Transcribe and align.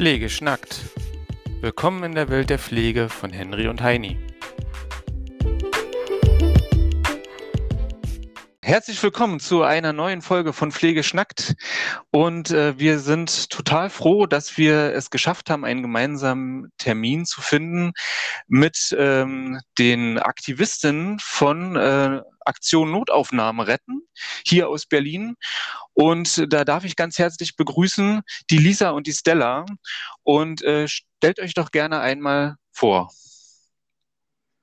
Pflege 0.00 0.30
schnackt. 0.30 0.80
Willkommen 1.60 2.02
in 2.04 2.14
der 2.14 2.30
Welt 2.30 2.48
der 2.48 2.58
Pflege 2.58 3.10
von 3.10 3.34
Henry 3.34 3.68
und 3.68 3.82
Heini. 3.82 4.18
Herzlich 8.62 9.02
willkommen 9.02 9.40
zu 9.40 9.62
einer 9.62 9.92
neuen 9.92 10.22
Folge 10.22 10.54
von 10.54 10.72
Pflege 10.72 11.02
schnackt. 11.02 11.54
Und 12.10 12.50
äh, 12.50 12.78
wir 12.78 12.98
sind 12.98 13.50
total 13.50 13.90
froh, 13.90 14.24
dass 14.24 14.56
wir 14.56 14.94
es 14.94 15.10
geschafft 15.10 15.50
haben, 15.50 15.66
einen 15.66 15.82
gemeinsamen 15.82 16.72
Termin 16.78 17.26
zu 17.26 17.42
finden 17.42 17.92
mit 18.48 18.96
ähm, 18.98 19.60
den 19.78 20.18
Aktivistinnen 20.18 21.18
von 21.20 21.76
äh, 21.76 22.22
Aktion 22.44 22.90
Notaufnahme 22.90 23.66
retten, 23.66 24.02
hier 24.46 24.68
aus 24.68 24.86
Berlin. 24.86 25.36
Und 25.92 26.52
da 26.52 26.64
darf 26.64 26.84
ich 26.84 26.96
ganz 26.96 27.18
herzlich 27.18 27.56
begrüßen 27.56 28.22
die 28.50 28.58
Lisa 28.58 28.90
und 28.90 29.06
die 29.06 29.12
Stella. 29.12 29.66
Und 30.22 30.62
äh, 30.62 30.88
stellt 30.88 31.40
euch 31.40 31.54
doch 31.54 31.70
gerne 31.70 32.00
einmal 32.00 32.56
vor. 32.72 33.10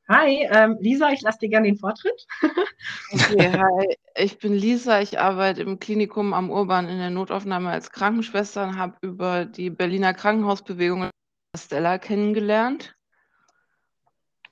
Hi, 0.09 0.47
ähm, 0.51 0.77
Lisa, 0.79 1.11
ich 1.11 1.21
lasse 1.21 1.39
dir 1.39 1.49
gerne 1.49 1.67
den 1.67 1.77
Vortritt. 1.77 2.25
okay, 3.11 3.51
hi, 3.51 3.97
ich 4.15 4.39
bin 4.39 4.53
Lisa, 4.53 5.01
ich 5.01 5.19
arbeite 5.19 5.61
im 5.61 5.79
Klinikum 5.79 6.33
am 6.33 6.49
Urban 6.49 6.87
in 6.87 6.97
der 6.97 7.09
Notaufnahme 7.09 7.69
als 7.69 7.91
Krankenschwester 7.91 8.63
und 8.63 8.77
habe 8.77 8.95
über 9.01 9.43
die 9.43 9.69
Berliner 9.69 10.13
Krankenhausbewegung 10.13 11.09
Stella 11.57 11.97
kennengelernt. 11.97 12.95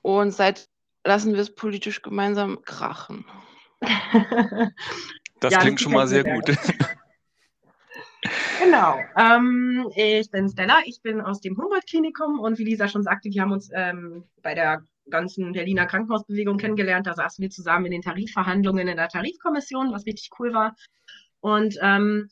Und 0.02 0.32
seit 0.32 0.68
lassen 1.06 1.34
wir 1.34 1.40
es 1.40 1.54
politisch 1.54 2.02
gemeinsam 2.02 2.62
krachen. 2.62 3.24
das 5.40 5.52
ja, 5.52 5.58
klingt 5.60 5.80
schon 5.80 5.92
mal 5.92 6.06
sehr 6.06 6.24
gut. 6.24 6.56
Genau. 8.58 8.98
Ähm, 9.16 9.88
ich 9.94 10.30
bin 10.30 10.48
Stella, 10.48 10.80
ich 10.84 11.00
bin 11.00 11.20
aus 11.20 11.40
dem 11.40 11.56
Humboldt-Klinikum 11.56 12.40
und 12.40 12.58
wie 12.58 12.64
Lisa 12.64 12.88
schon 12.88 13.02
sagte, 13.02 13.30
wir 13.30 13.42
haben 13.42 13.52
uns 13.52 13.70
ähm, 13.72 14.24
bei 14.42 14.54
der 14.54 14.82
ganzen 15.10 15.52
Berliner 15.52 15.86
Krankenhausbewegung 15.86 16.56
kennengelernt. 16.56 17.06
Da 17.06 17.14
saßen 17.14 17.40
wir 17.42 17.50
zusammen 17.50 17.86
in 17.86 17.92
den 17.92 18.02
Tarifverhandlungen 18.02 18.88
in 18.88 18.96
der 18.96 19.08
Tarifkommission, 19.08 19.92
was 19.92 20.06
richtig 20.06 20.30
cool 20.40 20.52
war. 20.52 20.74
Und 21.40 21.78
ähm, 21.80 22.28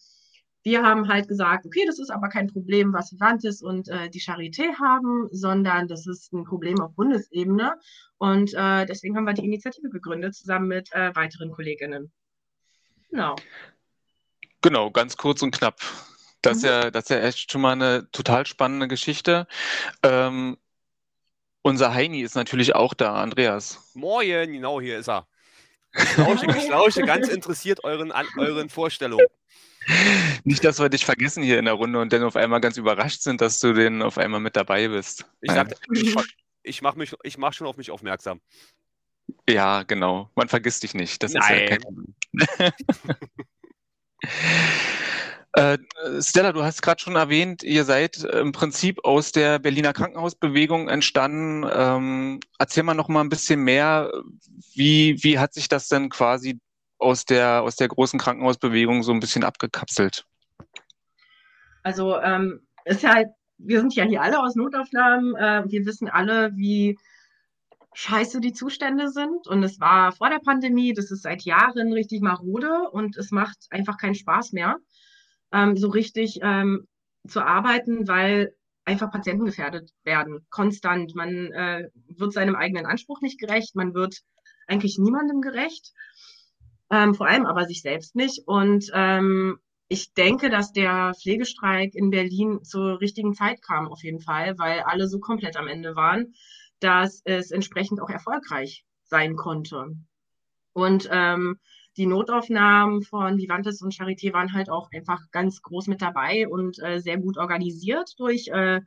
wir 0.65 0.83
haben 0.83 1.09
halt 1.09 1.29
gesagt, 1.29 1.67
okay, 1.67 1.85
das 1.87 1.99
ist 1.99 2.11
aber 2.11 2.29
kein 2.29 2.49
Problem, 2.49 2.93
was 2.95 3.13
Vivantes 3.13 3.63
und 3.63 3.89
äh, 3.89 4.09
die 4.09 4.21
Charité 4.21 4.75
haben, 4.81 5.29
sondern 5.31 5.89
das 5.89 6.07
ist 6.07 6.33
ein 6.33 6.45
Problem 6.45 6.81
auf 6.81 6.95
Bundesebene. 6.95 7.75
Und 8.17 8.55
äh, 8.55 8.87
deswegen 8.87 9.15
haben 9.17 9.27
wir 9.27 9.35
die 9.35 9.45
Initiative 9.45 9.91
gegründet, 9.91 10.35
zusammen 10.35 10.69
mit 10.69 10.91
äh, 10.93 11.15
weiteren 11.15 11.51
Kolleginnen. 11.53 12.11
Genau. 13.11 13.37
Genau, 14.63 14.91
ganz 14.91 15.19
kurz 15.19 15.43
und 15.43 15.55
knapp. 15.55 15.81
Das 16.41 16.59
ist, 16.59 16.63
mhm. 16.63 16.69
ja, 16.69 16.91
das 16.91 17.05
ist 17.05 17.11
ja 17.11 17.21
echt 17.21 17.53
schon 17.53 17.61
mal 17.61 17.73
eine 17.73 18.11
total 18.11 18.47
spannende 18.47 18.89
Geschichte. 18.89 19.47
Ähm, 20.03 20.57
unser 21.61 21.93
Heini 21.93 22.23
ist 22.23 22.37
natürlich 22.37 22.75
auch 22.75 22.95
da, 22.95 23.15
Andreas. 23.17 23.91
Moin, 23.93 24.51
genau, 24.51 24.81
hier 24.81 24.99
ist 24.99 25.09
er. 25.09 25.27
Ich 25.95 26.17
lausche, 26.17 26.47
ich 26.47 26.69
lausche 26.69 27.03
ganz 27.03 27.29
interessiert 27.29 27.85
euren, 27.85 28.13
an, 28.13 28.27
euren 28.39 28.71
Vorstellungen. 28.71 29.27
Nicht, 30.45 30.65
dass 30.65 30.79
wir 30.79 30.89
dich 30.89 31.05
vergessen 31.05 31.43
hier 31.43 31.59
in 31.59 31.65
der 31.65 31.75
Runde 31.75 32.01
und 32.01 32.13
dann 32.13 32.23
auf 32.23 32.37
einmal 32.37 32.61
ganz 32.61 32.77
überrascht 32.77 33.23
sind, 33.23 33.41
dass 33.41 33.59
du 33.61 33.73
denn 33.73 34.03
auf 34.03 34.19
einmal 34.19 34.41
mit 34.41 34.57
dabei 34.57 34.89
bist. 34.89 35.27
Ich, 35.41 35.53
sag, 35.53 35.75
ich, 35.93 36.15
ich 36.63 36.83
mache 36.83 36.99
mach 37.39 37.53
schon 37.53 37.67
auf 37.67 37.77
mich 37.77 37.91
aufmerksam. 37.91 38.41
Ja, 39.49 39.83
genau. 39.83 40.31
Man 40.35 40.49
vergisst 40.49 40.83
dich 40.83 40.95
nicht. 40.95 41.23
Das 41.23 41.33
Nein. 41.33 41.65
ist 41.65 41.71
ja 41.71 41.79
kein. 41.79 42.71
Äh, 45.57 45.79
Stella, 46.21 46.53
du 46.53 46.65
hast 46.65 46.83
gerade 46.83 47.01
schon 47.01 47.15
erwähnt, 47.15 47.63
ihr 47.63 47.85
seid 47.85 48.25
im 48.25 48.51
Prinzip 48.51 49.05
aus 49.05 49.31
der 49.31 49.61
Berliner 49.61 49.93
Krankenhausbewegung 49.93 50.89
entstanden. 50.89 51.65
Ähm, 51.73 52.41
erzähl 52.59 52.83
mal 52.83 52.95
noch 52.95 53.07
mal 53.07 53.21
ein 53.21 53.29
bisschen 53.29 53.61
mehr. 53.61 54.11
Wie, 54.75 55.23
wie 55.23 55.39
hat 55.39 55.55
sich 55.55 55.69
das 55.69 55.87
denn 55.87 56.09
quasi 56.09 56.59
aus 57.05 57.25
der, 57.25 57.63
aus 57.63 57.77
der 57.77 57.89
großen 57.89 58.19
Krankenhausbewegung 58.19 59.03
so 59.03 59.13
ein 59.13 59.21
bisschen 59.21 59.45
abgekapselt? 59.45 60.25
Also 61.83 62.19
ähm, 62.21 62.67
ist 62.85 63.07
halt, 63.07 63.29
wir 63.59 63.81
sind 63.81 63.95
ja 63.95 64.05
hier 64.05 64.23
alle 64.23 64.41
aus 64.41 64.57
Notaufnahmen. 64.57 65.37
Äh, 65.37 65.65
wir 65.67 65.87
wissen 65.87 66.09
alle, 66.09 66.51
wie 66.57 66.99
scheiße 67.95 68.41
die 68.41 68.53
Zustände 68.53 69.11
sind. 69.11 69.47
Und 69.47 69.63
es 69.63 69.79
war 69.79 70.13
vor 70.13 70.31
der 70.31 70.41
Pandemie, 70.41 70.93
das 70.93 71.11
ist 71.11 71.23
seit 71.23 71.43
Jahren 71.43 71.93
richtig 71.93 72.21
marode 72.23 72.91
und 72.91 73.17
es 73.17 73.31
macht 73.31 73.59
einfach 73.71 73.99
keinen 73.99 74.17
Spaß 74.17 74.53
mehr 74.53 74.79
ähm, 75.53 75.77
so 75.77 75.89
richtig 75.89 76.41
ähm, 76.43 76.87
zu 77.27 77.41
arbeiten, 77.41 78.07
weil 78.09 78.55
einfach 78.85 79.11
Patienten 79.11 79.47
gefährdet 79.47 79.91
werden, 80.03 80.45
konstant. 80.51 81.15
Man 81.15 81.53
äh, 81.53 81.89
wird 82.09 82.33
seinem 82.33 82.57
eigenen 82.57 82.85
Anspruch 82.85 83.23
nicht 83.23 83.39
gerecht, 83.39 83.75
man 83.77 83.95
wird 83.95 84.19
eigentlich 84.67 84.99
niemandem 84.99 85.41
gerecht, 85.41 85.93
ähm, 86.91 87.15
vor 87.15 87.27
allem 87.27 87.47
aber 87.47 87.65
sich 87.65 87.83
selbst 87.83 88.15
nicht. 88.15 88.43
Und 88.47 88.91
ähm, 88.95 89.59
ich 89.89 90.15
denke, 90.15 90.51
dass 90.51 90.73
der 90.73 91.13
Pflegestreik 91.15 91.95
in 91.95 92.11
Berlin 92.11 92.63
zur 92.63 93.01
richtigen 93.01 93.35
Zeit 93.35 93.63
kam, 93.63 93.89
auf 93.89 94.03
jeden 94.03 94.21
Fall, 94.21 94.59
weil 94.59 94.81
alle 94.81 95.09
so 95.09 95.21
komplett 95.21 95.57
am 95.57 95.69
Ende 95.69 95.95
waren, 95.97 96.35
dass 96.81 97.23
es 97.25 97.51
entsprechend 97.51 98.01
auch 98.01 98.11
erfolgreich 98.11 98.85
sein 99.05 99.37
konnte. 99.37 99.97
Und 100.73 101.09
ähm, 101.11 101.59
die 101.97 102.07
Notaufnahmen 102.07 103.03
von 103.03 103.39
Vivantes 103.39 103.81
und 103.83 103.95
Charité 103.95 104.33
waren 104.33 104.53
halt 104.53 104.69
auch 104.69 104.91
einfach 104.93 105.21
ganz 105.31 105.63
groß 105.63 105.87
mit 105.87 106.03
dabei 106.03 106.49
und 106.49 106.83
äh, 106.83 106.99
sehr 106.99 107.19
gut 107.19 107.39
organisiert 107.39 108.15
durch 108.19 108.49
äh, 108.49 108.81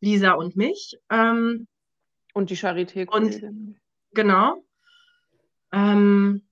Lisa 0.00 0.32
und 0.32 0.56
mich. 0.56 0.96
Ähm, 1.10 1.66
und 2.34 2.50
die 2.50 2.56
Charité. 2.56 3.08
Und 3.08 3.42
genau. 4.12 4.62
Ähm, 5.72 6.45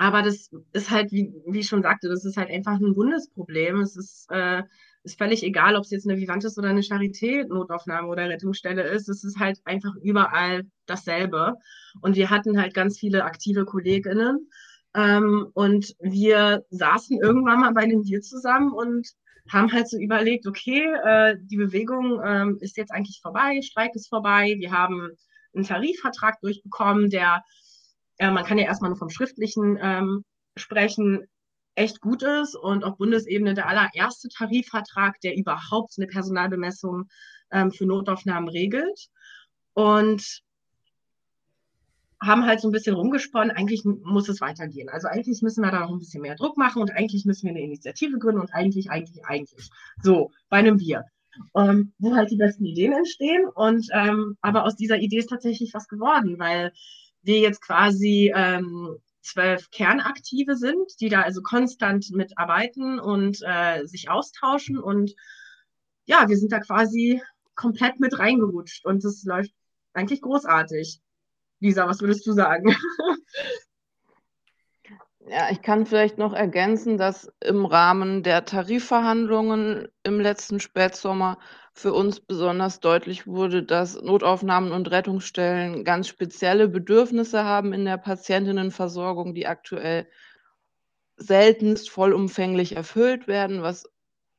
aber 0.00 0.22
das 0.22 0.50
ist 0.72 0.90
halt, 0.90 1.12
wie, 1.12 1.30
wie 1.46 1.58
ich 1.58 1.66
schon 1.66 1.82
sagte, 1.82 2.08
das 2.08 2.24
ist 2.24 2.38
halt 2.38 2.48
einfach 2.48 2.80
ein 2.80 2.94
Bundesproblem. 2.94 3.82
Es 3.82 3.96
ist, 3.96 4.30
äh, 4.30 4.62
ist 5.02 5.18
völlig 5.18 5.42
egal, 5.42 5.76
ob 5.76 5.84
es 5.84 5.90
jetzt 5.90 6.08
eine 6.08 6.18
Vivantes 6.18 6.56
oder 6.56 6.70
eine 6.70 6.80
Charité-Notaufnahme 6.80 8.08
oder 8.08 8.26
Rettungsstelle 8.26 8.82
ist. 8.82 9.10
Es 9.10 9.24
ist 9.24 9.38
halt 9.38 9.60
einfach 9.64 9.94
überall 10.02 10.62
dasselbe. 10.86 11.52
Und 12.00 12.16
wir 12.16 12.30
hatten 12.30 12.58
halt 12.58 12.72
ganz 12.72 12.98
viele 12.98 13.24
aktive 13.24 13.66
KollegInnen 13.66 14.48
ähm, 14.94 15.48
und 15.52 15.94
wir 16.00 16.64
saßen 16.70 17.20
irgendwann 17.20 17.60
mal 17.60 17.74
bei 17.74 17.82
einem 17.82 18.00
Bier 18.02 18.22
zusammen 18.22 18.72
und 18.72 19.06
haben 19.50 19.70
halt 19.70 19.90
so 19.90 19.98
überlegt, 19.98 20.46
okay, 20.46 20.82
äh, 21.04 21.36
die 21.42 21.58
Bewegung 21.58 22.22
ähm, 22.24 22.56
ist 22.62 22.78
jetzt 22.78 22.90
eigentlich 22.90 23.20
vorbei, 23.20 23.60
Streik 23.60 23.94
ist 23.94 24.08
vorbei, 24.08 24.54
wir 24.56 24.72
haben 24.72 25.10
einen 25.54 25.64
Tarifvertrag 25.66 26.40
durchbekommen, 26.40 27.10
der, 27.10 27.44
äh, 28.20 28.30
man 28.30 28.44
kann 28.44 28.58
ja 28.58 28.66
erstmal 28.66 28.90
nur 28.90 28.98
vom 28.98 29.10
Schriftlichen 29.10 29.78
ähm, 29.80 30.24
sprechen, 30.54 31.26
echt 31.74 32.00
gut 32.00 32.22
ist 32.22 32.54
und 32.54 32.84
auf 32.84 32.98
Bundesebene 32.98 33.54
der 33.54 33.66
allererste 33.66 34.28
Tarifvertrag, 34.28 35.18
der 35.22 35.36
überhaupt 35.36 35.94
eine 35.96 36.06
Personalbemessung 36.06 37.08
ähm, 37.50 37.72
für 37.72 37.86
Notaufnahmen 37.86 38.50
regelt. 38.50 39.08
Und 39.72 40.42
haben 42.22 42.44
halt 42.44 42.60
so 42.60 42.68
ein 42.68 42.72
bisschen 42.72 42.94
rumgesponnen, 42.94 43.50
eigentlich 43.56 43.84
muss 43.84 44.28
es 44.28 44.42
weitergehen. 44.42 44.90
Also 44.90 45.08
eigentlich 45.08 45.40
müssen 45.40 45.64
wir 45.64 45.70
da 45.70 45.80
noch 45.80 45.90
ein 45.90 45.98
bisschen 45.98 46.20
mehr 46.20 46.34
Druck 46.34 46.58
machen 46.58 46.82
und 46.82 46.90
eigentlich 46.90 47.24
müssen 47.24 47.44
wir 47.44 47.52
eine 47.52 47.62
Initiative 47.62 48.18
gründen 48.18 48.42
und 48.42 48.52
eigentlich, 48.52 48.90
eigentlich, 48.90 49.24
eigentlich. 49.24 49.70
So, 50.02 50.30
bei 50.50 50.58
einem 50.58 50.76
Bier. 50.76 51.06
Ähm, 51.56 51.94
wo 51.98 52.14
halt 52.14 52.30
die 52.30 52.36
besten 52.36 52.66
Ideen 52.66 52.92
entstehen. 52.92 53.48
Und 53.54 53.86
ähm, 53.94 54.36
aber 54.42 54.64
aus 54.64 54.76
dieser 54.76 54.98
Idee 54.98 55.18
ist 55.18 55.30
tatsächlich 55.30 55.72
was 55.72 55.88
geworden, 55.88 56.38
weil 56.38 56.72
wir 57.22 57.38
jetzt 57.38 57.60
quasi 57.60 58.32
ähm, 58.34 58.96
zwölf 59.22 59.70
Kernaktive 59.70 60.56
sind, 60.56 61.00
die 61.00 61.08
da 61.08 61.22
also 61.22 61.42
konstant 61.42 62.10
mitarbeiten 62.10 62.98
und 62.98 63.38
äh, 63.42 63.84
sich 63.86 64.10
austauschen. 64.10 64.78
Und 64.78 65.14
ja, 66.06 66.28
wir 66.28 66.36
sind 66.36 66.52
da 66.52 66.60
quasi 66.60 67.22
komplett 67.54 68.00
mit 68.00 68.18
reingerutscht 68.18 68.84
und 68.86 69.04
das 69.04 69.22
läuft 69.24 69.52
eigentlich 69.92 70.22
großartig. 70.22 71.00
Lisa, 71.60 71.86
was 71.86 72.00
würdest 72.00 72.26
du 72.26 72.32
sagen? 72.32 72.74
Ja, 75.28 75.48
ich 75.50 75.62
kann 75.62 75.86
vielleicht 75.86 76.18
noch 76.18 76.32
ergänzen, 76.32 76.96
dass 76.96 77.30
im 77.40 77.64
Rahmen 77.64 78.22
der 78.22 78.46
Tarifverhandlungen 78.46 79.86
im 80.02 80.18
letzten 80.18 80.58
Spätsommer 80.58 81.38
für 81.72 81.92
uns 81.92 82.20
besonders 82.20 82.80
deutlich 82.80 83.26
wurde, 83.26 83.62
dass 83.62 84.00
Notaufnahmen 84.00 84.72
und 84.72 84.90
Rettungsstellen 84.90 85.84
ganz 85.84 86.08
spezielle 86.08 86.68
Bedürfnisse 86.68 87.44
haben 87.44 87.72
in 87.72 87.84
der 87.84 87.96
Patientinnenversorgung, 87.96 89.34
die 89.34 89.46
aktuell 89.46 90.06
seltenst 91.16 91.90
vollumfänglich 91.90 92.76
erfüllt 92.76 93.28
werden, 93.28 93.62
was 93.62 93.88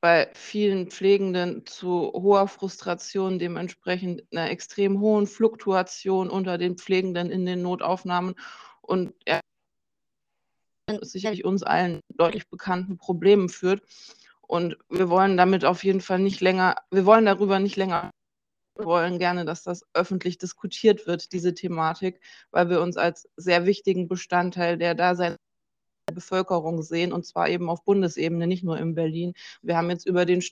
bei 0.02 0.32
vielen 0.34 0.90
Pflegenden 0.90 1.66
zu 1.68 2.12
hoher 2.14 2.48
Frustration, 2.48 3.38
dementsprechend 3.38 4.24
einer 4.32 4.50
extrem 4.50 5.00
hohen 5.00 5.28
Fluktuation 5.28 6.30
unter 6.30 6.58
den 6.58 6.78
Pflegenden 6.78 7.30
in 7.30 7.46
den 7.46 7.62
Notaufnahmen 7.62 8.34
und 8.82 9.14
sicherlich 11.02 11.46
uns 11.46 11.64
allen 11.64 12.02
deutlich 12.10 12.50
bekannten 12.50 12.98
Problemen 12.98 13.48
führt. 13.48 13.84
Und 14.52 14.78
wir 14.90 15.10
wollen 15.10 15.38
damit 15.38 15.64
auf 15.64 15.86
jeden 15.86 16.02
Fall 16.02 16.20
nicht 16.20 16.42
länger, 16.42 16.76
wir 16.92 17.06
wollen 17.06 17.24
darüber 17.26 17.60
nicht 17.60 17.78
länger, 17.78 18.12
wir 18.76 18.84
wollen 18.84 19.18
gerne, 19.18 19.46
dass 19.46 19.64
das 19.64 19.86
öffentlich 19.94 20.40
diskutiert 20.40 21.08
wird, 21.08 21.32
diese 21.32 21.54
Thematik, 21.54 22.20
weil 22.52 22.70
wir 22.70 22.82
uns 22.82 22.98
als 22.98 23.30
sehr 23.38 23.66
wichtigen 23.66 24.10
Bestandteil 24.10 24.78
der 24.78 24.94
Dasein 24.94 25.38
der 26.10 26.16
Bevölkerung 26.16 26.82
sehen 26.82 27.14
und 27.14 27.26
zwar 27.26 27.48
eben 27.48 27.70
auf 27.70 27.86
Bundesebene, 27.86 28.46
nicht 28.46 28.66
nur 28.66 28.78
in 28.78 28.94
Berlin. 28.94 29.36
Wir 29.62 29.78
haben 29.78 29.90
jetzt 29.90 30.06
über 30.06 30.26
den 30.26 30.44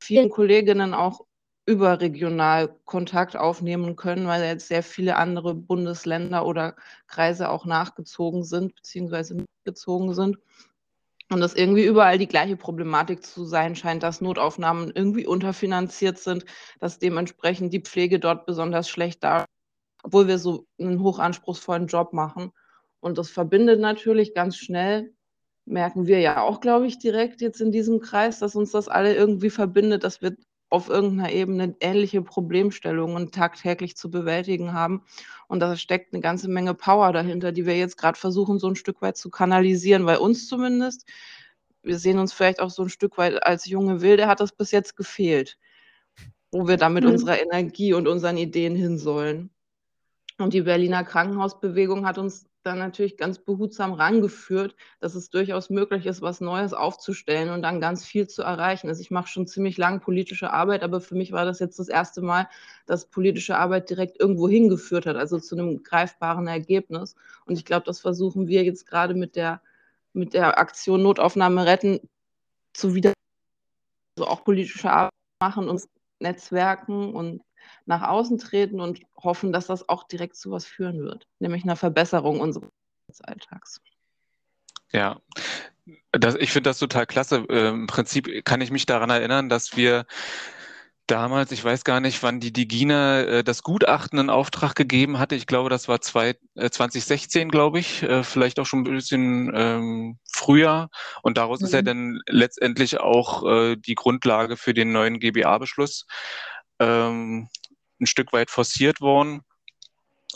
vielen 0.00 0.30
Kolleginnen 0.30 0.94
auch 0.94 1.26
überregional 1.66 2.74
Kontakt 2.86 3.36
aufnehmen 3.36 3.94
können, 3.94 4.26
weil 4.26 4.42
jetzt 4.42 4.68
sehr 4.68 4.82
viele 4.82 5.16
andere 5.16 5.54
Bundesländer 5.54 6.46
oder 6.46 6.76
Kreise 7.08 7.50
auch 7.50 7.66
nachgezogen 7.66 8.42
sind, 8.42 8.74
beziehungsweise 8.74 9.34
mitgezogen 9.34 10.14
sind. 10.14 10.38
Und 11.30 11.40
das 11.40 11.54
irgendwie 11.54 11.84
überall 11.84 12.18
die 12.18 12.28
gleiche 12.28 12.56
Problematik 12.56 13.24
zu 13.24 13.44
sein 13.44 13.76
scheint, 13.76 14.02
dass 14.02 14.20
Notaufnahmen 14.20 14.92
irgendwie 14.94 15.26
unterfinanziert 15.26 16.18
sind, 16.18 16.44
dass 16.80 16.98
dementsprechend 16.98 17.72
die 17.72 17.80
Pflege 17.80 18.20
dort 18.20 18.46
besonders 18.46 18.88
schlecht 18.88 19.24
da, 19.24 19.46
obwohl 20.02 20.28
wir 20.28 20.38
so 20.38 20.66
einen 20.78 21.02
hochanspruchsvollen 21.02 21.86
Job 21.86 22.12
machen. 22.12 22.52
Und 23.00 23.18
das 23.18 23.30
verbindet 23.30 23.80
natürlich 23.80 24.34
ganz 24.34 24.56
schnell, 24.56 25.14
merken 25.64 26.06
wir 26.06 26.20
ja 26.20 26.42
auch, 26.42 26.60
glaube 26.60 26.86
ich, 26.86 26.98
direkt 26.98 27.40
jetzt 27.40 27.60
in 27.60 27.72
diesem 27.72 28.00
Kreis, 28.00 28.38
dass 28.38 28.54
uns 28.54 28.70
das 28.70 28.88
alle 28.88 29.14
irgendwie 29.14 29.50
verbindet, 29.50 30.04
dass 30.04 30.20
wir 30.20 30.36
auf 30.74 30.88
irgendeiner 30.88 31.30
Ebene 31.30 31.76
ähnliche 31.78 32.20
Problemstellungen 32.20 33.30
tagtäglich 33.30 33.96
zu 33.96 34.10
bewältigen 34.10 34.72
haben. 34.72 35.04
Und 35.46 35.60
da 35.60 35.76
steckt 35.76 36.12
eine 36.12 36.20
ganze 36.20 36.48
Menge 36.48 36.74
Power 36.74 37.12
dahinter, 37.12 37.52
die 37.52 37.64
wir 37.64 37.78
jetzt 37.78 37.96
gerade 37.96 38.18
versuchen, 38.18 38.58
so 38.58 38.66
ein 38.66 38.74
Stück 38.74 39.00
weit 39.00 39.16
zu 39.16 39.30
kanalisieren, 39.30 40.04
weil 40.04 40.16
uns 40.16 40.48
zumindest, 40.48 41.06
wir 41.84 41.96
sehen 41.96 42.18
uns 42.18 42.32
vielleicht 42.32 42.60
auch 42.60 42.70
so 42.70 42.82
ein 42.82 42.88
Stück 42.88 43.16
weit 43.18 43.46
als 43.46 43.66
junge 43.66 44.00
Wilde, 44.00 44.26
hat 44.26 44.40
das 44.40 44.50
bis 44.50 44.72
jetzt 44.72 44.96
gefehlt, 44.96 45.58
wo 46.50 46.66
wir 46.66 46.76
da 46.76 46.88
mit 46.88 47.04
mhm. 47.04 47.10
unserer 47.10 47.40
Energie 47.40 47.92
und 47.92 48.08
unseren 48.08 48.36
Ideen 48.36 48.74
hin 48.74 48.98
sollen. 48.98 49.53
Und 50.38 50.52
die 50.52 50.62
Berliner 50.62 51.04
Krankenhausbewegung 51.04 52.06
hat 52.06 52.18
uns 52.18 52.46
dann 52.64 52.78
natürlich 52.78 53.16
ganz 53.16 53.38
behutsam 53.38 53.92
rangeführt, 53.92 54.74
dass 55.00 55.14
es 55.14 55.30
durchaus 55.30 55.70
möglich 55.70 56.06
ist, 56.06 56.22
was 56.22 56.40
Neues 56.40 56.72
aufzustellen 56.72 57.50
und 57.50 57.62
dann 57.62 57.80
ganz 57.80 58.04
viel 58.04 58.26
zu 58.26 58.42
erreichen. 58.42 58.88
Also 58.88 59.00
ich 59.00 59.10
mache 59.10 59.28
schon 59.28 59.46
ziemlich 59.46 59.76
lang 59.76 60.00
politische 60.00 60.50
Arbeit, 60.52 60.82
aber 60.82 61.00
für 61.00 61.14
mich 61.14 61.32
war 61.32 61.44
das 61.44 61.60
jetzt 61.60 61.78
das 61.78 61.88
erste 61.88 62.22
Mal, 62.22 62.48
dass 62.86 63.06
politische 63.06 63.58
Arbeit 63.58 63.90
direkt 63.90 64.18
irgendwo 64.18 64.48
hingeführt 64.48 65.06
hat, 65.06 65.16
also 65.16 65.38
zu 65.38 65.56
einem 65.56 65.82
greifbaren 65.82 66.46
Ergebnis. 66.46 67.14
Und 67.44 67.58
ich 67.58 67.64
glaube, 67.64 67.86
das 67.86 68.00
versuchen 68.00 68.48
wir 68.48 68.64
jetzt 68.64 68.86
gerade 68.86 69.14
mit 69.14 69.36
der, 69.36 69.60
mit 70.14 70.34
der 70.34 70.58
Aktion 70.58 71.02
Notaufnahme 71.02 71.66
retten 71.66 72.00
zu 72.72 72.94
wieder, 72.94 73.12
also 74.16 74.28
auch 74.28 74.42
politische 74.42 74.90
Arbeit 74.90 75.12
machen, 75.40 75.68
uns 75.68 75.88
Netzwerken 76.20 77.14
und 77.14 77.42
nach 77.86 78.02
außen 78.02 78.38
treten 78.38 78.80
und 78.80 79.00
hoffen, 79.16 79.52
dass 79.52 79.66
das 79.66 79.88
auch 79.88 80.04
direkt 80.04 80.36
zu 80.36 80.50
was 80.50 80.64
führen 80.64 81.02
wird, 81.02 81.26
nämlich 81.38 81.64
einer 81.64 81.76
Verbesserung 81.76 82.40
unseres 82.40 82.70
Alltags. 83.22 83.80
Ja, 84.92 85.20
das, 86.12 86.36
ich 86.36 86.52
finde 86.52 86.70
das 86.70 86.78
total 86.78 87.06
klasse. 87.06 87.44
Äh, 87.48 87.68
Im 87.68 87.86
Prinzip 87.86 88.44
kann 88.44 88.60
ich 88.60 88.70
mich 88.70 88.86
daran 88.86 89.10
erinnern, 89.10 89.48
dass 89.48 89.76
wir 89.76 90.06
damals, 91.06 91.52
ich 91.52 91.62
weiß 91.62 91.84
gar 91.84 92.00
nicht, 92.00 92.22
wann 92.22 92.40
die 92.40 92.52
Digina 92.52 93.20
äh, 93.20 93.44
das 93.44 93.62
Gutachten 93.62 94.18
in 94.18 94.30
Auftrag 94.30 94.74
gegeben 94.74 95.18
hatte. 95.18 95.34
Ich 95.34 95.46
glaube, 95.46 95.68
das 95.68 95.88
war 95.88 96.00
zwei, 96.00 96.36
äh, 96.54 96.70
2016, 96.70 97.50
glaube 97.50 97.78
ich, 97.78 98.02
äh, 98.02 98.22
vielleicht 98.22 98.58
auch 98.58 98.66
schon 98.66 98.80
ein 98.80 98.94
bisschen 98.94 99.52
ähm, 99.54 100.18
früher. 100.32 100.88
Und 101.22 101.36
daraus 101.36 101.60
mhm. 101.60 101.66
ist 101.66 101.72
ja 101.72 101.82
mhm. 101.82 101.86
dann 101.86 102.20
letztendlich 102.28 103.00
auch 103.00 103.44
äh, 103.46 103.76
die 103.76 103.94
Grundlage 103.94 104.56
für 104.56 104.74
den 104.74 104.92
neuen 104.92 105.18
GBA-Beschluss 105.18 106.06
ähm, 106.78 107.48
ein 108.00 108.06
Stück 108.06 108.32
weit 108.32 108.50
forciert 108.50 109.00
worden. 109.00 109.42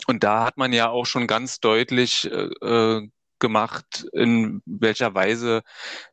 Und 0.07 0.23
da 0.23 0.45
hat 0.45 0.57
man 0.57 0.73
ja 0.73 0.89
auch 0.89 1.05
schon 1.05 1.27
ganz 1.27 1.59
deutlich 1.59 2.29
äh, 2.31 2.49
äh, 2.65 3.09
gemacht, 3.39 4.05
in 4.13 4.61
welcher 4.65 5.15
Weise 5.15 5.63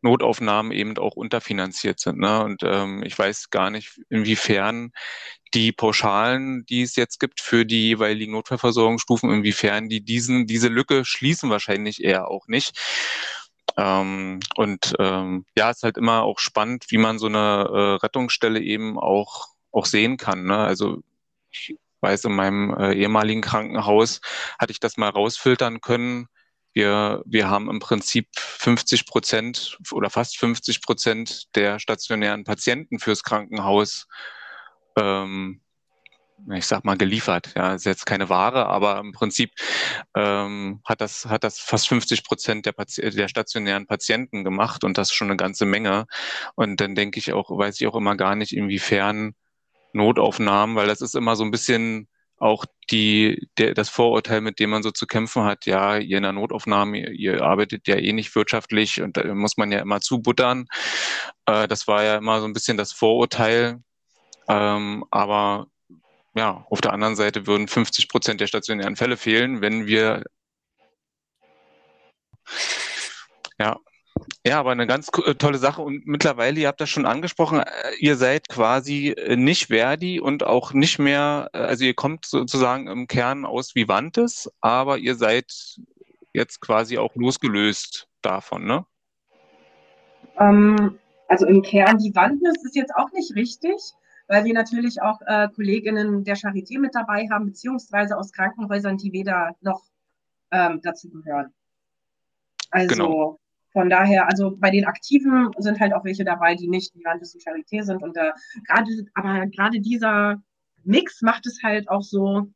Notaufnahmen 0.00 0.72
eben 0.72 0.96
auch 0.98 1.16
unterfinanziert 1.16 2.00
sind. 2.00 2.18
Ne? 2.18 2.42
Und 2.44 2.62
ähm, 2.62 3.02
ich 3.02 3.18
weiß 3.18 3.50
gar 3.50 3.70
nicht, 3.70 4.00
inwiefern 4.08 4.92
die 5.54 5.72
Pauschalen, 5.72 6.64
die 6.66 6.82
es 6.82 6.96
jetzt 6.96 7.18
gibt 7.20 7.40
für 7.40 7.66
die 7.66 7.88
jeweiligen 7.88 8.32
Notfallversorgungsstufen, 8.32 9.30
inwiefern 9.30 9.88
die 9.88 10.00
diesen, 10.00 10.46
diese 10.46 10.68
Lücke 10.68 11.04
schließen 11.04 11.50
wahrscheinlich 11.50 12.02
eher 12.02 12.28
auch 12.28 12.46
nicht. 12.48 12.78
Ähm, 13.76 14.40
und 14.56 14.94
ähm, 14.98 15.44
ja, 15.56 15.70
es 15.70 15.78
ist 15.78 15.82
halt 15.82 15.98
immer 15.98 16.22
auch 16.22 16.38
spannend, 16.38 16.86
wie 16.88 16.98
man 16.98 17.18
so 17.18 17.26
eine 17.26 17.68
äh, 17.68 18.04
Rettungsstelle 18.04 18.60
eben 18.60 18.98
auch, 18.98 19.48
auch 19.76 19.86
sehen 19.86 20.16
kann. 20.16 20.44
Ne? 20.44 20.56
Also 20.56 21.02
ich 21.50 21.76
weiß, 22.00 22.24
in 22.24 22.32
meinem 22.32 22.74
äh, 22.74 22.94
ehemaligen 22.94 23.42
Krankenhaus 23.42 24.20
hatte 24.58 24.72
ich 24.72 24.80
das 24.80 24.96
mal 24.96 25.10
rausfiltern 25.10 25.80
können. 25.80 26.26
Wir, 26.72 27.22
wir 27.24 27.48
haben 27.48 27.70
im 27.70 27.78
Prinzip 27.78 28.28
50 28.36 29.06
Prozent 29.06 29.78
oder 29.92 30.10
fast 30.10 30.38
50 30.38 30.82
Prozent 30.82 31.54
der 31.54 31.78
stationären 31.78 32.44
Patienten 32.44 32.98
fürs 32.98 33.22
Krankenhaus, 33.22 34.06
ähm, 34.98 35.62
ich 36.52 36.66
sag 36.66 36.84
mal, 36.84 36.98
geliefert. 36.98 37.52
Ja, 37.56 37.74
ist 37.74 37.86
jetzt 37.86 38.04
keine 38.04 38.28
Ware, 38.28 38.66
aber 38.66 38.98
im 38.98 39.12
Prinzip 39.12 39.52
ähm, 40.14 40.80
hat 40.84 41.00
das, 41.00 41.24
hat 41.26 41.44
das 41.44 41.58
fast 41.58 41.88
50 41.88 42.24
Prozent 42.24 42.66
der, 42.66 42.74
der 42.74 43.28
stationären 43.28 43.86
Patienten 43.86 44.44
gemacht 44.44 44.84
und 44.84 44.98
das 44.98 45.12
schon 45.12 45.28
eine 45.28 45.38
ganze 45.38 45.64
Menge. 45.64 46.06
Und 46.56 46.80
dann 46.82 46.94
denke 46.94 47.18
ich 47.18 47.32
auch, 47.32 47.50
weiß 47.50 47.80
ich 47.80 47.86
auch 47.86 47.94
immer 47.94 48.16
gar 48.16 48.36
nicht, 48.36 48.52
inwiefern 48.52 49.34
Notaufnahmen, 49.96 50.76
weil 50.76 50.86
das 50.86 51.00
ist 51.00 51.14
immer 51.14 51.36
so 51.36 51.44
ein 51.44 51.50
bisschen 51.50 52.08
auch 52.38 52.66
die, 52.90 53.48
der, 53.58 53.74
das 53.74 53.88
Vorurteil, 53.88 54.40
mit 54.40 54.60
dem 54.60 54.70
man 54.70 54.82
so 54.82 54.90
zu 54.90 55.06
kämpfen 55.06 55.44
hat, 55.44 55.66
ja, 55.66 55.96
ihr 55.96 56.18
in 56.18 56.22
der 56.22 56.32
Notaufnahme, 56.32 56.98
ihr, 56.98 57.10
ihr 57.12 57.42
arbeitet 57.42 57.88
ja 57.88 57.96
eh 57.96 58.12
nicht 58.12 58.34
wirtschaftlich 58.34 59.00
und 59.02 59.16
da 59.16 59.34
muss 59.34 59.56
man 59.56 59.72
ja 59.72 59.80
immer 59.80 60.00
zubuttern. 60.00 60.66
Äh, 61.46 61.66
das 61.68 61.88
war 61.88 62.04
ja 62.04 62.16
immer 62.18 62.40
so 62.40 62.46
ein 62.46 62.52
bisschen 62.52 62.76
das 62.76 62.92
Vorurteil. 62.92 63.82
Ähm, 64.48 65.04
aber 65.10 65.68
ja, 66.34 66.66
auf 66.70 66.80
der 66.80 66.92
anderen 66.92 67.16
Seite 67.16 67.46
würden 67.46 67.68
50 67.68 68.08
Prozent 68.08 68.40
der 68.40 68.46
stationären 68.46 68.96
Fälle 68.96 69.16
fehlen, 69.16 69.60
wenn 69.62 69.86
wir 69.86 70.22
ja, 73.58 73.78
ja, 74.46 74.60
aber 74.60 74.70
eine 74.70 74.86
ganz 74.86 75.10
äh, 75.24 75.34
tolle 75.34 75.58
Sache 75.58 75.82
und 75.82 76.06
mittlerweile, 76.06 76.60
ihr 76.60 76.68
habt 76.68 76.80
das 76.80 76.88
schon 76.88 77.04
angesprochen, 77.04 77.58
äh, 77.58 77.64
ihr 77.98 78.14
seid 78.14 78.48
quasi 78.48 79.08
äh, 79.08 79.34
nicht 79.34 79.66
Verdi 79.66 80.20
und 80.20 80.44
auch 80.44 80.72
nicht 80.72 81.00
mehr, 81.00 81.48
also 81.52 81.84
ihr 81.84 81.94
kommt 81.94 82.26
sozusagen 82.26 82.86
im 82.86 83.08
Kern 83.08 83.44
aus 83.44 83.74
Vivantes, 83.74 84.48
aber 84.60 84.98
ihr 84.98 85.16
seid 85.16 85.52
jetzt 86.32 86.60
quasi 86.60 86.96
auch 86.96 87.16
losgelöst 87.16 88.06
davon, 88.22 88.66
ne? 88.66 88.86
Ähm, 90.38 90.96
also 91.26 91.44
im 91.46 91.62
Kern 91.62 91.98
Vivantes 91.98 92.64
ist 92.64 92.76
jetzt 92.76 92.94
auch 92.94 93.10
nicht 93.10 93.34
richtig, 93.34 93.74
weil 94.28 94.44
wir 94.44 94.54
natürlich 94.54 95.02
auch 95.02 95.20
äh, 95.26 95.48
Kolleginnen 95.56 96.22
der 96.22 96.36
Charité 96.36 96.78
mit 96.78 96.94
dabei 96.94 97.26
haben, 97.32 97.46
beziehungsweise 97.46 98.16
aus 98.16 98.30
Krankenhäusern, 98.30 98.96
die 98.96 99.12
weder 99.12 99.56
noch 99.60 99.82
ähm, 100.52 100.80
dazu 100.84 101.10
gehören. 101.10 101.52
Also 102.70 102.94
genau. 102.94 103.40
Von 103.76 103.90
daher, 103.90 104.26
also 104.26 104.56
bei 104.56 104.70
den 104.70 104.86
Aktiven 104.86 105.50
sind 105.58 105.78
halt 105.80 105.92
auch 105.92 106.02
welche 106.02 106.24
dabei, 106.24 106.54
die 106.54 106.66
nicht 106.66 106.94
Vivantes 106.94 107.34
und 107.34 107.42
Charité 107.42 107.82
sind. 107.82 108.02
Und 108.02 108.16
äh, 108.16 108.32
gerade, 108.66 108.90
aber 109.12 109.46
gerade 109.48 109.82
dieser 109.82 110.42
Mix 110.84 111.20
macht 111.20 111.44
es 111.44 111.62
halt 111.62 111.86
auch 111.90 112.00
so 112.00 112.50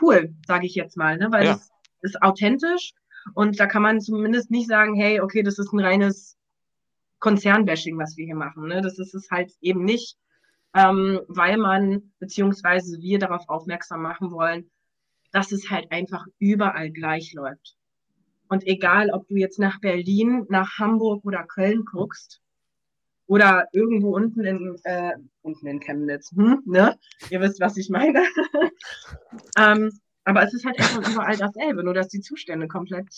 cool, 0.00 0.32
sage 0.46 0.66
ich 0.66 0.76
jetzt 0.76 0.96
mal, 0.96 1.18
ne? 1.18 1.32
weil 1.32 1.46
ja. 1.46 1.54
es 1.54 1.72
ist 2.02 2.22
authentisch 2.22 2.92
und 3.34 3.58
da 3.58 3.66
kann 3.66 3.82
man 3.82 4.00
zumindest 4.00 4.52
nicht 4.52 4.68
sagen, 4.68 4.94
hey, 4.94 5.20
okay, 5.20 5.42
das 5.42 5.58
ist 5.58 5.72
ein 5.72 5.80
reines 5.80 6.36
Konzernbashing, 7.18 7.98
was 7.98 8.16
wir 8.16 8.26
hier 8.26 8.36
machen. 8.36 8.68
Ne? 8.68 8.80
Das 8.80 9.00
ist 9.00 9.12
es 9.12 9.32
halt 9.32 9.50
eben 9.60 9.84
nicht, 9.84 10.16
ähm, 10.72 11.20
weil 11.26 11.56
man 11.56 12.12
beziehungsweise 12.20 13.00
wir 13.00 13.18
darauf 13.18 13.48
aufmerksam 13.48 14.02
machen 14.02 14.30
wollen, 14.30 14.70
dass 15.32 15.50
es 15.50 15.68
halt 15.68 15.90
einfach 15.90 16.24
überall 16.38 16.92
gleich 16.92 17.32
läuft. 17.32 17.76
Und 18.54 18.64
egal, 18.68 19.10
ob 19.10 19.26
du 19.26 19.34
jetzt 19.34 19.58
nach 19.58 19.80
Berlin, 19.80 20.46
nach 20.48 20.78
Hamburg 20.78 21.24
oder 21.24 21.42
Köln 21.42 21.84
guckst 21.84 22.40
oder 23.26 23.66
irgendwo 23.72 24.14
unten 24.14 24.44
in, 24.44 24.78
äh, 24.84 25.14
unten 25.42 25.66
in 25.66 25.80
Chemnitz, 25.80 26.30
hm, 26.30 26.62
ne? 26.64 26.96
Ihr 27.30 27.40
wisst, 27.40 27.58
was 27.58 27.76
ich 27.76 27.90
meine. 27.90 28.22
ähm, 29.58 29.90
aber 30.22 30.44
es 30.44 30.54
ist 30.54 30.64
halt 30.64 30.78
einfach 30.78 31.10
überall 31.10 31.36
dasselbe, 31.36 31.82
nur 31.82 31.94
dass 31.94 32.06
die 32.06 32.20
Zustände 32.20 32.68
komplett, 32.68 33.08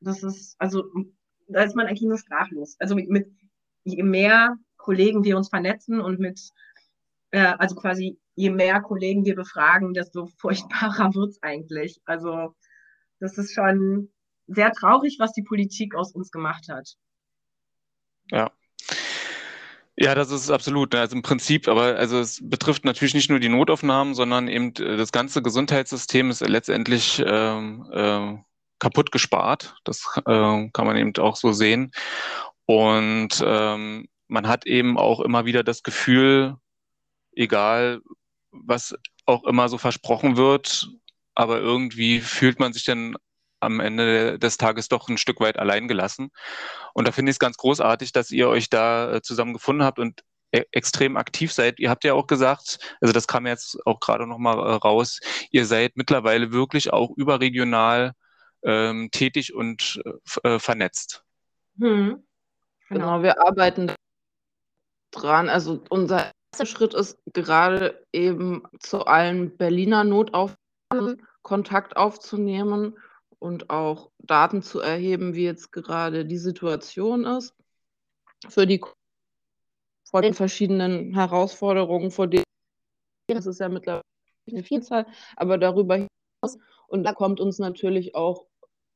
das 0.00 0.22
ist, 0.22 0.56
also, 0.58 0.86
da 1.46 1.64
ist 1.64 1.76
man 1.76 1.86
eigentlich 1.86 2.08
nur 2.08 2.16
sprachlos. 2.16 2.76
Also 2.78 2.94
mit, 2.94 3.10
mit 3.10 3.30
je 3.84 4.02
mehr 4.02 4.56
Kollegen 4.78 5.24
wir 5.24 5.36
uns 5.36 5.50
vernetzen 5.50 6.00
und 6.00 6.20
mit, 6.20 6.40
äh, 7.32 7.52
also 7.58 7.74
quasi 7.74 8.18
je 8.34 8.48
mehr 8.48 8.80
Kollegen 8.80 9.26
wir 9.26 9.34
befragen, 9.34 9.92
desto 9.92 10.24
furchtbarer 10.38 11.14
wird 11.14 11.32
es 11.32 11.42
eigentlich. 11.42 12.00
Also 12.06 12.54
das 13.20 13.36
ist 13.36 13.52
schon, 13.52 14.10
sehr 14.48 14.72
traurig, 14.72 15.16
was 15.18 15.32
die 15.32 15.42
Politik 15.42 15.94
aus 15.94 16.12
uns 16.12 16.30
gemacht 16.30 16.68
hat. 16.68 16.94
Ja. 18.30 18.50
Ja, 20.00 20.14
das 20.14 20.30
ist 20.30 20.50
absolut. 20.50 20.92
Ne? 20.92 21.00
Also 21.00 21.16
im 21.16 21.22
Prinzip, 21.22 21.66
aber 21.66 21.96
also 21.96 22.20
es 22.20 22.40
betrifft 22.40 22.84
natürlich 22.84 23.14
nicht 23.14 23.30
nur 23.30 23.40
die 23.40 23.48
Notaufnahmen, 23.48 24.14
sondern 24.14 24.46
eben 24.46 24.72
äh, 24.76 24.96
das 24.96 25.10
ganze 25.10 25.42
Gesundheitssystem 25.42 26.30
ist 26.30 26.40
letztendlich 26.40 27.22
ähm, 27.26 27.90
äh, 27.92 28.36
kaputt 28.78 29.10
gespart. 29.10 29.74
Das 29.84 30.04
äh, 30.18 30.22
kann 30.22 30.86
man 30.86 30.96
eben 30.96 31.16
auch 31.16 31.34
so 31.34 31.50
sehen. 31.50 31.90
Und 32.64 33.42
ähm, 33.44 34.08
man 34.28 34.46
hat 34.46 34.66
eben 34.66 34.98
auch 34.98 35.20
immer 35.20 35.46
wieder 35.46 35.64
das 35.64 35.82
Gefühl, 35.82 36.56
egal 37.32 38.00
was 38.52 38.94
auch 39.26 39.44
immer 39.44 39.68
so 39.68 39.78
versprochen 39.78 40.36
wird, 40.36 40.90
aber 41.34 41.58
irgendwie 41.58 42.20
fühlt 42.20 42.60
man 42.60 42.72
sich 42.72 42.84
dann 42.84 43.16
am 43.60 43.80
Ende 43.80 44.38
des 44.38 44.56
Tages 44.56 44.88
doch 44.88 45.08
ein 45.08 45.18
Stück 45.18 45.40
weit 45.40 45.58
allein 45.58 45.88
gelassen. 45.88 46.30
Und 46.94 47.08
da 47.08 47.12
finde 47.12 47.30
ich 47.30 47.34
es 47.34 47.40
ganz 47.40 47.56
großartig, 47.56 48.12
dass 48.12 48.30
ihr 48.30 48.48
euch 48.48 48.70
da 48.70 49.14
äh, 49.14 49.22
zusammen 49.22 49.52
gefunden 49.52 49.84
habt 49.84 49.98
und 49.98 50.22
e 50.52 50.64
extrem 50.72 51.16
aktiv 51.16 51.52
seid. 51.52 51.78
Ihr 51.78 51.90
habt 51.90 52.04
ja 52.04 52.14
auch 52.14 52.26
gesagt, 52.26 52.78
also 53.00 53.12
das 53.12 53.26
kam 53.26 53.46
jetzt 53.46 53.78
auch 53.86 54.00
gerade 54.00 54.26
noch 54.26 54.38
mal 54.38 54.58
äh, 54.58 54.74
raus, 54.74 55.20
ihr 55.50 55.66
seid 55.66 55.96
mittlerweile 55.96 56.52
wirklich 56.52 56.92
auch 56.92 57.10
überregional 57.16 58.12
ähm, 58.62 59.10
tätig 59.10 59.54
und 59.54 60.00
äh, 60.42 60.58
vernetzt. 60.58 61.24
Hm. 61.78 62.24
Genau. 62.88 63.00
genau, 63.00 63.22
wir 63.22 63.46
arbeiten 63.46 63.92
dran. 65.10 65.48
Also 65.48 65.84
unser 65.90 66.32
erster 66.52 66.66
Schritt 66.66 66.94
ist 66.94 67.18
gerade 67.34 68.06
eben 68.12 68.62
zu 68.80 69.04
allen 69.04 69.56
Berliner 69.56 70.04
Notaufnahmen 70.04 71.26
Kontakt 71.42 71.96
aufzunehmen 71.96 72.96
und 73.38 73.70
auch 73.70 74.10
Daten 74.18 74.62
zu 74.62 74.80
erheben, 74.80 75.34
wie 75.34 75.44
jetzt 75.44 75.72
gerade 75.72 76.24
die 76.24 76.38
Situation 76.38 77.24
ist, 77.24 77.54
für 78.48 78.66
die 78.66 78.80
vor 80.10 80.22
den 80.22 80.34
verschiedenen 80.34 81.14
Herausforderungen, 81.14 82.10
vor 82.10 82.26
denen 82.26 82.44
das 83.28 83.46
ist 83.46 83.60
ja 83.60 83.68
mittlerweile 83.68 84.02
eine 84.50 84.62
Vielzahl, 84.62 85.06
aber 85.36 85.58
darüber 85.58 85.96
hinaus. 85.96 86.58
Und 86.86 87.04
da 87.04 87.12
kommt 87.12 87.40
uns 87.40 87.58
natürlich 87.58 88.14
auch, 88.14 88.46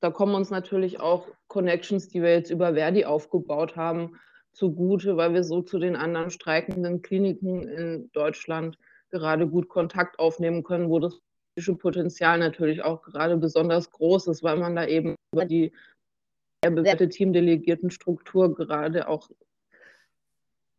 da 0.00 0.11
kommen 0.11 0.34
uns 0.34 0.50
natürlich 0.50 1.00
auch 1.00 1.28
Connections, 1.49 2.08
die 2.08 2.22
wir 2.22 2.32
jetzt 2.32 2.50
über 2.50 2.72
Verdi 2.75 3.04
aufgebaut 3.04 3.76
haben, 3.76 4.18
zugute, 4.52 5.16
weil 5.16 5.34
wir 5.34 5.44
so 5.44 5.62
zu 5.62 5.78
den 5.78 5.96
anderen 5.96 6.30
streikenden 6.30 7.02
Kliniken 7.02 7.68
in 7.68 8.11
Deutschland 8.12 8.78
gerade 9.11 9.46
gut 9.46 9.68
Kontakt 9.68 10.18
aufnehmen 10.18 10.62
können, 10.62 10.88
wo 10.88 10.99
das 10.99 11.20
Potenzial 11.78 12.38
natürlich 12.38 12.82
auch 12.82 13.02
gerade 13.02 13.37
besonders 13.37 13.90
groß 13.90 14.28
ist, 14.28 14.42
weil 14.42 14.56
man 14.56 14.75
da 14.75 14.87
eben 14.87 15.16
über 15.32 15.44
die 15.44 15.73
bewährte 16.62 17.09
teamdelegierten 17.09 17.90
Struktur 17.90 18.54
gerade 18.54 19.09
auch 19.09 19.30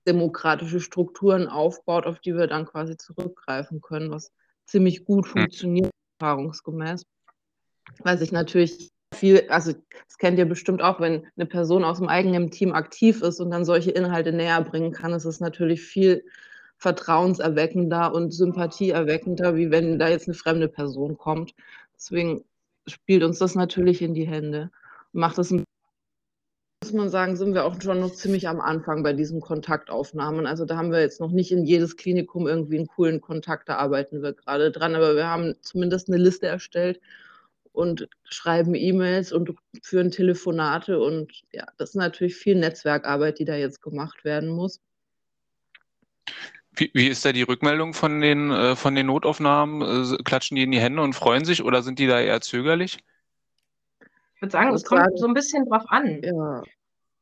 demokratische 0.07 0.79
Strukturen 0.79 1.47
aufbaut, 1.47 2.05
auf 2.05 2.19
die 2.19 2.35
wir 2.35 2.47
dann 2.47 2.65
quasi 2.65 2.97
zurückgreifen 2.97 3.81
können, 3.81 4.11
was 4.11 4.31
ziemlich 4.65 5.05
gut 5.05 5.25
hm. 5.25 5.31
funktioniert, 5.31 5.91
erfahrungsgemäß. 6.19 7.03
Weil 7.99 8.17
sich 8.17 8.31
natürlich 8.31 8.89
viel, 9.13 9.47
also 9.49 9.73
das 10.07 10.17
kennt 10.17 10.39
ihr 10.39 10.45
bestimmt 10.45 10.81
auch, 10.81 10.99
wenn 10.99 11.27
eine 11.35 11.45
Person 11.45 11.83
aus 11.83 11.99
dem 11.99 12.09
eigenen 12.09 12.49
Team 12.49 12.73
aktiv 12.73 13.21
ist 13.21 13.39
und 13.39 13.51
dann 13.51 13.65
solche 13.65 13.91
Inhalte 13.91 14.31
näher 14.31 14.61
bringen 14.61 14.91
kann, 14.91 15.13
ist 15.13 15.25
es 15.25 15.39
natürlich 15.39 15.81
viel 15.81 16.25
vertrauenserweckender 16.83 18.13
und 18.13 18.33
sympathieerweckender, 18.33 19.55
wie 19.55 19.71
wenn 19.71 19.97
da 19.97 20.09
jetzt 20.09 20.27
eine 20.27 20.35
fremde 20.35 20.67
Person 20.67 21.17
kommt. 21.17 21.55
Deswegen 21.95 22.43
spielt 22.87 23.23
uns 23.23 23.39
das 23.39 23.55
natürlich 23.55 24.01
in 24.01 24.13
die 24.13 24.27
Hände. 24.27 24.69
Macht 25.13 25.37
es 25.39 25.51
ein 25.51 25.63
muss 26.83 26.91
man 26.91 27.09
sagen, 27.09 27.37
sind 27.37 27.53
wir 27.53 27.63
auch 27.63 27.81
schon 27.81 28.01
noch 28.01 28.11
ziemlich 28.11 28.49
am 28.49 28.59
Anfang 28.59 29.03
bei 29.03 29.13
diesen 29.13 29.39
Kontaktaufnahmen. 29.39 30.45
Also 30.45 30.65
da 30.65 30.75
haben 30.75 30.91
wir 30.91 30.99
jetzt 30.99 31.21
noch 31.21 31.31
nicht 31.31 31.53
in 31.53 31.63
jedes 31.63 31.95
Klinikum 31.95 32.45
irgendwie 32.45 32.77
einen 32.77 32.87
coolen 32.87 33.21
Kontakt, 33.21 33.69
da 33.69 33.77
arbeiten 33.77 34.21
wir 34.21 34.33
gerade 34.33 34.69
dran, 34.69 34.93
aber 34.93 35.15
wir 35.15 35.29
haben 35.29 35.55
zumindest 35.61 36.09
eine 36.09 36.17
Liste 36.17 36.47
erstellt 36.47 36.99
und 37.71 38.09
schreiben 38.25 38.75
E-Mails 38.75 39.31
und 39.31 39.55
führen 39.81 40.11
Telefonate 40.11 40.99
und 40.99 41.43
ja, 41.53 41.65
das 41.77 41.91
ist 41.91 41.95
natürlich 41.95 42.35
viel 42.35 42.55
Netzwerkarbeit, 42.55 43.39
die 43.39 43.45
da 43.45 43.55
jetzt 43.55 43.81
gemacht 43.81 44.25
werden 44.25 44.49
muss. 44.49 44.81
Wie, 46.75 46.91
wie 46.93 47.07
ist 47.07 47.23
da 47.23 47.31
die 47.31 47.43
Rückmeldung 47.43 47.93
von 47.93 48.19
den, 48.19 48.51
äh, 48.51 48.75
von 48.75 48.95
den 48.95 49.07
Notaufnahmen? 49.07 49.81
Äh, 49.81 50.17
klatschen 50.23 50.55
die 50.55 50.63
in 50.63 50.71
die 50.71 50.79
Hände 50.79 51.01
und 51.01 51.13
freuen 51.13 51.45
sich 51.45 51.63
oder 51.63 51.83
sind 51.83 51.99
die 51.99 52.07
da 52.07 52.19
eher 52.19 52.41
zögerlich? 52.41 52.97
Ich 54.35 54.41
würde 54.41 54.51
sagen, 54.51 54.73
es 54.73 54.83
kommt 54.83 55.17
so 55.17 55.27
ein 55.27 55.33
bisschen 55.33 55.65
drauf 55.65 55.83
an. 55.87 56.21
Ja. 56.23 56.63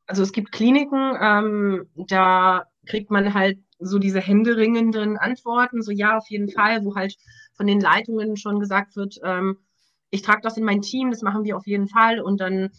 Also 0.06 0.22
es 0.22 0.32
gibt 0.32 0.52
Kliniken, 0.52 1.16
ähm, 1.20 1.86
da 1.94 2.66
kriegt 2.86 3.10
man 3.10 3.34
halt 3.34 3.58
so 3.78 3.98
diese 3.98 4.20
händeringenden 4.20 5.16
Antworten, 5.16 5.82
so 5.82 5.90
ja, 5.90 6.16
auf 6.16 6.28
jeden 6.28 6.48
Fall, 6.48 6.84
wo 6.84 6.94
halt 6.94 7.16
von 7.54 7.66
den 7.66 7.80
Leitungen 7.80 8.36
schon 8.36 8.58
gesagt 8.58 8.96
wird, 8.96 9.20
ähm, 9.22 9.58
ich 10.10 10.22
trage 10.22 10.42
das 10.42 10.56
in 10.56 10.64
mein 10.64 10.82
Team, 10.82 11.10
das 11.10 11.22
machen 11.22 11.44
wir 11.44 11.56
auf 11.56 11.66
jeden 11.66 11.88
Fall. 11.88 12.20
Und 12.20 12.40
dann 12.40 12.70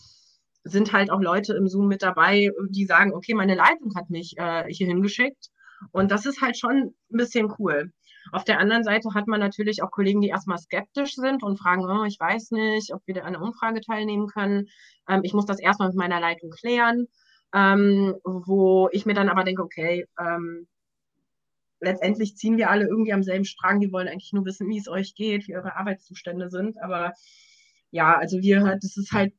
sind 0.64 0.94
halt 0.94 1.10
auch 1.10 1.20
Leute 1.20 1.54
im 1.54 1.68
Zoom 1.68 1.88
mit 1.88 2.04
dabei, 2.04 2.52
die 2.70 2.86
sagen, 2.86 3.14
okay, 3.14 3.34
meine 3.34 3.56
Leitung 3.56 3.96
hat 3.96 4.10
mich 4.10 4.38
äh, 4.38 4.66
hier 4.70 4.88
hingeschickt. 4.88 5.50
Und 5.92 6.12
das 6.12 6.26
ist 6.26 6.42
halt 6.42 6.58
schon 6.58 6.94
ein 7.12 7.18
bisschen 7.18 7.54
cool. 7.60 7.92
Auf 8.32 8.44
der 8.44 8.60
anderen 8.60 8.84
Seite 8.84 9.14
hat 9.14 9.28
man 9.28 9.40
natürlich 9.40 9.84
auch 9.84 9.92
Kollegen, 9.92 10.22
die 10.22 10.30
erstmal 10.30 10.58
skeptisch 10.58 11.16
sind 11.16 11.44
und 11.44 11.58
fragen, 11.58 11.86
oh, 11.86 12.06
ich 12.06 12.20
weiß 12.20 12.52
nicht, 12.52 12.94
ob 12.94 13.02
wir 13.06 13.18
an 13.18 13.36
einer 13.36 13.42
Umfrage 13.42 13.82
teilnehmen 13.82 14.28
können. 14.28 14.68
Ähm, 15.10 15.22
ich 15.24 15.34
muss 15.34 15.46
das 15.46 15.60
erstmal 15.60 15.90
mit 15.90 15.98
meiner 15.98 16.20
Leitung 16.20 16.50
klären. 16.52 17.08
Ähm, 17.54 18.16
wo 18.24 18.90
ich 18.92 19.06
mir 19.06 19.14
dann 19.14 19.30
aber 19.30 19.44
denke, 19.44 19.62
okay, 19.62 20.08
ähm, 20.20 20.68
letztendlich 21.80 22.36
ziehen 22.36 22.58
wir 22.58 22.72
alle 22.72 22.88
irgendwie 22.88 23.14
am 23.14 23.24
selben 23.24 23.46
Strang. 23.46 23.80
Die 23.80 23.92
wollen 23.92 24.08
eigentlich 24.08 24.34
nur 24.34 24.46
wissen, 24.46 24.68
wie 24.70 24.80
es 24.80 24.88
euch 24.88 25.14
geht, 25.14 25.48
wie 25.48 25.56
eure 25.56 25.76
Arbeitszustände 25.76 26.50
sind. 26.50 26.82
Aber 26.82 27.14
ja, 27.92 28.18
also 28.18 28.42
wir, 28.42 28.78
das 28.82 28.98
ist 28.98 29.12
halt 29.12 29.34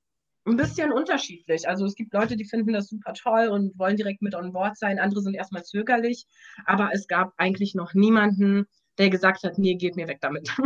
ein 0.47 0.57
bisschen 0.57 0.93
unterschiedlich. 0.93 1.69
Also 1.69 1.87
es 1.87 1.95
gibt 1.95 2.13
Leute, 2.13 2.37
die 2.37 2.45
finden 2.45 2.73
das 2.73 2.89
super 2.89 3.15
toll 3.15 3.49
und 3.49 3.79
wollen 3.79 3.97
direkt 3.97 4.23
mit 4.23 4.35
on 4.35 4.53
board 4.53 4.77
sein. 4.77 4.99
Andere 4.99 5.23
sind 5.23 5.35
erstmal 5.35 5.65
zögerlich. 5.65 6.27
Aber 6.67 6.91
es 6.93 7.07
gab 7.07 7.33
eigentlich 7.37 7.75
noch 7.75 7.95
niemanden, 7.95 8.67
der 8.99 9.11
gesagt 9.11 9.43
hat, 9.43 9.59
nee, 9.59 9.75
geht 9.75 9.97
mir 9.97 10.09
weg 10.09 10.19
damit. 10.21 10.51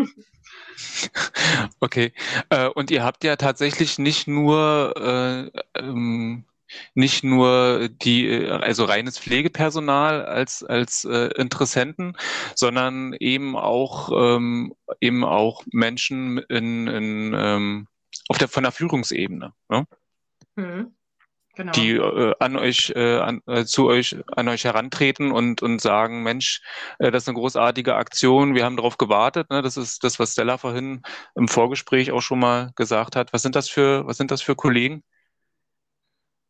Okay. 1.81 2.13
Äh, 2.51 2.69
und 2.69 2.91
ihr 2.91 3.03
habt 3.03 3.25
ja 3.25 3.37
tatsächlich 3.37 3.99
nicht 3.99 4.29
nur 4.29 4.95
äh, 4.97 5.79
ähm, 5.79 6.45
nicht 6.95 7.25
nur 7.25 7.89
die, 7.89 8.27
äh, 8.27 8.51
also 8.51 8.85
reines 8.85 9.19
Pflegepersonal 9.19 10.25
als, 10.25 10.63
als 10.63 11.05
äh, 11.05 11.31
Interessenten, 11.37 12.17
sondern 12.55 13.15
eben 13.15 13.57
auch, 13.57 14.11
ähm, 14.13 14.75
eben 15.01 15.25
auch 15.25 15.65
Menschen 15.73 16.39
in, 16.39 16.87
in 16.87 17.35
ähm, 17.37 17.89
auf 18.29 18.39
der, 18.39 18.49
von 18.49 18.63
der 18.63 18.73
Führungsebene, 18.73 19.53
ne? 19.69 19.87
Mhm. 20.57 20.95
Genau. 21.59 21.73
die 21.73 21.91
äh, 21.91 22.35
an 22.39 22.57
euch, 22.57 22.93
äh, 22.95 23.19
an, 23.19 23.43
äh, 23.47 23.65
zu 23.65 23.89
euch, 23.89 24.17
an 24.29 24.47
euch 24.47 24.63
herantreten 24.63 25.33
und, 25.33 25.61
und 25.61 25.81
sagen, 25.81 26.23
Mensch, 26.23 26.63
äh, 27.01 27.11
das 27.11 27.25
ist 27.25 27.29
eine 27.29 27.37
großartige 27.37 27.97
Aktion, 27.97 28.55
wir 28.55 28.65
haben 28.65 28.77
darauf 28.77 28.97
gewartet. 28.97 29.51
Ne? 29.51 29.61
Das 29.61 29.77
ist 29.77 30.05
das, 30.05 30.21
was 30.21 30.35
Stella 30.35 30.57
vorhin 30.57 31.03
im 31.35 31.49
Vorgespräch 31.49 32.13
auch 32.13 32.21
schon 32.21 32.39
mal 32.39 32.71
gesagt 32.77 33.17
hat. 33.17 33.33
Was 33.33 33.43
sind 33.43 33.57
das 33.57 33.69
für, 33.69 34.07
was 34.07 34.19
sind 34.19 34.31
das 34.31 34.41
für 34.41 34.55
Kollegen? 34.55 35.03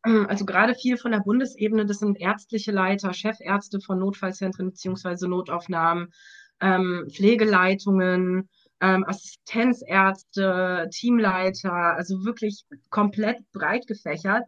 Ähm, 0.05 0.27
also 0.29 0.45
gerade 0.45 0.75
viel 0.75 0.97
von 0.97 1.11
der 1.11 1.21
Bundesebene, 1.21 1.87
das 1.87 1.97
sind 1.97 2.21
ärztliche 2.21 2.71
Leiter, 2.71 3.11
Chefärzte 3.11 3.79
von 3.81 3.97
Notfallzentren 3.97 4.67
beziehungsweise 4.67 5.27
Notaufnahmen, 5.27 6.13
ähm, 6.61 7.07
Pflegeleitungen, 7.09 8.47
ähm, 8.81 9.05
Assistenzärzte, 9.05 10.89
Teamleiter, 10.91 11.71
also 11.73 12.23
wirklich 12.23 12.65
komplett 12.89 13.39
breit 13.51 13.87
gefächert. 13.87 14.43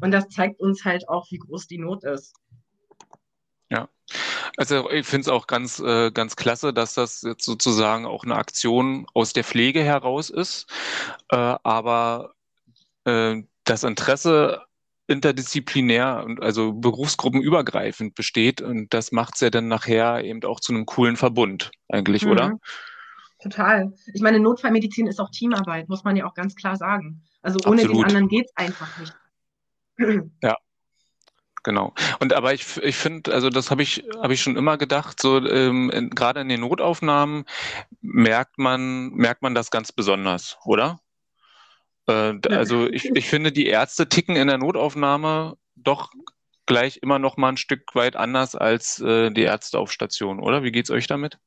Und 0.00 0.12
das 0.12 0.28
zeigt 0.28 0.60
uns 0.60 0.84
halt 0.84 1.08
auch, 1.08 1.26
wie 1.30 1.38
groß 1.38 1.66
die 1.66 1.78
Not 1.78 2.04
ist. 2.04 2.34
Ja, 3.70 3.88
also 4.56 4.90
ich 4.90 5.06
finde 5.06 5.22
es 5.22 5.28
auch 5.28 5.46
ganz, 5.46 5.78
äh, 5.78 6.10
ganz 6.10 6.36
klasse, 6.36 6.72
dass 6.72 6.94
das 6.94 7.22
jetzt 7.22 7.44
sozusagen 7.44 8.06
auch 8.06 8.24
eine 8.24 8.36
Aktion 8.36 9.06
aus 9.14 9.32
der 9.32 9.44
Pflege 9.44 9.82
heraus 9.82 10.30
ist. 10.30 10.66
Äh, 11.28 11.36
aber 11.36 12.34
äh, 13.04 13.42
das 13.64 13.84
Interesse 13.84 14.62
interdisziplinär 15.06 16.22
und 16.24 16.40
also 16.40 16.72
berufsgruppenübergreifend 16.72 18.14
besteht 18.14 18.62
und 18.62 18.94
das 18.94 19.10
macht 19.10 19.34
es 19.34 19.40
ja 19.40 19.50
dann 19.50 19.66
nachher 19.66 20.22
eben 20.22 20.42
auch 20.44 20.60
zu 20.60 20.72
einem 20.72 20.86
coolen 20.86 21.16
Verbund 21.16 21.72
eigentlich, 21.88 22.24
mhm. 22.24 22.30
oder? 22.30 22.58
Total. 23.42 23.92
Ich 24.12 24.20
meine, 24.20 24.38
Notfallmedizin 24.40 25.06
ist 25.06 25.20
auch 25.20 25.30
Teamarbeit, 25.30 25.88
muss 25.88 26.04
man 26.04 26.16
ja 26.16 26.26
auch 26.26 26.34
ganz 26.34 26.54
klar 26.54 26.76
sagen. 26.76 27.22
Also 27.42 27.58
ohne 27.66 27.82
Absolut. 27.82 27.96
den 27.96 28.04
anderen 28.04 28.28
geht 28.28 28.46
es 28.46 28.56
einfach 28.56 28.98
nicht. 28.98 29.14
Ja, 30.42 30.56
Genau. 31.62 31.92
Und 32.20 32.32
aber 32.32 32.54
ich, 32.54 32.78
ich 32.78 32.96
finde, 32.96 33.32
also 33.34 33.50
das 33.50 33.70
habe 33.70 33.82
ich, 33.82 34.04
habe 34.22 34.32
ich 34.32 34.40
schon 34.40 34.56
immer 34.56 34.78
gedacht, 34.78 35.20
so 35.20 35.44
ähm, 35.46 36.10
gerade 36.14 36.40
in 36.40 36.48
den 36.48 36.60
Notaufnahmen 36.60 37.44
merkt 38.00 38.58
man, 38.58 39.10
merkt 39.10 39.42
man 39.42 39.54
das 39.54 39.70
ganz 39.70 39.92
besonders, 39.92 40.56
oder? 40.64 41.00
Äh, 42.06 42.38
also 42.48 42.88
ich, 42.88 43.10
ich 43.14 43.28
finde, 43.28 43.52
die 43.52 43.66
Ärzte 43.66 44.08
ticken 44.08 44.36
in 44.36 44.48
der 44.48 44.58
Notaufnahme 44.58 45.56
doch 45.76 46.10
gleich 46.64 46.98
immer 47.02 47.18
noch 47.18 47.36
mal 47.36 47.50
ein 47.50 47.56
Stück 47.56 47.94
weit 47.94 48.16
anders 48.16 48.54
als 48.54 49.00
äh, 49.00 49.30
die 49.30 49.42
Ärzte 49.42 49.78
auf 49.78 49.92
Station, 49.92 50.40
oder? 50.40 50.62
Wie 50.62 50.72
geht's 50.72 50.90
euch 50.90 51.06
damit? 51.06 51.38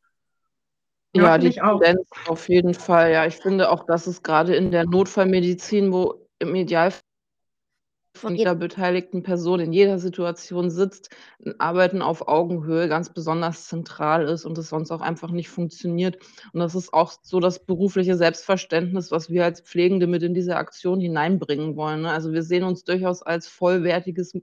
Ja, 1.15 1.24
ja 1.24 1.38
die 1.38 1.51
Tendenz 1.51 2.10
auf 2.27 2.50
jeden 2.50 2.74
Fall. 2.74 3.12
Ja, 3.12 3.25
ich 3.25 3.36
finde 3.36 3.70
auch, 3.70 3.86
dass 3.86 4.08
es 4.08 4.24
gerade 4.24 4.55
in 4.55 4.72
der 4.72 4.86
Notfallmedizin, 4.86 5.91
wo 5.91 6.27
im 6.39 6.55
Idealfall 6.55 7.01
von 8.15 8.36
jeder 8.36 8.55
beteiligten 8.55 9.24
Person 9.24 9.60
in 9.60 9.74
jeder 9.74 9.98
Situation 9.98 10.70
sitzt, 10.70 11.10
Arbeiten 11.58 12.01
auf 12.01 12.27
Augenhöhe 12.27 12.88
ganz 12.88 13.12
besonders 13.12 13.67
zentral 13.67 14.27
ist 14.27 14.46
und 14.46 14.58
es 14.58 14.70
sonst 14.70 14.91
auch 14.91 15.01
einfach 15.01 15.32
nicht 15.32 15.50
funktioniert. 15.50 16.17
Und 16.53 16.60
das 16.60 16.75
ist 16.75 16.93
auch 16.93 17.13
so 17.24 17.39
das 17.39 17.65
berufliche 17.65 18.15
Selbstverständnis, 18.15 19.12
was 19.12 19.29
wir 19.29 19.43
als 19.43 19.62
Pflegende 19.62 20.08
mit 20.08 20.22
in 20.22 20.34
diese 20.34 20.58
Aktion 20.58 21.00
hineinbringen 21.00 21.75
wollen. 21.75 22.03
Ne? 22.03 22.12
Also 22.12 22.32
wir 22.32 22.43
sehen 22.43 22.63
uns 22.63 22.84
durchaus 22.84 23.24
als 23.24 23.48
vollwertiges 23.48 24.34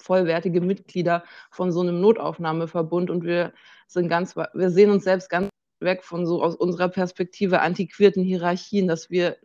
vollwertige 0.00 0.60
Mitglieder 0.60 1.24
von 1.50 1.72
so 1.72 1.80
einem 1.80 2.00
Notaufnahmeverbund 2.02 3.08
und 3.10 3.24
wir 3.24 3.54
sind 3.86 4.08
ganz, 4.08 4.36
wir 4.36 4.70
sehen 4.70 4.90
uns 4.90 5.04
selbst 5.04 5.30
ganz 5.30 5.48
weg 5.80 6.04
von 6.04 6.26
so 6.26 6.42
aus 6.42 6.54
unserer 6.54 6.88
Perspektive 6.88 7.60
antiquierten 7.60 8.22
Hierarchien, 8.22 8.88
dass 8.88 9.10
wir 9.10 9.36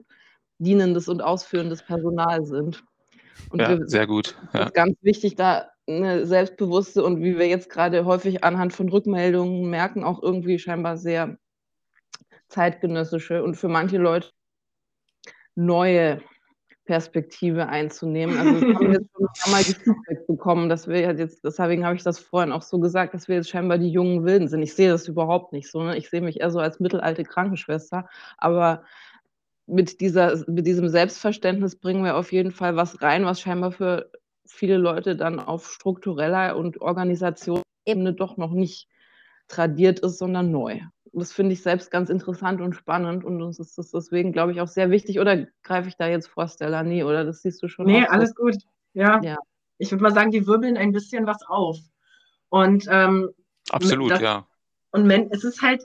dienendes 0.58 1.08
und 1.08 1.22
ausführendes 1.22 1.84
Personal 1.84 2.46
sind. 2.46 2.84
Und 3.50 3.62
ja, 3.62 3.70
wir, 3.70 3.88
sehr 3.88 4.08
gut. 4.08 4.36
Ja. 4.54 4.66
ist 4.66 4.74
ganz 4.74 4.98
wichtig, 5.02 5.36
da 5.36 5.70
eine 5.88 6.26
selbstbewusste 6.26 7.04
und 7.04 7.24
wie 7.24 7.38
wir 7.38 7.48
jetzt 7.48 7.70
gerade 7.70 8.06
häufig 8.06 8.44
anhand 8.44 8.74
von 8.74 8.90
Rückmeldungen 8.90 9.70
merken, 9.70 10.04
auch 10.04 10.22
irgendwie 10.22 10.60
scheinbar 10.60 10.98
sehr 10.98 11.38
zeitgenössische 12.48 13.44
und 13.44 13.56
für 13.56 13.70
manche 13.70 13.98
Leute 13.98 14.30
neue 15.56 16.22
Perspektive 16.90 17.70
einzunehmen. 17.70 18.36
Also 18.40 18.62
wir 18.66 18.74
haben 18.74 18.94
jetzt 18.94 19.12
schon 19.16 19.28
einmal 19.46 19.64
die 19.64 19.74
Feedback 19.84 20.26
bekommen, 20.26 20.70
dass 20.70 20.88
wir 20.88 21.00
jetzt, 21.02 21.44
deswegen 21.44 21.86
habe 21.86 21.96
ich 21.96 22.02
das 22.02 22.18
vorhin 22.18 22.52
auch 22.52 22.64
so 22.64 22.80
gesagt, 22.80 23.14
dass 23.14 23.28
wir 23.28 23.36
jetzt 23.36 23.50
scheinbar 23.50 23.78
die 23.78 23.92
jungen 23.92 24.26
Wilden 24.26 24.48
sind. 24.48 24.64
Ich 24.64 24.74
sehe 24.74 24.90
das 24.90 25.08
überhaupt 25.08 25.54
nicht 25.54 25.70
so. 25.70 25.84
Ne? 25.84 25.96
Ich 25.98 26.10
sehe 26.10 26.22
mich 26.22 26.40
eher 26.40 26.50
so 26.50 26.58
als 26.58 26.80
mittelalte 26.80 27.24
Krankenschwester, 27.24 28.10
aber 28.40 28.82
mit, 29.68 30.02
dieser, 30.02 30.44
mit 30.48 30.66
diesem 30.66 30.90
Selbstverständnis 30.90 31.76
bringen 31.76 32.04
wir 32.04 32.18
auf 32.18 32.32
jeden 32.32 32.52
Fall 32.52 32.76
was 32.76 33.04
rein, 33.04 33.24
was 33.24 33.40
scheinbar 33.40 33.72
für 33.72 34.10
viele 34.48 34.78
Leute 34.78 35.16
dann 35.16 35.40
auf 35.40 35.72
struktureller 35.72 36.58
und 36.58 36.82
Organisationsebene 36.82 38.14
doch 38.14 38.38
noch 38.38 38.52
nicht 38.52 38.88
tradiert 39.48 40.00
ist, 40.00 40.18
sondern 40.18 40.50
neu. 40.50 40.80
Das 41.14 41.32
finde 41.32 41.54
ich 41.54 41.62
selbst 41.62 41.92
ganz 41.92 42.10
interessant 42.10 42.62
und 42.62 42.74
spannend 42.74 43.24
und 43.24 43.42
uns 43.42 43.60
ist 43.60 43.78
das 43.78 43.92
deswegen, 43.92 44.32
glaube 44.32 44.52
ich, 44.52 44.62
auch 44.62 44.68
sehr 44.68 44.92
wichtig. 44.92 45.20
Oder 45.20 45.48
greife 45.64 45.90
ich 45.90 45.98
da 45.98 46.08
jetzt 46.08 46.28
vor, 46.28 46.48
Stella? 46.48 46.84
Nee, 46.84 47.04
oder 47.04 47.26
das 47.26 47.42
siehst 47.42 47.64
du 47.64 47.68
schon? 47.68 47.86
Nee, 47.86 48.06
alles 48.06 48.30
so. 48.30 48.44
gut. 48.44 48.58
Ja. 48.94 49.22
ja. 49.24 49.38
Ich 49.78 49.92
würde 49.92 50.04
mal 50.04 50.14
sagen, 50.14 50.32
die 50.32 50.46
wirbeln 50.46 50.78
ein 50.78 50.92
bisschen 50.92 51.26
was 51.26 51.42
auf. 51.48 51.78
Und 52.50 52.86
ähm, 52.90 53.30
absolut, 53.70 54.12
das, 54.12 54.22
ja. 54.22 54.46
Und 54.92 55.10
es 55.10 55.44
ist 55.44 55.62
halt, 55.62 55.82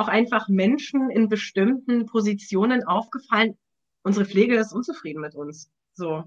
auch 0.00 0.08
einfach 0.08 0.48
Menschen 0.48 1.10
in 1.10 1.28
bestimmten 1.28 2.06
Positionen 2.06 2.84
aufgefallen, 2.84 3.58
unsere 4.02 4.24
Pflege 4.24 4.56
ist 4.56 4.72
unzufrieden 4.72 5.20
mit 5.20 5.34
uns. 5.34 5.70
So. 5.92 6.24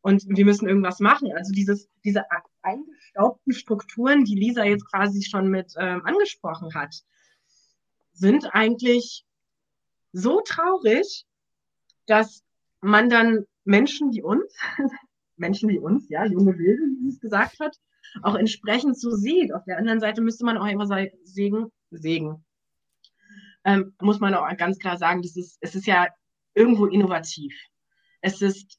Und 0.00 0.24
wir 0.26 0.44
müssen 0.44 0.68
irgendwas 0.68 0.98
machen. 0.98 1.30
Also 1.36 1.52
dieses, 1.52 1.88
diese 2.04 2.24
eingestaubten 2.62 3.52
Strukturen, 3.52 4.24
die 4.24 4.34
Lisa 4.34 4.64
jetzt 4.64 4.90
quasi 4.90 5.22
schon 5.22 5.48
mit 5.48 5.72
ähm, 5.78 6.04
angesprochen 6.04 6.74
hat, 6.74 6.96
sind 8.20 8.54
eigentlich 8.54 9.24
so 10.12 10.42
traurig, 10.42 11.24
dass 12.06 12.42
man 12.82 13.08
dann 13.08 13.46
Menschen 13.64 14.12
wie 14.12 14.22
uns, 14.22 14.54
Menschen 15.36 15.70
wie 15.70 15.78
uns, 15.78 16.08
ja, 16.10 16.26
junge 16.26 16.58
Wilde, 16.58 16.82
wie 17.00 17.08
es 17.08 17.18
gesagt 17.18 17.58
hat, 17.60 17.76
auch 18.22 18.34
entsprechend 18.34 19.00
so 19.00 19.10
sieht. 19.10 19.54
Auf 19.54 19.64
der 19.64 19.78
anderen 19.78 20.00
Seite 20.00 20.20
müsste 20.20 20.44
man 20.44 20.58
auch 20.58 20.66
immer 20.66 20.86
sagen, 20.86 21.10
Segen, 21.24 21.72
Segen, 21.90 22.44
ähm, 23.64 23.94
muss 24.00 24.20
man 24.20 24.34
auch 24.34 24.54
ganz 24.58 24.78
klar 24.78 24.98
sagen, 24.98 25.22
das 25.22 25.36
ist, 25.36 25.56
es 25.60 25.74
ist 25.74 25.86
ja 25.86 26.08
irgendwo 26.54 26.86
innovativ. 26.86 27.54
Es 28.20 28.42
ist 28.42 28.78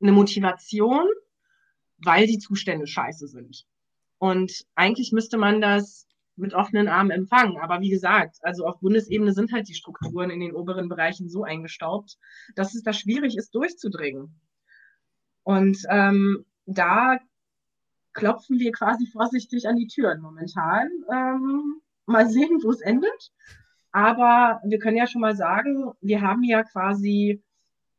eine 0.00 0.12
Motivation, 0.12 1.06
weil 1.98 2.26
die 2.26 2.38
Zustände 2.38 2.86
scheiße 2.86 3.28
sind. 3.28 3.66
Und 4.16 4.64
eigentlich 4.74 5.12
müsste 5.12 5.36
man 5.36 5.60
das 5.60 6.06
mit 6.36 6.54
offenen 6.54 6.88
Armen 6.88 7.10
empfangen. 7.10 7.58
Aber 7.58 7.80
wie 7.80 7.90
gesagt, 7.90 8.38
also 8.42 8.66
auf 8.66 8.80
Bundesebene 8.80 9.32
sind 9.32 9.52
halt 9.52 9.68
die 9.68 9.74
Strukturen 9.74 10.30
in 10.30 10.40
den 10.40 10.54
oberen 10.54 10.88
Bereichen 10.88 11.28
so 11.28 11.44
eingestaubt, 11.44 12.18
dass 12.54 12.74
es 12.74 12.82
da 12.82 12.92
schwierig 12.92 13.36
ist, 13.36 13.54
durchzudringen. 13.54 14.40
Und 15.42 15.78
ähm, 15.90 16.44
da 16.66 17.18
klopfen 18.12 18.58
wir 18.58 18.72
quasi 18.72 19.06
vorsichtig 19.06 19.68
an 19.68 19.76
die 19.76 19.88
Türen 19.88 20.20
momentan. 20.20 20.88
Ähm, 21.12 21.80
mal 22.06 22.28
sehen, 22.28 22.60
wo 22.62 22.70
es 22.70 22.80
endet. 22.80 23.32
Aber 23.90 24.60
wir 24.64 24.78
können 24.78 24.96
ja 24.96 25.06
schon 25.06 25.20
mal 25.20 25.36
sagen, 25.36 25.92
wir 26.00 26.22
haben 26.22 26.42
ja 26.44 26.62
quasi 26.62 27.42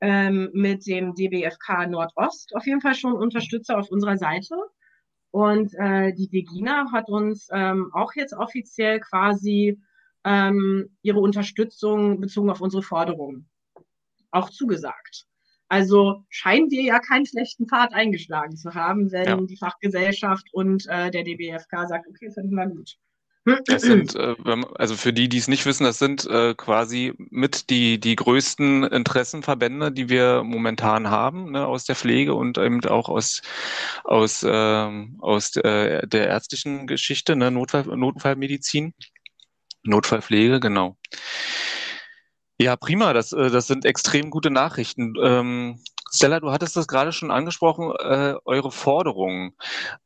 ähm, 0.02 0.50
mit 0.54 0.86
dem 0.88 1.14
DBFK 1.14 1.88
Nordost 1.88 2.56
auf 2.56 2.66
jeden 2.66 2.82
Fall 2.82 2.96
schon 2.96 3.14
Unterstützer 3.14 3.78
auf 3.78 3.90
unserer 3.90 4.18
Seite. 4.18 4.56
Und 5.34 5.74
äh, 5.80 6.14
die 6.14 6.30
Degina 6.30 6.92
hat 6.92 7.10
uns 7.10 7.48
ähm, 7.52 7.90
auch 7.92 8.14
jetzt 8.14 8.34
offiziell 8.34 9.00
quasi 9.00 9.82
ähm, 10.24 10.96
ihre 11.02 11.20
Unterstützung 11.20 12.22
bezogen 12.22 12.52
auf 12.52 12.62
unsere 12.62 12.84
Forderungen 12.84 13.50
auch 14.30 14.52
zugesagt. 14.52 15.26
Also 15.70 16.24
scheinen 16.30 16.70
wir 16.70 16.84
ja 16.84 17.00
keinen 17.00 17.26
schlechten 17.26 17.68
Pfad 17.68 17.94
eingeschlagen 17.94 18.56
zu 18.58 18.76
haben, 18.76 19.12
wenn 19.12 19.26
ja. 19.26 19.36
die 19.38 19.58
Fachgesellschaft 19.58 20.54
und 20.54 20.86
äh, 20.88 21.10
der 21.10 21.24
DBFK 21.24 21.88
sagt, 21.88 22.08
okay, 22.08 22.30
finden 22.30 22.54
wir 22.54 22.68
gut. 22.68 23.00
Das 23.46 23.82
sind, 23.82 24.16
äh, 24.16 24.36
also 24.76 24.96
für 24.96 25.14
die, 25.14 25.28
die 25.28 25.38
es 25.38 25.48
nicht 25.48 25.66
wissen, 25.66 25.84
das 25.84 26.00
sind 26.00 26.26
äh, 26.26 26.54
quasi 26.56 27.14
mit 27.18 27.70
die, 27.70 28.00
die 28.00 28.16
größten 28.16 28.84
Interessenverbände, 28.84 29.92
die 29.92 30.10
wir 30.10 30.44
momentan 30.44 31.10
haben, 31.10 31.52
ne, 31.52 31.66
aus 31.66 31.84
der 31.86 31.96
Pflege 31.96 32.34
und 32.36 32.58
eben 32.58 32.84
auch 32.86 33.10
aus, 33.10 33.42
aus, 34.04 34.46
ähm, 34.48 35.18
aus 35.20 35.56
äh, 35.58 36.08
der 36.08 36.28
ärztlichen 36.28 36.88
Geschichte, 36.88 37.36
ne, 37.36 37.52
Notfall, 37.52 37.84
Notfallmedizin, 37.84 38.94
Notfallpflege, 39.84 40.60
genau. 40.60 40.98
Ja, 42.60 42.78
prima, 42.78 43.12
das, 43.12 43.32
das 43.32 43.68
sind 43.68 43.84
extrem 43.84 44.30
gute 44.30 44.52
Nachrichten. 44.52 45.16
Ähm, 45.22 45.80
Stella, 46.14 46.40
du 46.40 46.52
hattest 46.52 46.76
das 46.76 46.88
gerade 46.88 47.12
schon 47.12 47.32
angesprochen, 47.32 47.92
äh, 48.00 48.36
eure 48.46 48.72
Forderungen. 48.72 49.54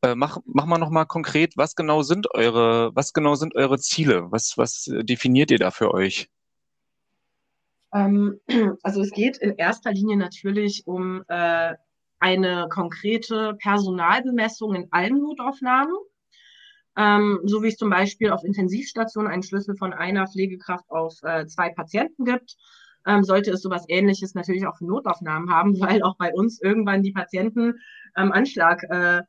Äh, 0.02 0.16
mach, 0.16 0.38
mach 0.46 0.66
mal 0.66 0.78
nochmal 0.78 1.06
konkret, 1.06 1.58
was 1.58 1.76
genau 1.76 2.02
sind 2.02 2.34
eure, 2.34 2.96
was 2.96 3.12
genau 3.12 3.36
sind 3.36 3.56
eure 3.56 3.78
Ziele? 3.78 4.32
Was, 4.32 4.58
was 4.58 4.90
definiert 4.90 5.52
ihr 5.52 5.60
da 5.60 5.70
für 5.70 5.94
euch? 5.94 6.30
Ähm, 7.94 8.40
also 8.84 9.02
es 9.02 9.12
geht 9.12 9.38
in 9.38 9.56
erster 9.58 9.92
Linie 9.92 10.16
natürlich 10.16 10.88
um 10.88 11.24
äh, 11.28 11.76
eine 12.20 12.68
konkrete 12.70 13.56
Personalbemessung 13.56 14.76
in 14.76 14.88
allen 14.92 15.20
Notaufnahmen. 15.20 15.96
Ähm, 16.96 17.42
so 17.44 17.62
wie 17.62 17.68
es 17.68 17.76
zum 17.76 17.90
Beispiel 17.90 18.32
auf 18.32 18.46
Intensivstationen 18.46 19.30
einen 19.30 19.44
Schlüssel 19.44 19.76
von 19.76 19.92
einer 19.94 20.26
Pflegekraft 20.26 20.90
auf 20.90 21.22
äh, 21.24 21.46
zwei 21.48 21.70
Patienten 21.70 22.24
gibt 22.24 22.56
ähm, 23.08 23.24
sollte 23.24 23.52
es 23.52 23.62
sowas 23.62 23.86
Ähnliches 23.88 24.36
natürlich 24.36 24.68
auch 24.68 24.78
für 24.78 24.86
Notaufnahmen 24.86 25.50
haben, 25.50 25.74
weil 25.80 26.04
auch 26.04 26.18
bei 26.18 26.34
uns 26.34 26.62
irgendwann 26.62 27.04
die 27.04 27.14
Patienten 27.14 27.76
am 28.14 28.32
Anschlag, 28.32 28.84
äh, 28.84 29.24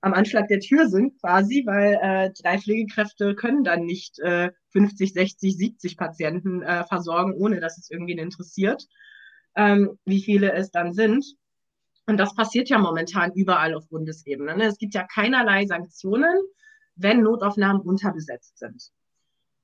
am 0.00 0.14
Anschlag 0.14 0.46
der 0.48 0.60
Tür 0.60 0.88
sind 0.88 1.20
quasi, 1.20 1.64
weil 1.66 1.98
äh, 2.00 2.30
drei 2.40 2.58
Pflegekräfte 2.58 3.34
können 3.34 3.64
dann 3.64 3.84
nicht 3.84 4.18
äh, 4.20 4.50
50, 4.70 5.12
60, 5.12 5.56
70 5.56 5.96
Patienten 5.96 6.62
äh, 6.62 6.84
versorgen, 6.84 7.34
ohne 7.34 7.58
dass 7.60 7.78
es 7.78 7.90
irgendwen 7.90 8.18
interessiert, 8.18 8.86
ähm, 9.56 9.98
wie 10.04 10.22
viele 10.22 10.52
es 10.52 10.70
dann 10.70 10.92
sind. 10.92 11.24
Und 12.06 12.16
das 12.16 12.34
passiert 12.34 12.68
ja 12.68 12.78
momentan 12.78 13.32
überall 13.32 13.74
auf 13.74 13.88
Bundesebene. 13.88 14.56
Ne? 14.56 14.64
Es 14.64 14.78
gibt 14.78 14.94
ja 14.94 15.04
keinerlei 15.04 15.66
Sanktionen, 15.66 16.40
wenn 16.94 17.22
Notaufnahmen 17.22 17.82
unterbesetzt 17.82 18.58
sind. 18.58 18.90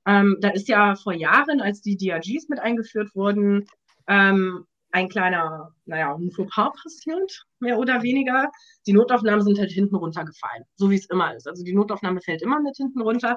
Ähm, 0.07 0.37
da 0.41 0.51
ist 0.51 0.69
ja 0.69 0.97
vor 0.97 1.13
Jahren, 1.13 1.61
als 1.61 1.81
die 1.81 1.97
DRGs 1.97 2.49
mit 2.49 2.59
eingeführt 2.59 3.15
wurden, 3.15 3.67
ähm, 4.07 4.67
ein 4.95 5.09
kleiner, 5.09 5.75
naja, 5.87 6.15
ein 6.15 6.31
Fauxpas 6.31 6.71
passiert, 6.81 7.47
mehr 7.59 7.79
oder 7.79 8.03
weniger. 8.03 8.53
Die 8.87 8.93
Notaufnahmen 8.93 9.43
sind 9.43 9.59
halt 9.59 9.73
hinten 9.73 9.97
runtergefallen, 9.97 10.65
so 10.77 10.89
wie 10.89 10.95
es 10.95 11.07
immer 11.07 11.35
ist. 11.35 11.49
Also 11.49 11.65
die 11.65 11.75
Notaufnahme 11.75 12.21
fällt 12.21 12.43
immer 12.43 12.61
mit 12.61 12.77
hinten 12.77 13.01
runter, 13.01 13.37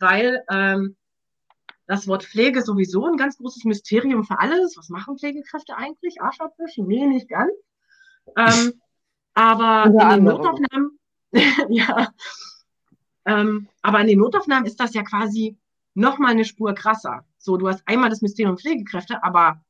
weil 0.00 0.42
ähm, 0.50 0.96
das 1.86 2.08
Wort 2.08 2.24
Pflege 2.24 2.62
sowieso 2.62 3.06
ein 3.06 3.16
ganz 3.16 3.38
großes 3.38 3.64
Mysterium 3.64 4.24
für 4.24 4.40
alles. 4.40 4.76
Was 4.76 4.88
machen 4.88 5.16
Pflegekräfte 5.16 5.76
eigentlich? 5.76 6.20
Arsch 6.20 6.40
abwischen? 6.40 6.88
Nee, 6.88 7.06
nicht 7.06 7.28
ganz. 7.28 7.52
Ähm, 8.36 8.80
aber 9.34 9.84
in 9.86 9.96
den 9.96 10.24
Notaufnahmen, 10.24 10.98
ja, 11.68 12.08
ähm, 13.26 13.68
aber 13.82 14.00
in 14.00 14.08
den 14.08 14.18
Notaufnahmen 14.18 14.66
ist 14.66 14.80
das 14.80 14.92
ja 14.94 15.04
quasi 15.04 15.56
nochmal 15.96 16.32
eine 16.32 16.44
Spur 16.44 16.74
krasser. 16.74 17.24
So, 17.38 17.56
du 17.56 17.68
hast 17.68 17.82
einmal 17.86 18.10
das 18.10 18.22
Mysterium 18.22 18.58
Pflegekräfte, 18.58 19.24
aber 19.24 19.64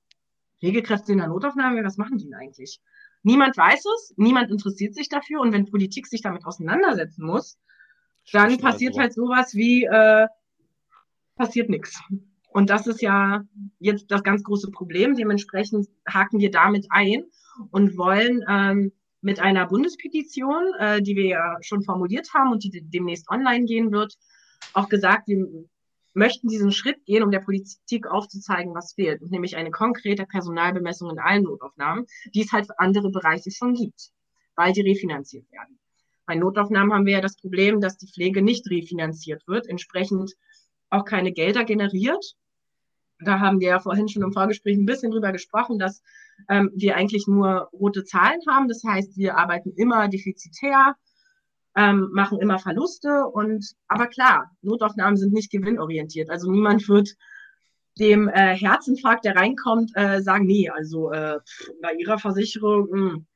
Pflegekräfte 0.59 1.13
in 1.13 1.19
der 1.19 1.29
Notaufnahme, 1.29 1.85
was 1.85 1.97
machen 1.97 2.19
die 2.19 2.25
denn 2.25 2.35
eigentlich? 2.35 2.81
Niemand 3.23 3.57
weiß 3.57 3.85
es, 3.85 4.15
niemand 4.17 4.51
interessiert 4.51 4.95
sich 4.95 5.09
dafür 5.09 5.41
und 5.41 5.53
wenn 5.53 5.71
Politik 5.71 6.07
sich 6.07 6.23
damit 6.23 6.45
auseinandersetzen 6.45 7.25
muss, 7.25 7.59
dann 8.33 8.59
passiert 8.59 8.95
so. 8.95 9.01
halt 9.01 9.15
sowas 9.15 9.55
wie 9.55 9.85
äh, 9.85 10.27
passiert 11.37 11.71
nichts. 11.71 12.01
Und 12.49 12.71
das 12.71 12.87
ist 12.87 13.03
ja 13.03 13.45
jetzt 13.79 14.11
das 14.11 14.23
ganz 14.23 14.43
große 14.43 14.71
Problem. 14.71 15.15
Dementsprechend 15.15 15.89
haken 16.09 16.39
wir 16.39 16.51
damit 16.51 16.87
ein 16.91 17.25
und 17.71 17.97
wollen 17.97 18.45
ähm, 18.49 18.93
mit 19.21 19.41
einer 19.41 19.67
Bundespetition, 19.67 20.73
äh, 20.79 21.03
die 21.03 21.17
wir 21.17 21.27
ja 21.27 21.57
schon 21.61 21.83
formuliert 21.83 22.33
haben 22.35 22.51
und 22.51 22.65
die 22.65 22.71
demnächst 22.83 23.29
online 23.31 23.67
gehen 23.67 23.93
wird, 23.93 24.17
auch 24.73 24.89
gesagt, 24.89 25.29
wir 25.29 25.47
möchten 26.17 26.49
diesen 26.49 26.73
Schritt 26.73 27.05
gehen, 27.05 27.23
um 27.23 27.31
der 27.31 27.41
Politik 27.41 28.07
aufzuzeigen, 28.07 28.75
was 28.75 28.95
fehlt, 28.95 29.21
nämlich 29.31 29.57
eine 29.57 29.71
konkrete 29.71 30.25
Personalbemessung 30.25 31.11
in 31.11 31.19
allen 31.19 31.43
Notaufnahmen, 31.43 32.07
die 32.35 32.43
es 32.43 32.53
halt 32.53 32.67
für 32.67 32.79
andere 32.79 33.11
Bereiche 33.11 33.51
schon 33.51 33.75
gibt, 33.75 34.11
weil 34.57 34.73
die 34.73 34.81
refinanziert 34.81 35.51
werden. 35.53 35.79
Bei 36.25 36.35
Notaufnahmen 36.35 36.93
haben 36.93 37.07
wir 37.07 37.13
ja 37.13 37.21
das 37.21 37.37
Problem, 37.37 37.81
dass 37.81 37.99
die 37.99 38.09
Pflege 38.09 38.43
nicht 38.43 38.69
refinanziert 38.69 39.47
wird, 39.47 39.69
entsprechend 39.69 40.33
auch 40.89 41.05
keine 41.05 41.33
Gelder 41.33 41.65
generiert. 41.65 42.35
Da 43.21 43.39
haben 43.39 43.61
wir 43.61 43.69
ja 43.69 43.79
vorhin 43.79 44.09
schon 44.09 44.23
im 44.23 44.33
Vorgespräch 44.33 44.77
ein 44.77 44.87
bisschen 44.87 45.11
drüber 45.11 45.33
gesprochen, 45.33 45.79
dass 45.79 46.03
ähm, 46.49 46.71
wir 46.75 46.97
eigentlich 46.97 47.27
nur 47.27 47.69
rote 47.73 48.05
Zahlen 48.05 48.41
haben. 48.49 48.69
Das 48.69 48.83
heißt, 48.85 49.17
wir 49.17 49.37
arbeiten 49.37 49.73
immer 49.77 50.09
defizitär, 50.09 50.97
ähm, 51.77 52.09
machen 52.13 52.41
immer 52.41 52.59
Verluste 52.59 53.27
und 53.27 53.75
aber 53.87 54.07
klar, 54.07 54.51
Notaufnahmen 54.63 55.17
sind 55.17 55.33
nicht 55.33 55.51
gewinnorientiert. 55.51 56.31
Also 56.31 56.51
niemand 56.51 56.89
wird 56.89 57.15
dem 57.99 58.29
äh, 58.29 58.57
Herzinfarkt, 58.57 59.25
der 59.25 59.37
reinkommt, 59.37 59.93
äh, 59.95 60.21
sagen, 60.21 60.47
nee, 60.47 60.69
also 60.69 61.13
äh, 61.13 61.39
bei 61.83 61.95
ihrer 61.95 62.19
Versicherung, 62.19 62.89
mh. 62.91 63.13
Hm. 63.13 63.27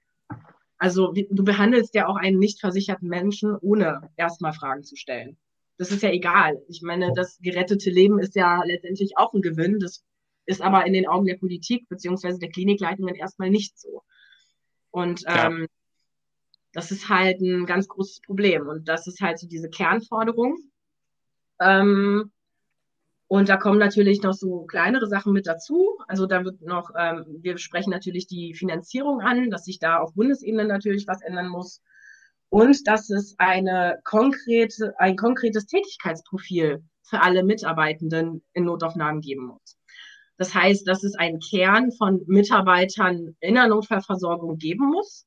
also 0.79 1.13
du 1.13 1.45
behandelst 1.45 1.95
ja 1.95 2.09
auch 2.09 2.17
einen 2.17 2.39
nicht 2.39 2.61
versicherten 2.61 3.09
Menschen, 3.09 3.57
ohne 3.61 4.11
erstmal 4.17 4.53
Fragen 4.53 4.85
zu 4.85 4.97
stellen. 4.97 5.37
Das 5.77 5.91
ist 5.91 6.03
ja 6.03 6.11
egal. 6.11 6.63
Ich 6.69 6.83
meine, 6.83 7.13
das 7.15 7.39
gerettete 7.41 7.91
Leben 7.91 8.19
ist 8.19 8.37
ja 8.37 8.63
letztendlich 8.65 9.17
auch 9.17 9.33
ein 9.33 9.41
Gewinn. 9.41 9.79
Das 9.81 10.05
ist 10.45 10.61
aber 10.61 10.87
in 10.87 10.93
den 10.93 11.07
Augen 11.07 11.25
der 11.25 11.39
Politik 11.39 11.89
beziehungsweise 11.89 12.39
der 12.39 12.51
Klinikleitungen 12.51 13.15
erstmal 13.15 13.49
nicht 13.49 13.79
so. 13.79 14.03
Und 14.91 15.25
ähm, 15.27 15.69
das 16.73 16.91
ist 16.91 17.09
halt 17.09 17.41
ein 17.41 17.67
ganz 17.67 17.89
großes 17.89 18.21
Problem. 18.21 18.69
Und 18.69 18.89
das 18.89 19.07
ist 19.07 19.21
halt 19.21 19.39
so 19.39 19.47
diese 19.47 19.71
Kernforderung. 19.71 20.57
Ähm, 21.61 22.31
und 23.27 23.49
da 23.49 23.57
kommen 23.57 23.79
natürlich 23.79 24.23
noch 24.23 24.33
so 24.33 24.65
kleinere 24.65 25.07
Sachen 25.07 25.33
mit 25.33 25.47
dazu. 25.47 25.97
Also 26.09 26.27
da 26.27 26.45
wird 26.45 26.63
noch, 26.63 26.91
ähm, 26.99 27.25
wir 27.41 27.59
sprechen 27.59 27.91
natürlich 27.91 28.27
die 28.27 28.55
Finanzierung 28.55 29.21
an, 29.21 29.51
dass 29.51 29.65
sich 29.65 29.79
da 29.79 29.99
auf 29.99 30.15
Bundesebene 30.15 30.65
natürlich 30.65 31.07
was 31.07 31.23
ändern 31.23 31.49
muss. 31.49 31.81
Und 32.49 32.89
dass 32.89 33.11
es 33.11 33.37
eine 33.39 34.01
konkrete, 34.03 34.95
ein 34.99 35.17
konkretes 35.17 35.67
Tätigkeitsprofil 35.67 36.83
für 37.03 37.21
alle 37.21 37.45
Mitarbeitenden 37.45 38.43
in 38.53 38.65
Notaufnahmen 38.65 39.21
geben 39.21 39.47
muss. 39.47 39.77
Das 40.37 40.55
heißt, 40.55 40.89
dass 40.89 41.05
es 41.05 41.15
einen 41.15 41.39
Kern 41.39 41.93
von 41.93 42.23
Mitarbeitern 42.27 43.37
in 43.41 43.55
der 43.55 43.69
Notfallversorgung 43.69 44.57
geben 44.57 44.87
muss, 44.87 45.27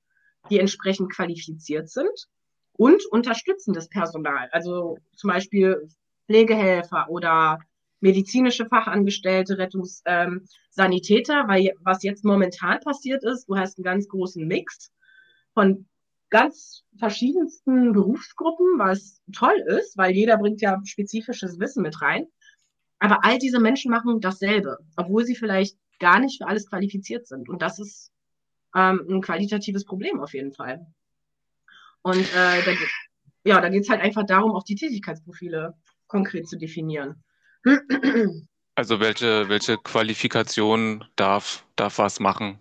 die 0.50 0.60
entsprechend 0.60 1.12
qualifiziert 1.12 1.90
sind 1.90 2.28
und 2.74 3.06
unterstützendes 3.12 3.90
Personal, 3.90 4.50
also 4.52 4.98
zum 5.16 5.30
Beispiel 5.30 5.88
Pflegehelfer 6.28 7.10
oder 7.10 7.60
medizinische 8.00 8.66
Fachangestellte, 8.66 9.58
Rettungssanitäter, 9.58 11.40
ähm, 11.42 11.48
weil 11.48 11.72
was 11.82 12.04
jetzt 12.04 12.26
momentan 12.26 12.80
passiert 12.82 13.24
ist, 13.24 13.48
du 13.48 13.56
hast 13.56 13.78
einen 13.78 13.86
ganz 13.86 14.08
großen 14.08 14.46
Mix 14.46 14.92
von 15.54 15.86
ganz 16.30 16.84
verschiedensten 16.98 17.94
Berufsgruppen, 17.94 18.80
was 18.80 19.22
toll 19.34 19.64
ist, 19.68 19.96
weil 19.98 20.14
jeder 20.14 20.38
bringt 20.38 20.62
ja 20.62 20.82
spezifisches 20.84 21.60
Wissen 21.60 21.84
mit 21.84 22.02
rein. 22.02 22.26
Aber 23.00 23.24
all 23.24 23.38
diese 23.38 23.60
Menschen 23.60 23.92
machen 23.92 24.20
dasselbe, 24.20 24.80
obwohl 24.96 25.26
sie 25.26 25.36
vielleicht 25.36 25.78
gar 26.00 26.20
nicht 26.20 26.42
für 26.42 26.48
alles 26.48 26.68
qualifiziert 26.68 27.28
sind. 27.28 27.50
Und 27.50 27.62
das 27.62 27.80
ist 27.80 28.12
ähm, 28.76 29.06
ein 29.10 29.22
qualitatives 29.22 29.86
Problem 29.86 30.20
auf 30.20 30.34
jeden 30.34 30.54
Fall. 30.54 30.86
Und 32.02 32.22
äh, 32.36 32.64
da, 32.64 32.72
ja, 33.46 33.62
da 33.62 33.70
geht 33.70 33.84
es 33.84 33.90
halt 33.90 34.02
einfach 34.02 34.26
darum, 34.26 34.52
auch 34.52 34.64
die 34.64 34.76
Tätigkeitsprofile 34.76 35.76
konkret 36.08 36.48
zu 36.48 36.58
definieren. 36.58 37.24
Also 38.76 39.00
welche, 39.00 39.50
welche 39.50 39.78
Qualifikation 39.78 41.06
darf, 41.16 41.64
darf 41.76 42.00
was 42.00 42.20
machen 42.20 42.60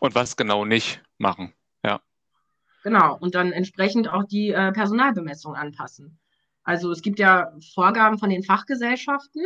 und 0.00 0.16
was 0.16 0.36
genau 0.36 0.64
nicht 0.64 1.00
machen, 1.18 1.54
ja. 1.84 2.00
Genau, 2.82 3.16
und 3.18 3.36
dann 3.36 3.52
entsprechend 3.52 4.08
auch 4.08 4.24
die 4.24 4.50
äh, 4.50 4.72
Personalbemessung 4.72 5.54
anpassen. 5.54 6.18
Also 6.64 6.90
es 6.90 7.02
gibt 7.02 7.18
ja 7.18 7.52
Vorgaben 7.72 8.18
von 8.18 8.30
den 8.30 8.42
Fachgesellschaften, 8.42 9.42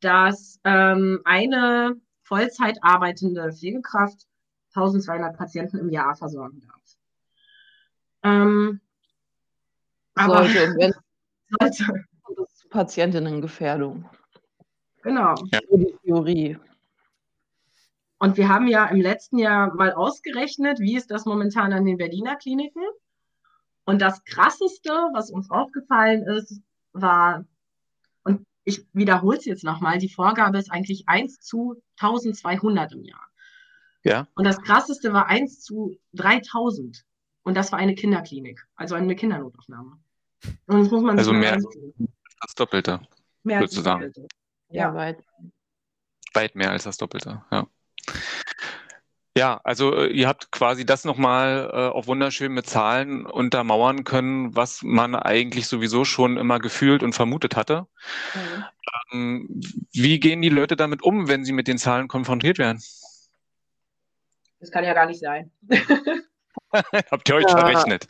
dass 0.00 0.60
ähm, 0.64 1.20
eine 1.24 1.96
Vollzeit 2.22 2.78
arbeitende 2.82 3.52
Pflegekraft 3.52 4.26
1200 4.74 5.36
Patienten 5.36 5.78
im 5.78 5.90
Jahr 5.90 6.16
versorgen 6.16 6.60
darf. 6.60 6.96
Ähm, 8.22 8.80
aber 10.14 10.44
sollte, 10.44 10.74
wenn 10.78 10.94
sollte. 11.60 12.04
Patientinnengefährdung. 12.70 14.08
Genau. 15.02 15.34
Ja. 15.52 15.60
Die 15.70 15.96
Theorie. 16.02 16.58
Und 18.18 18.36
wir 18.36 18.48
haben 18.48 18.66
ja 18.68 18.86
im 18.86 19.00
letzten 19.00 19.38
Jahr 19.38 19.74
mal 19.74 19.92
ausgerechnet, 19.92 20.80
wie 20.80 20.96
ist 20.96 21.10
das 21.10 21.26
momentan 21.26 21.72
an 21.72 21.84
den 21.84 21.98
Berliner 21.98 22.36
Kliniken. 22.36 22.82
Und 23.84 24.00
das 24.00 24.24
Krasseste, 24.24 24.90
was 25.12 25.30
uns 25.30 25.50
aufgefallen 25.50 26.22
ist, 26.22 26.62
war, 26.92 27.44
und 28.24 28.46
ich 28.64 28.86
wiederhole 28.94 29.36
es 29.36 29.44
jetzt 29.44 29.62
nochmal, 29.62 29.98
die 29.98 30.08
Vorgabe 30.08 30.58
ist 30.58 30.72
eigentlich 30.72 31.04
1 31.06 31.40
zu 31.40 31.76
1200 32.00 32.92
im 32.92 33.04
Jahr. 33.04 33.28
Ja. 34.04 34.28
Und 34.34 34.44
das 34.44 34.60
krasseste 34.60 35.12
war 35.12 35.26
1 35.26 35.60
zu 35.60 35.98
3000. 36.12 37.04
Und 37.42 37.56
das 37.56 37.72
war 37.72 37.78
eine 37.78 37.94
Kinderklinik, 37.94 38.66
also 38.74 38.94
eine 38.94 39.16
Kindernotaufnahme. 39.16 39.98
Und 40.66 40.80
das 40.80 40.90
muss 40.90 41.02
man 41.02 41.18
also 41.18 41.32
mehr 41.32 41.54
als 41.54 41.66
das 42.40 42.54
Doppelte. 42.54 43.00
Mehr 43.42 43.60
als 43.60 43.74
das 43.74 43.84
Doppelte. 43.84 44.26
Ja, 44.68 44.88
ja, 44.88 44.94
weit. 44.94 45.24
Weit 46.32 46.54
mehr 46.54 46.70
als 46.70 46.84
das 46.84 46.96
Doppelte, 46.96 47.42
ja. 47.50 47.66
Ja, 49.36 49.60
also 49.64 49.94
äh, 49.96 50.06
ihr 50.12 50.28
habt 50.28 50.52
quasi 50.52 50.86
das 50.86 51.04
nochmal 51.04 51.68
äh, 51.72 51.76
auch 51.88 52.06
wunderschön 52.06 52.52
mit 52.52 52.66
Zahlen 52.66 53.26
untermauern 53.26 54.04
können, 54.04 54.54
was 54.54 54.82
man 54.82 55.16
eigentlich 55.16 55.66
sowieso 55.66 56.04
schon 56.04 56.36
immer 56.36 56.60
gefühlt 56.60 57.02
und 57.02 57.14
vermutet 57.14 57.56
hatte. 57.56 57.88
Mhm. 58.34 58.64
Ähm, 59.12 59.60
wie 59.92 60.20
gehen 60.20 60.40
die 60.40 60.50
Leute 60.50 60.76
damit 60.76 61.02
um, 61.02 61.26
wenn 61.26 61.44
sie 61.44 61.52
mit 61.52 61.66
den 61.66 61.78
Zahlen 61.78 62.06
konfrontiert 62.06 62.58
werden? 62.58 62.80
Das 64.64 64.70
kann 64.70 64.84
ja 64.84 64.94
gar 64.94 65.04
nicht 65.04 65.20
sein. 65.20 65.50
Habt 66.72 67.28
ihr 67.28 67.34
euch 67.34 67.44
ja. 67.46 67.58
verrechnet? 67.58 68.06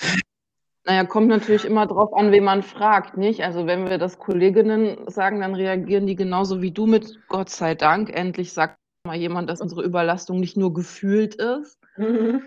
Naja, 0.85 1.03
kommt 1.03 1.27
natürlich 1.27 1.65
immer 1.65 1.85
drauf 1.89 2.13
an, 2.15 2.31
wen 2.31 2.45
man 2.45 2.63
fragt, 2.63 3.17
nicht? 3.17 3.43
Also 3.43 3.67
wenn 3.67 3.91
wir 3.91 3.99
das 3.99 4.21
Kolleginnen 4.21 4.99
sagen, 5.11 5.41
dann 5.41 5.57
reagieren 5.57 6.07
die 6.07 6.15
genauso 6.15 6.63
wie 6.63 6.71
du 6.71 6.87
mit 6.87 7.19
Gott 7.27 7.51
sei 7.51 7.75
Dank. 7.75 8.09
Endlich 8.09 8.53
sagt 8.53 8.79
mal 9.05 9.17
jemand, 9.17 9.51
dass 9.51 9.61
unsere 9.61 9.83
Überlastung 9.83 10.39
nicht 10.39 10.57
nur 10.57 10.73
gefühlt 10.73 11.35
ist. 11.35 11.81
Mhm. 11.97 12.45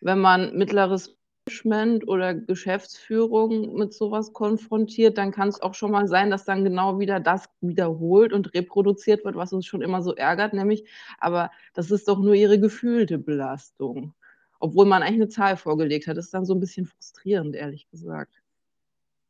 Wenn 0.00 0.18
man 0.18 0.56
mittleres 0.56 1.15
Management 1.46 2.08
oder 2.08 2.34
Geschäftsführung 2.34 3.74
mit 3.74 3.94
sowas 3.94 4.32
konfrontiert, 4.32 5.16
dann 5.16 5.30
kann 5.30 5.48
es 5.48 5.62
auch 5.62 5.74
schon 5.74 5.92
mal 5.92 6.08
sein, 6.08 6.30
dass 6.30 6.44
dann 6.44 6.64
genau 6.64 6.98
wieder 6.98 7.20
das 7.20 7.48
wiederholt 7.60 8.32
und 8.32 8.52
reproduziert 8.52 9.24
wird, 9.24 9.36
was 9.36 9.52
uns 9.52 9.64
schon 9.64 9.80
immer 9.80 10.02
so 10.02 10.14
ärgert, 10.14 10.54
nämlich, 10.54 10.88
aber 11.18 11.52
das 11.72 11.90
ist 11.92 12.08
doch 12.08 12.18
nur 12.18 12.34
ihre 12.34 12.58
gefühlte 12.58 13.18
Belastung. 13.18 14.12
Obwohl 14.58 14.86
man 14.86 15.02
eigentlich 15.02 15.20
eine 15.20 15.28
Zahl 15.28 15.56
vorgelegt 15.56 16.06
hat. 16.06 16.16
Das 16.16 16.26
ist 16.26 16.34
dann 16.34 16.46
so 16.46 16.54
ein 16.54 16.60
bisschen 16.60 16.86
frustrierend, 16.86 17.54
ehrlich 17.54 17.88
gesagt. 17.90 18.42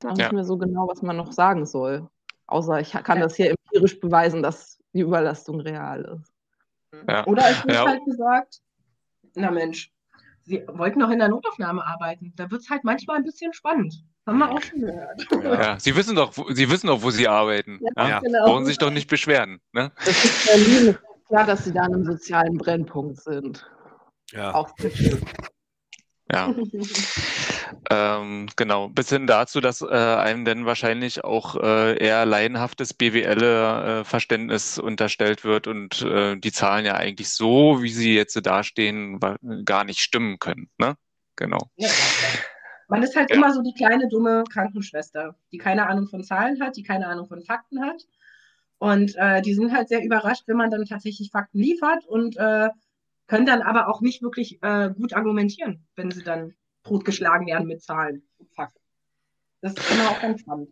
Ich 0.01 0.09
weiß 0.09 0.19
ja. 0.19 0.27
nicht 0.27 0.35
mehr 0.35 0.45
so 0.45 0.57
genau, 0.57 0.89
was 0.89 1.03
man 1.03 1.17
noch 1.17 1.33
sagen 1.33 1.67
soll. 1.67 2.09
Außer 2.47 2.81
ich 2.81 2.93
kann 2.93 3.21
das 3.21 3.35
hier 3.35 3.51
empirisch 3.51 3.99
beweisen, 3.99 4.43
dass 4.43 4.79
die 4.93 5.01
Überlastung 5.01 5.61
real 5.61 6.21
ist. 6.21 6.33
Ja. 7.09 7.27
Oder 7.27 7.51
es 7.51 7.65
wird 7.65 7.75
ja. 7.75 7.87
halt 7.87 8.05
gesagt, 8.05 8.61
na 9.35 9.51
Mensch, 9.51 9.93
Sie 10.47 10.63
wollten 10.69 11.01
noch 11.01 11.11
in 11.11 11.19
der 11.19 11.29
Notaufnahme 11.29 11.85
arbeiten. 11.85 12.33
Da 12.37 12.49
wird 12.51 12.63
es 12.63 12.71
halt 12.71 12.85
manchmal 12.85 13.17
ein 13.17 13.25
bisschen 13.25 13.53
spannend. 13.53 14.05
Haben 14.27 14.39
wir 14.39 14.51
auch 14.51 14.63
schon 14.63 14.81
gehört. 14.81 15.27
Ja, 15.43 15.79
Sie 15.79 15.97
wissen 15.97 16.15
doch, 16.15 16.37
wo, 16.37 16.51
Sie 16.53 16.71
wissen 16.71 16.87
doch, 16.87 17.03
wo 17.03 17.11
Sie 17.11 17.27
arbeiten. 17.27 17.81
Ja, 17.97 18.09
ja. 18.09 18.21
Genau. 18.21 18.45
Brauchen 18.45 18.65
sich 18.65 18.79
doch 18.79 18.91
nicht 18.91 19.11
beschweren. 19.11 19.61
Ne? 19.73 19.91
Das 20.05 20.25
ist 20.25 20.47
Berlin. 20.47 20.97
Klar, 21.27 21.47
dass 21.47 21.65
Sie 21.65 21.73
da 21.73 21.83
an 21.83 21.95
einem 21.95 22.05
sozialen 22.05 22.59
Brennpunkt 22.59 23.21
sind. 23.21 23.69
Ja. 24.31 24.55
Auch. 24.55 24.71
Ja. 26.33 26.53
ähm, 27.91 28.49
genau. 28.57 28.89
Bis 28.89 29.11
hin 29.11 29.27
dazu, 29.27 29.61
dass 29.61 29.81
äh, 29.81 29.87
einem 29.87 30.45
dann 30.45 30.67
wahrscheinlich 30.67 31.23
auch 31.25 31.55
äh, 31.57 31.97
eher 31.99 32.27
laienhaftes 32.27 32.95
BWL-Verständnis 32.95 34.79
äh, 34.79 34.83
unterstellt 34.83 35.45
wird 35.45 35.69
und 35.69 36.03
äh, 36.03 36.37
die 36.37 36.53
Zahlen 36.53 36.85
ja 36.85 36.95
eigentlich 36.95 37.31
so, 37.31 37.83
wie 37.83 37.91
sie 37.91 38.15
jetzt 38.15 38.35
dastehen, 38.45 39.21
gar 39.65 39.85
nicht 39.85 40.01
stimmen 40.01 40.39
können. 40.39 40.69
Ne? 40.79 40.97
Genau. 41.37 41.71
Ja, 41.77 41.89
man 42.89 43.03
ist 43.03 43.15
halt 43.15 43.31
ja. 43.31 43.37
immer 43.37 43.53
so 43.53 43.63
die 43.63 43.75
kleine, 43.75 44.09
dumme 44.09 44.45
Krankenschwester, 44.53 45.37
die 45.53 45.59
keine 45.59 45.87
Ahnung 45.87 46.09
von 46.09 46.25
Zahlen 46.25 46.61
hat, 46.61 46.77
die 46.77 46.83
keine 46.83 47.07
Ahnung 47.07 47.27
von 47.27 47.43
Fakten 47.43 47.83
hat. 47.83 48.03
Und 48.79 49.15
äh, 49.17 49.43
die 49.43 49.55
sind 49.55 49.73
halt 49.73 49.89
sehr 49.89 50.03
überrascht, 50.03 50.45
wenn 50.47 50.57
man 50.57 50.71
dann 50.71 50.85
tatsächlich 50.85 51.31
Fakten 51.31 51.59
liefert 51.59 52.05
und 52.07 52.37
können 53.27 53.47
dann 53.47 53.63
aber 53.63 53.89
auch 53.89 54.01
nicht 54.01 54.23
wirklich 54.23 54.63
äh, 54.63 54.91
gut 54.95 55.13
argumentieren, 55.13 55.87
wenn 55.97 56.11
sie 56.11 56.23
dann 56.23 56.55
totgeschlagen 56.85 57.47
werden 57.47 57.67
mit 57.67 57.83
Zahlen 57.83 58.27
und 58.39 58.53
Fakten. 58.55 58.81
Das 59.61 59.75
ist 59.75 59.91
immer 59.91 60.11
auch 60.11 60.21
ganz 60.21 60.41
spannend. 60.41 60.71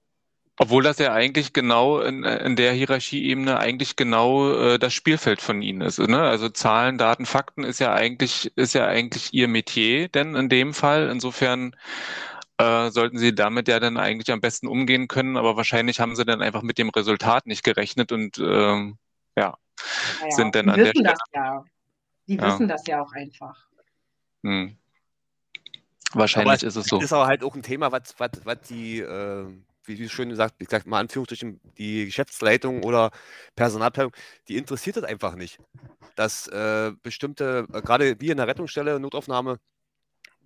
Obwohl 0.57 0.85
das 0.85 0.99
ja 0.99 1.13
eigentlich 1.13 1.53
genau 1.53 1.99
in, 2.01 2.23
in 2.23 2.55
der 2.55 2.73
Hierarchieebene 2.73 3.59
eigentlich 3.59 3.97
genau 3.97 4.53
äh, 4.53 4.79
das 4.79 4.95
Spielfeld 4.95 5.41
von 5.41 5.63
Ihnen 5.63 5.81
ist. 5.81 5.99
Ne? 5.99 6.21
Also 6.21 6.49
Zahlen, 6.49 6.97
Daten, 6.97 7.27
Fakten 7.27 7.65
ist 7.65 7.81
ja 7.81 7.93
eigentlich 7.93 8.57
ist 8.57 8.73
ja 8.73 8.87
eigentlich 8.87 9.35
Ihr 9.35 9.49
Metier, 9.49 10.09
denn 10.09 10.37
in 10.37 10.49
dem 10.49 10.73
Fall 10.73 11.09
insofern 11.09 11.75
äh, 12.59 12.91
sollten 12.91 13.19
Sie 13.19 13.35
damit 13.35 13.67
ja 13.67 13.81
dann 13.81 13.97
eigentlich 13.97 14.31
am 14.31 14.41
besten 14.41 14.69
umgehen 14.69 15.09
können. 15.09 15.37
Aber 15.37 15.57
wahrscheinlich 15.57 15.99
haben 15.99 16.15
Sie 16.15 16.25
dann 16.25 16.41
einfach 16.41 16.63
mit 16.63 16.79
dem 16.79 16.91
Resultat 16.91 17.47
nicht 17.47 17.65
gerechnet 17.65 18.13
und 18.13 18.39
ähm, 18.39 18.99
ja, 19.37 19.59
naja, 20.21 20.31
sind 20.37 20.55
dann 20.55 20.69
an 20.69 20.79
der 20.79 20.91
Stelle. 20.91 21.15
Ja. 21.35 21.65
Die 22.27 22.37
ja. 22.37 22.47
wissen 22.47 22.69
das 22.69 22.87
ja 22.87 23.03
auch 23.03 23.13
einfach. 23.13 23.69
Hm. 24.43 24.77
Wahrscheinlich 26.13 26.61
aber 26.61 26.67
ist 26.69 26.77
es 26.77 26.87
so. 26.87 26.97
Das 26.97 27.07
ist 27.07 27.13
aber 27.13 27.27
halt 27.27 27.43
auch 27.43 27.55
ein 27.55 27.63
Thema, 27.63 27.93
was, 27.93 28.15
was, 28.19 28.31
was 28.45 28.61
die, 28.69 29.01
äh, 29.01 29.47
wie 29.85 29.97
du 29.97 30.09
schön 30.09 30.29
gesagt, 30.29 30.55
ich 30.59 30.69
sag 30.69 30.87
mal 30.87 31.01
Anführungsstrichen, 31.01 31.61
die 31.77 32.07
Geschäftsleitung 32.07 32.85
oder 32.85 33.11
Personalabteilung, 33.57 34.13
die 34.49 34.57
interessiert 34.57 34.97
das 34.97 35.05
einfach 35.05 35.35
nicht. 35.35 35.59
Dass 36.15 36.47
äh, 36.49 36.93
bestimmte, 37.03 37.67
äh, 37.73 37.83
gerade 37.83 38.21
wir 38.21 38.31
in 38.31 38.39
der 38.39 38.47
Rettungsstelle, 38.47 39.01
Notaufnahme, 39.01 39.59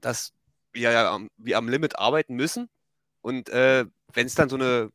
dass 0.01 0.33
wir 0.73 0.91
ja 0.91 1.12
am, 1.12 1.29
wir 1.37 1.59
am 1.59 1.69
Limit 1.69 1.99
arbeiten 1.99 2.35
müssen. 2.35 2.69
Und 3.21 3.51
äh, 3.51 3.85
wenn 4.14 4.27
es 4.27 4.35
dann 4.35 4.49
so 4.49 4.57
eine 4.57 4.91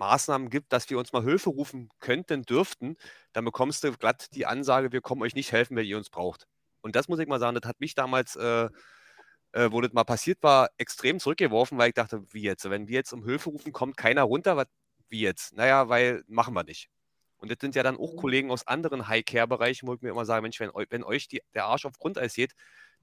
Maßnahmen 0.00 0.50
gibt, 0.50 0.72
dass 0.72 0.90
wir 0.90 0.98
uns 0.98 1.12
mal 1.12 1.22
Hilfe 1.22 1.50
rufen 1.50 1.90
könnten, 2.00 2.42
dürften, 2.42 2.96
dann 3.32 3.44
bekommst 3.44 3.84
du 3.84 3.92
glatt 3.92 4.34
die 4.34 4.46
Ansage, 4.46 4.92
wir 4.92 5.00
kommen 5.00 5.22
euch 5.22 5.34
nicht 5.34 5.52
helfen, 5.52 5.76
wenn 5.76 5.86
ihr 5.86 5.98
uns 5.98 6.10
braucht. 6.10 6.46
Und 6.80 6.96
das 6.96 7.08
muss 7.08 7.20
ich 7.20 7.28
mal 7.28 7.38
sagen, 7.38 7.56
das 7.60 7.68
hat 7.68 7.78
mich 7.80 7.94
damals, 7.94 8.34
äh, 8.36 8.68
äh, 9.52 9.70
wo 9.70 9.80
das 9.80 9.92
mal 9.92 10.04
passiert 10.04 10.42
war, 10.42 10.70
extrem 10.78 11.20
zurückgeworfen, 11.20 11.78
weil 11.78 11.88
ich 11.88 11.94
dachte, 11.94 12.24
wie 12.32 12.42
jetzt? 12.42 12.68
Wenn 12.68 12.88
wir 12.88 12.96
jetzt 12.96 13.12
um 13.12 13.24
Hilfe 13.24 13.50
rufen, 13.50 13.72
kommt 13.72 13.96
keiner 13.96 14.22
runter, 14.22 14.56
was, 14.56 14.66
wie 15.08 15.20
jetzt? 15.20 15.54
Naja, 15.54 15.88
weil 15.88 16.24
machen 16.26 16.54
wir 16.54 16.64
nicht. 16.64 16.88
Und 17.36 17.50
das 17.50 17.58
sind 17.60 17.74
ja 17.74 17.82
dann 17.82 17.96
auch 17.96 18.14
mhm. 18.14 18.16
Kollegen 18.16 18.50
aus 18.50 18.66
anderen 18.66 19.08
High-Care-Bereichen, 19.08 19.86
wo 19.86 19.94
ich 19.94 20.02
mir 20.02 20.10
immer 20.10 20.24
sage, 20.24 20.42
Mensch, 20.42 20.60
wenn, 20.60 20.70
wenn 20.88 21.04
euch 21.04 21.28
die, 21.28 21.42
der 21.54 21.66
Arsch 21.66 21.86
auf 21.86 21.98
Grundeis 21.98 22.34
geht, 22.34 22.54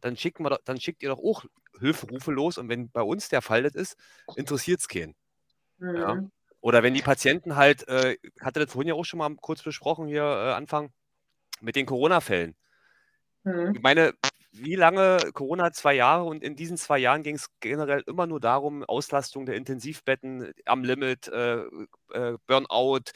dann, 0.02 0.16
schicken 0.16 0.44
wir, 0.44 0.60
dann 0.64 0.80
schickt 0.80 1.02
ihr 1.04 1.10
doch 1.10 1.20
auch 1.20 1.46
Hilferufe 1.80 2.32
los. 2.32 2.58
Und 2.58 2.70
wenn 2.70 2.90
bei 2.90 3.02
uns 3.02 3.30
der 3.30 3.42
Fall 3.42 3.64
das 3.64 3.76
ist, 3.76 3.98
interessiert 4.36 4.80
es 4.80 4.88
keinen. 4.88 5.16
Mhm. 5.80 5.96
Ja? 5.96 6.22
Oder 6.62 6.84
wenn 6.84 6.93
die 6.93 7.02
Patienten 7.02 7.56
halt, 7.56 7.88
äh, 7.88 8.17
hatte 8.41 8.60
das 8.60 8.72
vorhin 8.72 8.89
ja 8.89 8.96
auch 8.96 9.06
schon 9.06 9.20
mal 9.20 9.34
kurz 9.36 9.62
besprochen 9.63 10.08
hier 10.08 10.24
äh, 10.24 10.54
Anfang 10.54 10.91
mit 11.62 11.76
den 11.76 11.86
Corona-Fällen. 11.86 12.56
Mhm. 13.43 13.74
Ich 13.76 13.82
meine, 13.82 14.13
wie 14.52 14.76
lange 14.76 15.20
Corona 15.34 15.72
zwei 15.72 15.93
Jahre 15.93 16.24
und 16.24 16.43
in 16.43 16.56
diesen 16.56 16.78
zwei 16.78 16.98
Jahren 16.98 17.24
ging 17.24 17.36
es 17.36 17.50
generell 17.60 18.04
immer 18.08 18.26
nur 18.26 18.39
darum, 18.39 18.84
Auslastung 18.84 19.46
der 19.46 19.56
Intensivbetten 19.56 20.52
am 20.65 20.84
Limit, 20.84 21.28
äh, 21.28 21.62
äh, 22.13 22.38
Burnout, 22.48 23.12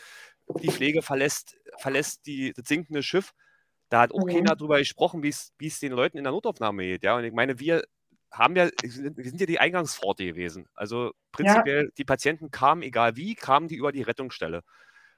die 0.62 0.70
Pflege 0.70 1.02
verlässt, 1.02 1.58
verlässt 1.80 2.26
die, 2.26 2.54
das 2.54 2.68
sinkende 2.68 3.04
Schiff. 3.04 3.34
Da 3.90 4.02
hat 4.02 4.14
auch 4.14 4.26
mhm. 4.26 4.32
keiner 4.32 4.56
darüber 4.56 4.78
gesprochen, 4.78 5.24
wie 5.24 5.30
es 5.30 5.80
den 5.80 5.92
Leuten 5.92 6.18
in 6.18 6.24
der 6.24 6.34
Notaufnahme 6.34 6.84
geht. 6.84 7.04
Ja? 7.04 7.18
Und 7.18 7.24
ich 7.24 7.34
meine, 7.34 7.60
wir 7.60 7.84
haben 8.32 8.56
ja, 8.56 8.70
wir 8.82 9.30
sind 9.30 9.40
ja 9.40 9.46
die 9.46 9.60
Eingangspforte 9.60 10.26
gewesen. 10.26 10.68
Also 10.74 11.12
prinzipiell, 11.32 11.86
ja. 11.86 11.92
die 11.98 12.06
Patienten 12.06 12.50
kamen, 12.50 12.82
egal 12.82 13.16
wie, 13.18 13.36
kamen 13.36 13.68
die 13.68 13.76
über 13.76 13.92
die 13.92 14.02
Rettungsstelle. 14.02 14.64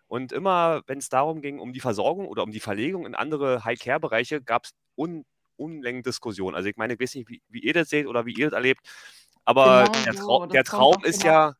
Und 0.07 0.31
immer, 0.31 0.81
wenn 0.87 0.97
es 0.97 1.09
darum 1.09 1.41
ging, 1.41 1.59
um 1.59 1.73
die 1.73 1.79
Versorgung 1.79 2.27
oder 2.27 2.43
um 2.43 2.51
die 2.51 2.59
Verlegung 2.59 3.05
in 3.05 3.15
andere 3.15 3.63
High-Care-Bereiche, 3.63 4.41
gab 4.41 4.65
es 4.65 4.73
un 4.95 5.25
Unmengen 5.55 6.01
Diskussionen. 6.01 6.55
Also 6.55 6.67
ich 6.67 6.77
meine, 6.77 6.93
ich 6.93 6.99
weiß 6.99 7.13
nicht, 7.15 7.29
wie, 7.29 7.41
wie, 7.47 7.59
ihr 7.59 7.73
das 7.73 7.89
seht 7.89 8.07
oder 8.07 8.25
wie 8.25 8.33
ihr 8.33 8.47
das 8.47 8.53
erlebt, 8.53 8.81
aber 9.45 9.83
genau, 9.83 10.03
der, 10.03 10.13
Trau 10.13 10.45
der 10.47 10.63
Traum 10.63 11.03
ist 11.03 11.23
ja... 11.23 11.53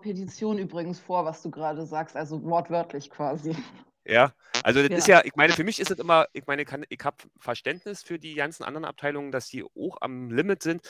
Petition 0.00 0.58
übrigens 0.58 1.00
vor, 1.00 1.24
was 1.24 1.42
du 1.42 1.50
gerade 1.50 1.84
sagst, 1.84 2.16
also 2.16 2.42
wortwörtlich 2.44 3.10
quasi. 3.10 3.56
Ja, 4.04 4.32
also 4.64 4.80
das 4.80 4.90
ja. 4.90 4.96
ist 4.96 5.08
ja, 5.08 5.24
ich 5.24 5.36
meine, 5.36 5.52
für 5.52 5.64
mich 5.64 5.78
ist 5.78 5.90
es 5.90 5.98
immer, 5.98 6.26
ich 6.32 6.46
meine, 6.46 6.64
kann, 6.64 6.84
ich 6.88 6.98
habe 7.04 7.16
Verständnis 7.38 8.02
für 8.02 8.18
die 8.18 8.34
ganzen 8.34 8.64
anderen 8.64 8.84
Abteilungen, 8.84 9.30
dass 9.30 9.48
die 9.48 9.64
auch 9.64 9.98
am 10.00 10.30
Limit 10.30 10.62
sind, 10.62 10.82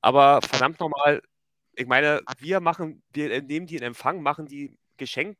aber 0.00 0.42
verdammt 0.42 0.80
nochmal, 0.80 1.22
ich 1.74 1.86
meine, 1.86 2.20
wir 2.38 2.60
machen, 2.60 3.02
wir 3.12 3.42
nehmen 3.42 3.66
die 3.66 3.76
in 3.76 3.82
Empfang, 3.82 4.22
machen 4.22 4.46
die 4.46 4.76
Geschenk, 4.98 5.38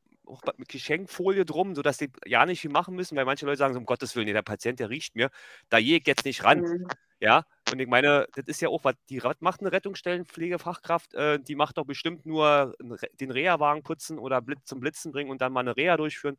mit 0.57 0.69
Geschenkfolie 0.69 1.45
drum, 1.45 1.75
sodass 1.75 1.99
die 1.99 2.11
ja 2.25 2.47
nicht 2.47 2.61
viel 2.61 2.71
machen 2.71 2.95
müssen, 2.95 3.17
weil 3.17 3.25
manche 3.25 3.45
Leute 3.45 3.59
sagen, 3.59 3.77
um 3.77 3.85
Gottes 3.85 4.17
Willen, 4.17 4.33
der 4.33 4.43
Patient, 4.43 4.81
der 4.81 4.89
riecht 4.89 5.15
mir, 5.15 5.31
da 5.69 5.79
gehe 5.81 5.99
ich 5.99 6.07
jetzt 6.07 6.25
nicht 6.25 6.45
ran. 6.45 6.61
Mhm. 6.61 6.89
Ja, 7.21 7.45
und 7.71 7.79
ich 7.79 7.87
meine, 7.87 8.27
das 8.35 8.47
ist 8.47 8.61
ja 8.61 8.69
auch, 8.69 8.83
was 8.83 8.95
die 9.09 9.21
macht 9.39 9.61
eine 9.61 9.71
Rettungsstellenpflegefachkraft, 9.71 11.15
äh, 11.15 11.39
die 11.39 11.55
macht 11.55 11.79
doch 11.79 11.85
bestimmt 11.85 12.27
nur 12.27 12.75
den 13.21 13.31
Reha-Wagen 13.31 13.85
putzen 13.85 14.19
oder 14.19 14.41
Blitz 14.41 14.65
zum 14.65 14.81
Blitzen 14.81 15.13
bringen 15.13 15.31
und 15.31 15.41
dann 15.41 15.53
mal 15.53 15.61
eine 15.61 15.77
Reha 15.77 15.97
durchführen. 15.97 16.37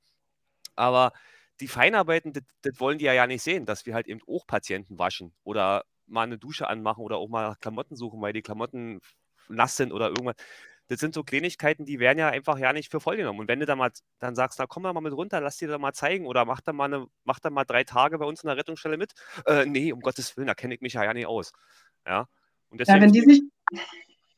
Aber 0.76 1.14
die 1.60 1.68
Feinarbeiten, 1.68 2.34
das, 2.34 2.80
wollen 2.80 2.98
die 2.98 3.06
ja, 3.06 3.14
ja 3.14 3.28
nicht 3.28 3.44
sehen, 3.44 3.66
dass 3.66 3.86
wir 3.86 3.94
halt 3.94 4.08
eben 4.08 4.22
auch 4.28 4.46
Patienten 4.48 4.98
waschen 5.00 5.34
oder 5.44 5.84
mal 6.08 6.24
eine 6.24 6.38
Dusche 6.38 6.68
anmachen 6.68 7.02
oder 7.02 7.18
auch 7.18 7.30
mal 7.30 7.48
nach 7.50 7.60
Klamotten 7.60 7.96
suchen, 7.96 8.22
weil 8.22 8.34
die 8.34 8.42
Klamotten 8.42 9.00
nass 9.48 9.78
sind 9.78 9.92
oder 9.92 10.10
irgendwas. 10.10 10.36
Das 10.88 11.00
sind 11.00 11.14
so 11.14 11.24
Kleinigkeiten, 11.24 11.86
die 11.86 12.00
werden 12.00 12.20
ja 12.20 12.30
einfach 12.30 12.58
ja 12.58 12.74
nicht 12.74 12.92
für 12.92 13.00
voll 13.00 13.16
genommen. 13.16 13.40
Und 13.40 13.48
wenn 13.48 13.60
du 13.60 13.66
dann 13.66 13.78
mal 13.78 13.92
dann 14.20 14.36
sagst, 14.36 14.60
na 14.60 14.66
komm 14.68 14.84
da 14.84 14.92
mal 14.92 15.02
mit 15.02 15.14
runter, 15.14 15.40
lass 15.40 15.58
dir 15.58 15.70
da 15.70 15.78
mal 15.78 15.94
zeigen 15.94 16.26
oder 16.26 16.44
mach 16.44 16.60
da 16.62 16.74
mal, 16.74 16.86
eine, 16.86 17.08
mach 17.24 17.40
da 17.40 17.50
mal 17.50 17.64
drei 17.64 17.84
Tage 17.84 18.20
bei 18.20 18.26
uns 18.26 18.44
in 18.44 18.48
der 18.48 18.58
Rettungsstelle 18.58 18.98
mit. 18.98 19.14
Äh, 19.46 19.66
nee, 19.66 19.94
um 19.94 20.02
Gottes 20.02 20.36
Willen, 20.36 20.48
da 20.48 20.56
kenne 20.56 20.76
ich 20.76 20.82
mich 20.82 20.94
ja, 20.94 21.04
ja 21.04 21.14
nicht 21.14 21.28
aus. 21.28 21.54
Ja, 22.06 22.28
und 22.70 22.82
deswegen, 22.82 22.98
ja 22.98 23.04
wenn 23.04 23.14
die 23.14 23.22
sich, 23.22 23.42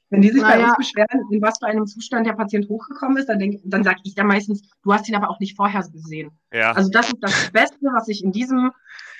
wenn 0.09 0.21
die 0.21 0.29
sich 0.29 0.41
naja. 0.41 0.57
bei 0.57 0.63
uns 0.65 0.77
beschweren, 0.77 1.21
in 1.31 1.41
was 1.41 1.57
für 1.57 1.65
einem 1.65 1.87
Zustand 1.87 2.27
der 2.27 2.33
Patient 2.33 2.69
hochgekommen 2.69 3.17
ist, 3.17 3.27
dann, 3.27 3.39
dann 3.63 3.83
sage 3.83 4.01
ich 4.03 4.15
da 4.15 4.23
meistens, 4.23 4.61
du 4.83 4.93
hast 4.93 5.09
ihn 5.09 5.15
aber 5.15 5.29
auch 5.29 5.39
nicht 5.39 5.55
vorher 5.55 5.81
gesehen. 5.81 6.31
Ja. 6.53 6.71
Also 6.73 6.89
das 6.89 7.07
ist 7.07 7.17
das 7.21 7.51
Beste, 7.51 7.87
was 7.93 8.07
ich 8.07 8.23
in 8.23 8.31
diesem 8.31 8.71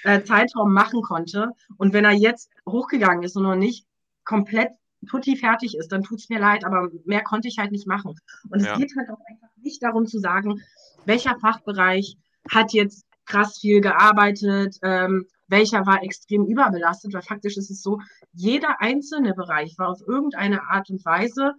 äh, 0.04 0.22
Zeitraum 0.22 0.74
machen 0.74 1.02
konnte. 1.02 1.50
Und 1.78 1.94
wenn 1.94 2.06
er 2.06 2.14
jetzt 2.14 2.52
hochgegangen 2.68 3.24
ist 3.24 3.36
und 3.36 3.44
noch 3.44 3.56
nicht 3.56 3.88
komplett 4.24 4.70
tutti 5.08 5.36
fertig 5.36 5.78
ist, 5.78 5.92
dann 5.92 6.04
tut 6.04 6.20
es 6.20 6.30
mir 6.30 6.40
leid, 6.40 6.66
aber 6.66 6.90
mehr 7.06 7.24
konnte 7.24 7.48
ich 7.48 7.58
halt 7.58 7.72
nicht 7.72 7.88
machen. 7.88 8.16
Und 8.50 8.60
es 8.60 8.66
ja. 8.66 8.78
geht 8.78 8.94
halt 8.98 9.10
auch 9.10 9.20
einfach 9.28 9.50
nicht 9.58 9.82
darum 9.84 10.06
zu 10.06 10.20
sagen, 10.20 10.62
welcher 11.06 11.38
Fachbereich 11.40 12.18
hat 12.50 12.74
jetzt 12.74 13.06
krass 13.26 13.58
viel 13.60 13.82
gearbeitet, 13.82 14.78
ähm, 14.84 15.26
welcher 15.48 15.86
war 15.86 16.04
extrem 16.04 16.46
überbelastet, 16.46 17.14
weil 17.14 17.22
faktisch 17.22 17.58
ist 17.58 17.70
es 17.70 17.82
so, 17.82 18.00
jeder 18.34 18.82
einzelne 18.82 19.34
Bereich 19.34 19.78
war 19.78 19.90
auf 19.90 20.02
irgendeine 20.06 20.64
Art 20.70 20.90
und 20.90 21.04
Weise 21.06 21.54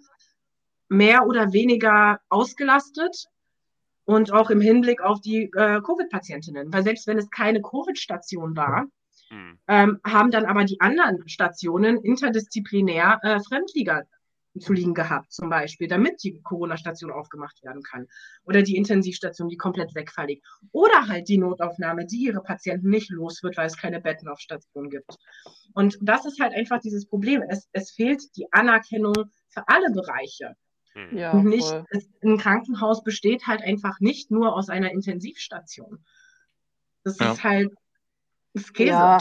mehr 0.88 1.26
oder 1.26 1.52
weniger 1.52 2.20
ausgelastet 2.28 3.26
und 4.04 4.32
auch 4.32 4.50
im 4.50 4.60
Hinblick 4.60 5.00
auf 5.02 5.20
die 5.20 5.50
äh, 5.54 5.80
Covid-Patientinnen. 5.80 6.72
Weil 6.72 6.84
selbst 6.84 7.06
wenn 7.06 7.18
es 7.18 7.30
keine 7.30 7.60
Covid-Station 7.60 8.56
war, 8.56 8.86
mhm. 9.30 9.58
ähm, 9.68 10.00
haben 10.04 10.30
dann 10.30 10.46
aber 10.46 10.64
die 10.64 10.80
anderen 10.80 11.28
Stationen 11.28 11.98
interdisziplinär 12.02 13.18
äh, 13.22 13.40
Fremdlieger 13.40 14.04
zu 14.60 14.72
liegen 14.72 14.94
gehabt, 14.94 15.32
zum 15.32 15.48
Beispiel, 15.48 15.88
damit 15.88 16.22
die 16.22 16.40
Corona-Station 16.42 17.10
aufgemacht 17.10 17.62
werden 17.62 17.82
kann. 17.82 18.06
Oder 18.44 18.62
die 18.62 18.76
Intensivstation, 18.76 19.48
die 19.48 19.56
komplett 19.56 19.94
wegfällig. 19.94 20.42
Oder 20.72 21.08
halt 21.08 21.28
die 21.28 21.38
Notaufnahme, 21.38 22.06
die 22.06 22.24
ihre 22.24 22.42
Patienten 22.42 22.88
nicht 22.88 23.10
los 23.10 23.42
wird, 23.42 23.56
weil 23.56 23.66
es 23.66 23.76
keine 23.76 24.00
Betten 24.00 24.28
auf 24.28 24.40
Station 24.40 24.90
gibt. 24.90 25.16
Und 25.74 25.98
das 26.00 26.26
ist 26.26 26.40
halt 26.40 26.54
einfach 26.54 26.80
dieses 26.80 27.06
Problem. 27.06 27.42
Es, 27.48 27.68
es 27.72 27.90
fehlt 27.90 28.22
die 28.36 28.46
Anerkennung 28.52 29.14
für 29.48 29.66
alle 29.68 29.90
Bereiche. 29.92 30.54
Hm. 30.92 31.16
Ja, 31.16 31.34
nicht, 31.34 31.74
es, 31.90 32.08
ein 32.22 32.38
Krankenhaus 32.38 33.02
besteht 33.04 33.46
halt 33.46 33.62
einfach 33.62 34.00
nicht 34.00 34.30
nur 34.30 34.54
aus 34.54 34.68
einer 34.68 34.90
Intensivstation. 34.90 36.04
Das 37.04 37.18
ja. 37.18 37.32
ist 37.32 37.44
halt 37.44 37.72
ist 38.56 38.74
Käse. 38.74 38.90
Ja, 38.90 39.18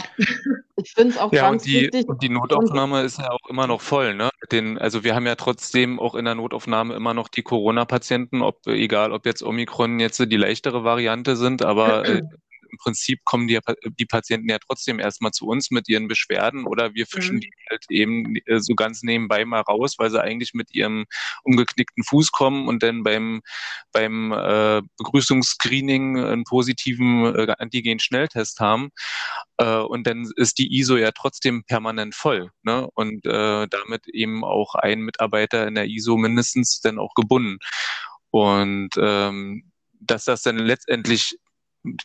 ich 0.76 0.92
finde 0.92 1.14
es 1.14 1.18
auch 1.18 1.32
ja, 1.32 1.42
ganz 1.42 1.62
und 1.62 1.70
die, 1.70 1.82
wichtig. 1.82 2.08
Und 2.08 2.22
die 2.22 2.28
Notaufnahme 2.28 3.02
ist 3.02 3.18
ja 3.18 3.30
auch 3.30 3.48
immer 3.48 3.66
noch 3.66 3.80
voll. 3.80 4.14
Ne? 4.14 4.30
Den, 4.50 4.78
also 4.78 5.04
wir 5.04 5.14
haben 5.14 5.26
ja 5.26 5.36
trotzdem 5.36 6.00
auch 6.00 6.14
in 6.14 6.24
der 6.24 6.34
Notaufnahme 6.34 6.94
immer 6.94 7.14
noch 7.14 7.28
die 7.28 7.42
Corona-Patienten, 7.42 8.42
ob, 8.42 8.66
egal 8.66 9.12
ob 9.12 9.26
jetzt 9.26 9.42
Omikron 9.42 10.00
jetzt 10.00 10.18
die 10.18 10.36
leichtere 10.36 10.84
Variante 10.84 11.36
sind, 11.36 11.62
aber 11.62 12.06
äh, 12.06 12.22
im 12.76 12.78
Prinzip 12.78 13.24
kommen 13.24 13.48
die, 13.48 13.58
die 13.98 14.04
Patienten 14.04 14.50
ja 14.50 14.58
trotzdem 14.58 15.00
erstmal 15.00 15.32
zu 15.32 15.46
uns 15.46 15.70
mit 15.70 15.88
ihren 15.88 16.08
Beschwerden 16.08 16.66
oder 16.66 16.94
wir 16.94 17.06
fischen 17.06 17.36
mhm. 17.36 17.40
die 17.40 17.52
halt 17.70 17.84
eben 17.88 18.36
äh, 18.46 18.60
so 18.60 18.74
ganz 18.74 19.02
nebenbei 19.02 19.44
mal 19.44 19.60
raus, 19.62 19.94
weil 19.98 20.10
sie 20.10 20.22
eigentlich 20.22 20.52
mit 20.52 20.74
ihrem 20.74 21.06
umgeknickten 21.42 22.04
Fuß 22.04 22.32
kommen 22.32 22.68
und 22.68 22.82
dann 22.82 23.02
beim, 23.02 23.40
beim 23.92 24.32
äh, 24.32 24.82
Begrüßungsscreening 24.98 26.18
einen 26.18 26.44
positiven 26.44 27.34
äh, 27.34 27.54
Antigen-Schnelltest 27.58 28.60
haben. 28.60 28.90
Äh, 29.56 29.78
und 29.78 30.06
dann 30.06 30.30
ist 30.36 30.58
die 30.58 30.78
ISO 30.78 30.96
ja 30.96 31.12
trotzdem 31.12 31.64
permanent 31.64 32.14
voll. 32.14 32.50
Ne? 32.62 32.88
Und 32.94 33.24
äh, 33.24 33.66
damit 33.68 34.06
eben 34.08 34.44
auch 34.44 34.74
ein 34.74 35.00
Mitarbeiter 35.00 35.66
in 35.66 35.74
der 35.74 35.86
ISO 35.86 36.16
mindestens 36.16 36.80
dann 36.80 36.98
auch 36.98 37.14
gebunden. 37.14 37.58
Und 38.30 38.90
ähm, 38.98 39.72
dass 39.98 40.24
das 40.24 40.42
dann 40.42 40.58
letztendlich 40.58 41.38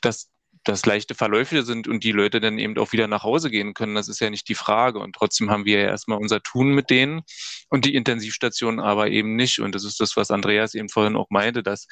dass 0.01 0.29
das 0.63 0.85
leichte 0.85 1.15
Verläufe 1.15 1.63
sind 1.63 1.87
und 1.87 2.03
die 2.03 2.11
Leute 2.11 2.39
dann 2.39 2.59
eben 2.59 2.77
auch 2.77 2.91
wieder 2.91 3.07
nach 3.07 3.23
Hause 3.23 3.49
gehen 3.49 3.73
können, 3.73 3.95
das 3.95 4.07
ist 4.07 4.19
ja 4.19 4.29
nicht 4.29 4.47
die 4.47 4.55
Frage. 4.55 4.99
Und 4.99 5.15
trotzdem 5.15 5.49
haben 5.49 5.65
wir 5.65 5.81
ja 5.81 5.87
erstmal 5.87 6.19
unser 6.19 6.41
Tun 6.41 6.73
mit 6.73 6.89
denen 6.89 7.21
und 7.69 7.85
die 7.85 7.95
Intensivstationen 7.95 8.79
aber 8.79 9.09
eben 9.09 9.35
nicht. 9.35 9.59
Und 9.59 9.75
das 9.75 9.83
ist 9.83 9.99
das, 9.99 10.15
was 10.17 10.31
Andreas 10.31 10.73
eben 10.73 10.89
vorhin 10.89 11.15
auch 11.15 11.29
meinte, 11.29 11.63
dass, 11.63 11.87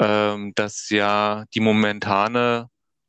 ähm, 0.00 0.52
dass 0.54 0.88
ja 0.90 1.44
die 1.54 1.60
momentane 1.60 2.68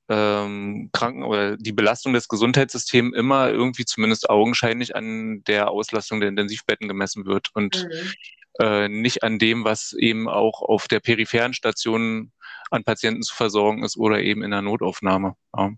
ähm, 0.10 0.90
Kranken 0.94 1.24
oder 1.24 1.58
die 1.58 1.72
Belastung 1.72 2.14
des 2.14 2.28
Gesundheitssystems 2.28 3.16
immer 3.16 3.50
irgendwie 3.50 3.86
zumindest 3.86 4.30
augenscheinlich 4.30 4.96
an 4.96 5.44
der 5.46 5.72
Auslastung 5.72 6.20
der 6.20 6.30
Intensivbetten 6.30 6.88
gemessen 6.88 7.26
wird. 7.26 7.50
Und 7.54 7.84
mhm 7.84 8.12
äh, 8.60 8.88
nicht 8.88 9.24
an 9.24 9.40
dem, 9.40 9.66
was 9.66 9.94
eben 9.94 10.30
auch 10.30 10.62
auf 10.62 10.88
der 10.88 11.00
peripheren 11.00 11.54
Station 11.54 12.32
an 12.72 12.84
Patienten 12.84 13.22
zu 13.22 13.36
versorgen 13.36 13.84
ist 13.84 13.98
oder 13.98 14.22
eben 14.22 14.44
in 14.44 14.52
der 14.52 14.62
Notaufnahme. 14.62 15.36
Ja. 15.56 15.72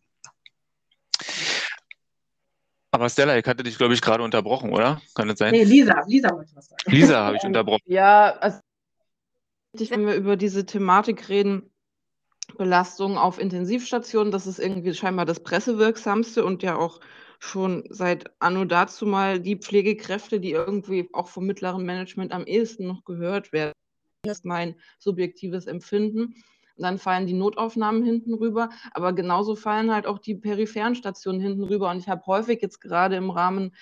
Aber 2.91 3.09
Stella, 3.09 3.37
ich 3.37 3.45
hatte 3.45 3.63
dich, 3.63 3.77
glaube 3.77 3.93
ich, 3.93 4.01
gerade 4.01 4.23
unterbrochen, 4.23 4.71
oder? 4.71 5.01
Kann 5.13 5.27
das 5.27 5.39
sein? 5.39 5.51
Nee, 5.51 5.63
Lisa, 5.63 6.03
Lisa 6.07 6.31
wollte 6.31 6.55
was 6.55 6.67
sagen. 6.67 6.83
Lisa 6.87 7.25
habe 7.25 7.37
ich 7.37 7.43
unterbrochen. 7.43 7.83
Ja, 7.85 8.31
also 8.37 8.59
wenn 9.73 10.07
wir 10.07 10.15
über 10.15 10.37
diese 10.37 10.65
Thematik 10.65 11.29
reden, 11.29 11.69
Belastung 12.57 13.17
auf 13.17 13.39
Intensivstationen, 13.39 14.31
das 14.31 14.47
ist 14.47 14.59
irgendwie 14.59 14.93
scheinbar 14.93 15.25
das 15.25 15.43
pressewirksamste 15.43 16.45
und 16.45 16.63
ja 16.63 16.77
auch 16.77 16.99
schon 17.39 17.83
seit 17.89 18.31
anno 18.39 18.65
dazu 18.65 19.05
mal 19.05 19.39
die 19.39 19.57
Pflegekräfte, 19.57 20.39
die 20.39 20.51
irgendwie 20.51 21.09
auch 21.13 21.27
vom 21.27 21.45
mittleren 21.45 21.85
Management 21.85 22.31
am 22.31 22.45
ehesten 22.45 22.87
noch 22.87 23.03
gehört 23.03 23.51
werden. 23.51 23.73
Das 24.23 24.39
ist 24.39 24.45
mein 24.45 24.75
subjektives 24.97 25.67
Empfinden. 25.67 26.35
Und 26.77 26.83
dann 26.83 26.97
fallen 26.97 27.27
die 27.27 27.33
Notaufnahmen 27.33 28.03
hinten 28.03 28.33
rüber, 28.33 28.69
aber 28.93 29.13
genauso 29.13 29.55
fallen 29.55 29.91
halt 29.93 30.05
auch 30.07 30.19
die 30.19 30.35
peripheren 30.35 30.95
Stationen 30.95 31.41
hinten 31.41 31.63
rüber. 31.63 31.89
Und 31.89 31.97
ich 31.99 32.07
habe 32.07 32.25
häufig 32.27 32.61
jetzt 32.61 32.79
gerade 32.81 33.15
im 33.15 33.29
Rahmen 33.29 33.73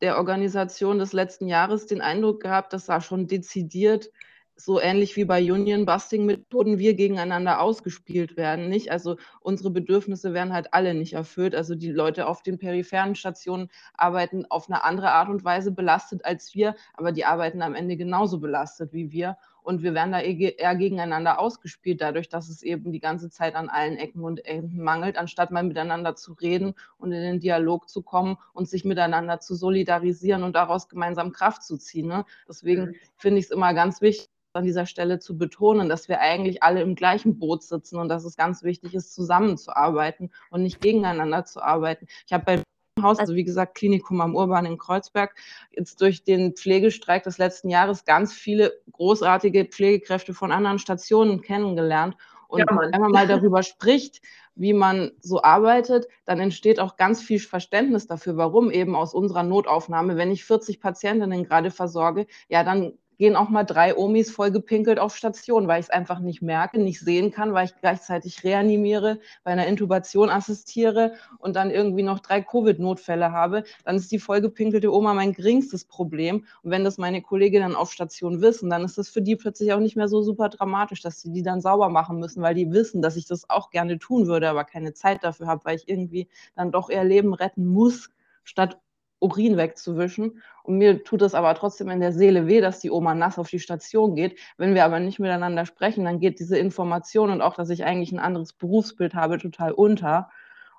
der 0.00 0.16
Organisation 0.18 0.98
des 0.98 1.12
letzten 1.12 1.48
Jahres 1.48 1.86
den 1.86 2.00
Eindruck 2.00 2.42
gehabt, 2.42 2.72
dass 2.72 2.86
da 2.86 3.00
schon 3.00 3.26
dezidiert 3.26 4.10
so 4.56 4.80
ähnlich 4.80 5.16
wie 5.16 5.26
bei 5.26 5.40
Union-Busting-Methoden 5.52 6.78
wir 6.78 6.94
gegeneinander 6.94 7.60
ausgespielt 7.60 8.38
werden, 8.38 8.68
nicht? 8.70 8.90
Also 8.90 9.16
unsere 9.40 9.70
Bedürfnisse 9.70 10.32
werden 10.32 10.54
halt 10.54 10.72
alle 10.72 10.94
nicht 10.94 11.12
erfüllt. 11.12 11.54
Also 11.54 11.74
die 11.74 11.92
Leute 11.92 12.26
auf 12.26 12.42
den 12.42 12.58
peripheren 12.58 13.14
Stationen 13.14 13.68
arbeiten 13.94 14.46
auf 14.48 14.70
eine 14.70 14.82
andere 14.82 15.12
Art 15.12 15.28
und 15.28 15.44
Weise 15.44 15.72
belastet 15.72 16.24
als 16.24 16.54
wir, 16.54 16.74
aber 16.94 17.12
die 17.12 17.26
arbeiten 17.26 17.60
am 17.60 17.74
Ende 17.74 17.96
genauso 17.98 18.40
belastet 18.40 18.94
wie 18.94 19.12
wir. 19.12 19.36
Und 19.66 19.82
wir 19.82 19.94
werden 19.94 20.12
da 20.12 20.20
eher 20.20 20.76
gegeneinander 20.76 21.40
ausgespielt, 21.40 22.00
dadurch, 22.00 22.28
dass 22.28 22.48
es 22.48 22.62
eben 22.62 22.92
die 22.92 23.00
ganze 23.00 23.30
Zeit 23.30 23.56
an 23.56 23.68
allen 23.68 23.96
Ecken 23.96 24.22
und 24.22 24.46
Enden 24.46 24.80
mangelt, 24.80 25.18
anstatt 25.18 25.50
mal 25.50 25.64
miteinander 25.64 26.14
zu 26.14 26.34
reden 26.34 26.74
und 26.98 27.10
in 27.10 27.20
den 27.20 27.40
Dialog 27.40 27.88
zu 27.88 28.02
kommen 28.02 28.36
und 28.52 28.68
sich 28.68 28.84
miteinander 28.84 29.40
zu 29.40 29.56
solidarisieren 29.56 30.44
und 30.44 30.54
daraus 30.54 30.88
gemeinsam 30.88 31.32
Kraft 31.32 31.64
zu 31.64 31.78
ziehen. 31.78 32.06
Ne? 32.06 32.24
Deswegen 32.48 32.94
finde 33.16 33.40
ich 33.40 33.46
es 33.46 33.50
immer 33.50 33.74
ganz 33.74 34.00
wichtig, 34.00 34.30
an 34.52 34.62
dieser 34.62 34.86
Stelle 34.86 35.18
zu 35.18 35.36
betonen, 35.36 35.88
dass 35.88 36.08
wir 36.08 36.20
eigentlich 36.20 36.62
alle 36.62 36.80
im 36.80 36.94
gleichen 36.94 37.40
Boot 37.40 37.64
sitzen 37.64 37.98
und 37.98 38.08
dass 38.08 38.24
es 38.24 38.36
ganz 38.36 38.62
wichtig 38.62 38.94
ist, 38.94 39.16
zusammenzuarbeiten 39.16 40.30
und 40.50 40.62
nicht 40.62 40.80
gegeneinander 40.80 41.44
zu 41.44 41.60
arbeiten. 41.60 42.06
Ich 42.24 42.32
habe 42.32 42.44
bei 42.44 42.62
Haus, 43.02 43.18
also 43.18 43.34
wie 43.34 43.44
gesagt, 43.44 43.74
Klinikum 43.74 44.20
am 44.22 44.34
Urban 44.34 44.64
in 44.64 44.78
Kreuzberg, 44.78 45.34
jetzt 45.70 46.00
durch 46.00 46.24
den 46.24 46.54
Pflegestreik 46.54 47.24
des 47.24 47.36
letzten 47.36 47.68
Jahres 47.68 48.06
ganz 48.06 48.32
viele 48.32 48.72
großartige 48.92 49.66
Pflegekräfte 49.66 50.32
von 50.32 50.50
anderen 50.50 50.78
Stationen 50.78 51.42
kennengelernt. 51.42 52.16
Und 52.48 52.60
ja, 52.60 52.66
wenn 52.68 53.00
man 53.00 53.10
mal 53.10 53.26
darüber 53.26 53.62
spricht, 53.62 54.22
wie 54.54 54.72
man 54.72 55.10
so 55.20 55.42
arbeitet, 55.42 56.06
dann 56.24 56.40
entsteht 56.40 56.80
auch 56.80 56.96
ganz 56.96 57.20
viel 57.20 57.38
Verständnis 57.38 58.06
dafür, 58.06 58.38
warum 58.38 58.70
eben 58.70 58.94
aus 58.96 59.12
unserer 59.12 59.42
Notaufnahme, 59.42 60.16
wenn 60.16 60.30
ich 60.30 60.44
40 60.44 60.80
Patientinnen 60.80 61.44
gerade 61.44 61.70
versorge, 61.70 62.26
ja, 62.48 62.64
dann 62.64 62.94
gehen 63.18 63.36
auch 63.36 63.48
mal 63.48 63.64
drei 63.64 63.96
Omis 63.96 64.30
voll 64.30 64.50
gepinkelt 64.50 64.98
auf 64.98 65.16
Station, 65.16 65.68
weil 65.68 65.80
ich 65.80 65.86
es 65.86 65.90
einfach 65.90 66.20
nicht 66.20 66.42
merke, 66.42 66.78
nicht 66.78 67.00
sehen 67.00 67.30
kann, 67.30 67.54
weil 67.54 67.66
ich 67.66 67.76
gleichzeitig 67.80 68.44
reanimiere, 68.44 69.18
bei 69.44 69.52
einer 69.52 69.66
Intubation 69.66 70.30
assistiere 70.30 71.14
und 71.38 71.56
dann 71.56 71.70
irgendwie 71.70 72.02
noch 72.02 72.20
drei 72.20 72.40
Covid-Notfälle 72.42 73.32
habe, 73.32 73.64
dann 73.84 73.96
ist 73.96 74.12
die 74.12 74.18
vollgepinkelte 74.18 74.92
Oma 74.92 75.14
mein 75.14 75.32
geringstes 75.32 75.84
Problem. 75.84 76.44
Und 76.62 76.70
wenn 76.70 76.84
das 76.84 76.98
meine 76.98 77.22
Kolleginnen 77.22 77.74
auf 77.74 77.92
Station 77.92 78.40
wissen, 78.40 78.70
dann 78.70 78.84
ist 78.84 78.98
das 78.98 79.08
für 79.08 79.22
die 79.22 79.36
plötzlich 79.36 79.72
auch 79.72 79.80
nicht 79.80 79.96
mehr 79.96 80.08
so 80.08 80.22
super 80.22 80.48
dramatisch, 80.48 81.00
dass 81.02 81.20
sie 81.20 81.32
die 81.32 81.42
dann 81.42 81.60
sauber 81.60 81.88
machen 81.88 82.18
müssen, 82.18 82.42
weil 82.42 82.54
die 82.54 82.70
wissen, 82.72 83.02
dass 83.02 83.16
ich 83.16 83.26
das 83.26 83.48
auch 83.48 83.70
gerne 83.70 83.98
tun 83.98 84.26
würde, 84.26 84.48
aber 84.48 84.64
keine 84.64 84.92
Zeit 84.94 85.24
dafür 85.24 85.46
habe, 85.46 85.64
weil 85.64 85.76
ich 85.76 85.88
irgendwie 85.88 86.28
dann 86.54 86.72
doch 86.72 86.90
eher 86.90 87.04
Leben 87.04 87.34
retten 87.34 87.66
muss, 87.66 88.10
statt 88.44 88.78
Urin 89.18 89.56
wegzuwischen. 89.56 90.42
Und 90.62 90.78
mir 90.78 91.04
tut 91.04 91.22
es 91.22 91.34
aber 91.34 91.54
trotzdem 91.54 91.88
in 91.90 92.00
der 92.00 92.12
Seele 92.12 92.46
weh, 92.46 92.60
dass 92.60 92.80
die 92.80 92.90
Oma 92.90 93.14
nass 93.14 93.38
auf 93.38 93.48
die 93.48 93.60
Station 93.60 94.14
geht. 94.14 94.38
Wenn 94.58 94.74
wir 94.74 94.84
aber 94.84 95.00
nicht 95.00 95.18
miteinander 95.18 95.66
sprechen, 95.66 96.04
dann 96.04 96.20
geht 96.20 96.38
diese 96.38 96.58
Information 96.58 97.30
und 97.30 97.40
auch, 97.40 97.54
dass 97.54 97.70
ich 97.70 97.84
eigentlich 97.84 98.12
ein 98.12 98.18
anderes 98.18 98.52
Berufsbild 98.52 99.14
habe, 99.14 99.38
total 99.38 99.72
unter. 99.72 100.30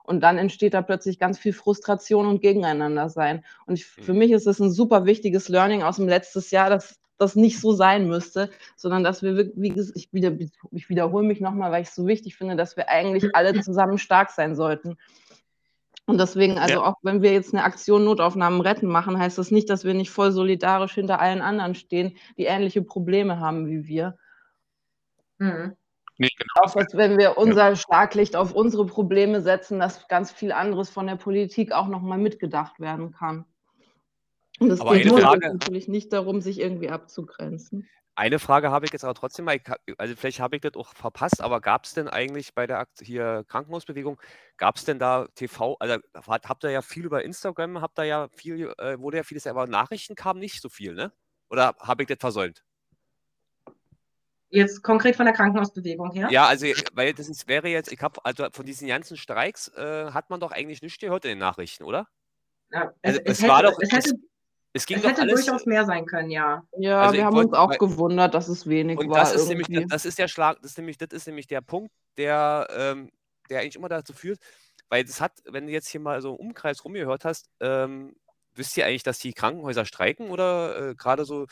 Und 0.03 0.21
dann 0.21 0.37
entsteht 0.37 0.73
da 0.73 0.81
plötzlich 0.81 1.19
ganz 1.19 1.37
viel 1.37 1.53
Frustration 1.53 2.27
und 2.27 2.41
Gegeneinander 2.41 3.09
sein. 3.09 3.43
Und 3.65 3.75
ich, 3.75 3.85
für 3.85 4.13
mhm. 4.13 4.19
mich 4.19 4.31
ist 4.31 4.47
es 4.47 4.59
ein 4.59 4.71
super 4.71 5.05
wichtiges 5.05 5.49
Learning 5.49 5.83
aus 5.83 5.97
dem 5.97 6.07
letzten 6.07 6.43
Jahr, 6.49 6.69
dass 6.69 6.99
das 7.17 7.35
nicht 7.35 7.59
so 7.59 7.73
sein 7.73 8.07
müsste, 8.07 8.49
sondern 8.75 9.03
dass 9.03 9.23
wir, 9.23 9.51
wie 9.55 9.69
gesagt, 9.69 9.97
ich, 9.97 10.13
wieder, 10.13 10.31
ich 10.71 10.89
wiederhole 10.89 11.25
mich 11.25 11.41
nochmal, 11.41 11.71
weil 11.71 11.81
ich 11.81 11.89
es 11.89 11.95
so 11.95 12.07
wichtig 12.07 12.37
finde, 12.37 12.55
dass 12.55 12.77
wir 12.77 12.89
eigentlich 12.89 13.23
alle 13.35 13.59
zusammen 13.61 13.97
stark 13.97 14.29
sein 14.29 14.55
sollten. 14.55 14.97
Und 16.07 16.19
deswegen, 16.19 16.57
also 16.57 16.75
ja. 16.75 16.83
auch 16.85 16.95
wenn 17.03 17.21
wir 17.21 17.33
jetzt 17.33 17.53
eine 17.53 17.65
Aktion 17.65 18.05
Notaufnahmen 18.05 18.61
retten 18.61 18.87
machen, 18.87 19.19
heißt 19.19 19.37
das 19.37 19.51
nicht, 19.51 19.69
dass 19.69 19.83
wir 19.83 19.93
nicht 19.93 20.09
voll 20.09 20.31
solidarisch 20.31 20.93
hinter 20.93 21.19
allen 21.19 21.41
anderen 21.41 21.75
stehen, 21.75 22.17
die 22.37 22.45
ähnliche 22.45 22.81
Probleme 22.81 23.41
haben 23.41 23.67
wie 23.67 23.85
wir. 23.87 24.17
Mhm. 25.37 25.75
Nee, 26.17 26.29
genau. 26.37 26.65
Auch 26.65 26.73
dass, 26.73 26.95
wenn 26.95 27.17
wir 27.17 27.37
unser 27.37 27.75
Schlaglicht 27.75 28.37
auf 28.37 28.53
unsere 28.53 28.85
Probleme 28.85 29.41
setzen, 29.41 29.79
dass 29.79 30.07
ganz 30.07 30.31
viel 30.31 30.53
anderes 30.53 30.89
von 30.89 31.07
der 31.07 31.17
Politik 31.17 31.73
auch 31.73 31.87
nochmal 31.87 32.17
mitgedacht 32.17 32.79
werden 32.79 33.11
kann. 33.11 33.45
Und 34.59 34.71
es 34.71 34.79
geht 34.79 35.05
natürlich 35.11 35.89
nicht 35.89 36.13
darum, 36.13 36.39
sich 36.39 36.59
irgendwie 36.59 36.89
abzugrenzen. 36.89 37.87
Eine 38.17 38.39
Frage 38.39 38.71
habe 38.71 38.87
ich 38.87 38.91
jetzt 38.91 39.03
aber 39.03 39.13
trotzdem 39.13 39.45
mal, 39.45 39.59
also 39.99 40.15
vielleicht 40.15 40.39
habe 40.39 40.55
ich 40.55 40.63
das 40.63 40.73
auch 40.73 40.91
verpasst, 40.95 41.39
aber 41.39 41.61
gab 41.61 41.85
es 41.85 41.93
denn 41.93 42.07
eigentlich 42.07 42.55
bei 42.55 42.65
der 42.65 42.87
hier 42.99 43.45
Krankenhausbewegung, 43.47 44.19
gab 44.57 44.77
es 44.77 44.85
denn 44.85 44.97
da 44.97 45.27
TV, 45.35 45.77
also 45.79 45.97
habt 46.25 46.63
ihr 46.63 46.71
ja 46.71 46.81
viel 46.81 47.05
über 47.05 47.23
Instagram, 47.23 47.79
habt 47.79 47.99
ihr 47.99 48.05
ja 48.05 48.27
viel, 48.29 48.73
äh, 48.79 48.97
wurde 48.97 49.17
ja 49.17 49.23
vieles, 49.23 49.45
aber 49.45 49.67
Nachrichten 49.67 50.15
kamen 50.15 50.39
nicht 50.39 50.63
so 50.63 50.67
viel, 50.67 50.95
ne? 50.95 51.11
Oder 51.51 51.75
habe 51.79 52.01
ich 52.01 52.07
das 52.07 52.17
versäumt? 52.19 52.63
Jetzt 54.49 54.81
konkret 54.81 55.15
von 55.15 55.27
der 55.27 55.35
Krankenhausbewegung 55.35 56.11
her? 56.11 56.29
Ja, 56.31 56.47
also 56.47 56.65
weil 56.93 57.13
das 57.13 57.29
ist, 57.29 57.47
wäre 57.47 57.67
jetzt, 57.67 57.91
ich 57.91 58.01
habe, 58.01 58.19
also 58.25 58.47
von 58.51 58.65
diesen 58.65 58.87
ganzen 58.87 59.15
Streiks 59.15 59.67
äh, 59.75 60.09
hat 60.11 60.31
man 60.31 60.39
doch 60.39 60.51
eigentlich 60.51 60.81
nichts 60.81 60.97
gehört 60.97 61.23
in 61.25 61.29
den 61.29 61.37
Nachrichten, 61.37 61.83
oder? 61.83 62.07
Ja, 62.71 62.93
es, 63.03 63.09
also, 63.09 63.19
es, 63.25 63.31
es 63.31 63.41
hätte, 63.43 63.51
war 63.51 63.61
doch. 63.61 63.77
Es 63.79 63.91
hätte, 63.91 64.11
es, 64.77 64.85
ging 64.85 64.97
es 64.97 65.03
hätte 65.03 65.21
alles, 65.21 65.45
durchaus 65.45 65.65
mehr 65.65 65.85
sein 65.85 66.05
können, 66.05 66.29
ja. 66.29 66.63
Ja, 66.77 67.01
also 67.01 67.13
wir 67.13 67.25
haben 67.25 67.35
wollt, 67.35 67.47
uns 67.47 67.57
auch 67.57 67.69
weil, 67.69 67.77
gewundert, 67.77 68.33
dass 68.33 68.47
es 68.47 68.67
wenig 68.67 68.97
und 68.97 69.09
war. 69.09 69.19
Das 69.19 69.33
ist, 69.33 69.49
nämlich, 69.49 69.67
das 69.89 70.05
ist 70.05 70.17
der 70.17 70.27
Schlag, 70.27 70.57
das 70.61 70.71
ist 70.71 70.77
nämlich, 70.77 70.97
das 70.97 71.09
ist 71.11 71.27
nämlich 71.27 71.47
der 71.47 71.61
Punkt, 71.61 71.91
der, 72.17 72.67
ähm, 72.71 73.11
der 73.49 73.61
eigentlich 73.61 73.75
immer 73.75 73.89
dazu 73.89 74.13
führt, 74.13 74.39
weil 74.89 75.03
das 75.03 75.21
hat, 75.21 75.33
wenn 75.45 75.67
du 75.67 75.73
jetzt 75.73 75.89
hier 75.89 76.01
mal 76.01 76.21
so 76.21 76.29
im 76.31 76.47
Umkreis 76.47 76.83
rumgehört 76.83 77.25
hast, 77.25 77.49
ähm, 77.59 78.15
wisst 78.55 78.77
ihr 78.77 78.85
eigentlich, 78.85 79.03
dass 79.03 79.19
die 79.19 79.33
Krankenhäuser 79.33 79.85
streiken 79.85 80.29
oder 80.29 80.89
äh, 80.89 80.95
gerade 80.95 81.25
so, 81.25 81.45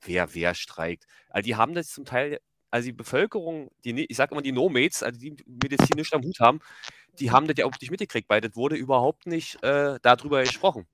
wer, 0.00 0.34
wer 0.34 0.54
streikt? 0.54 1.06
Also 1.30 1.44
die 1.46 1.56
haben 1.56 1.74
das 1.74 1.88
zum 1.88 2.04
Teil, 2.04 2.38
also 2.70 2.86
die 2.86 2.92
Bevölkerung, 2.92 3.70
die, 3.84 4.04
ich 4.04 4.16
sage 4.16 4.32
immer 4.32 4.42
die 4.42 4.52
No-Mates, 4.52 5.02
also 5.02 5.18
die 5.18 5.36
medizinisch 5.46 6.12
am 6.12 6.22
Hut 6.22 6.40
haben, 6.40 6.60
die 7.18 7.30
haben 7.30 7.46
das 7.46 7.56
ja 7.58 7.66
auch 7.66 7.72
nicht 7.80 7.90
mitgekriegt, 7.90 8.28
weil 8.30 8.40
das 8.40 8.56
wurde 8.56 8.76
überhaupt 8.76 9.26
nicht 9.26 9.62
äh, 9.62 9.98
darüber 10.02 10.40
gesprochen. 10.40 10.86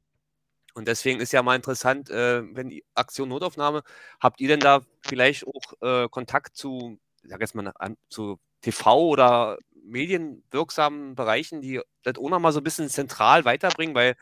Und 0.78 0.86
deswegen 0.86 1.18
ist 1.18 1.32
ja 1.32 1.42
mal 1.42 1.56
interessant, 1.56 2.08
äh, 2.08 2.40
wenn 2.54 2.68
die 2.68 2.84
Aktion 2.94 3.28
Notaufnahme, 3.28 3.82
habt 4.20 4.40
ihr 4.40 4.46
denn 4.46 4.60
da 4.60 4.82
vielleicht 5.04 5.44
auch 5.44 5.72
äh, 5.82 6.08
Kontakt 6.08 6.56
zu, 6.56 7.00
sag 7.24 7.40
jetzt 7.40 7.56
mal, 7.56 7.72
an, 7.74 7.96
zu 8.08 8.38
TV 8.60 9.08
oder 9.08 9.58
medienwirksamen 9.82 11.16
Bereichen, 11.16 11.62
die 11.62 11.80
das 12.04 12.16
auch 12.16 12.30
noch 12.30 12.38
mal 12.38 12.52
so 12.52 12.60
ein 12.60 12.64
bisschen 12.64 12.88
zentral 12.88 13.44
weiterbringen, 13.44 13.96
weil 13.96 14.14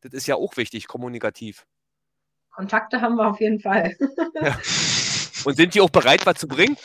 das 0.00 0.14
ist 0.14 0.26
ja 0.26 0.34
auch 0.34 0.56
wichtig, 0.56 0.88
kommunikativ. 0.88 1.64
Kontakte 2.50 3.00
haben 3.00 3.14
wir 3.14 3.28
auf 3.28 3.40
jeden 3.40 3.60
Fall. 3.60 3.96
Ja. 4.42 4.58
Und 5.44 5.56
sind 5.56 5.74
die 5.74 5.80
auch 5.80 5.90
bereit, 5.90 6.26
was 6.26 6.38
zu 6.38 6.48
bringen? 6.48 6.76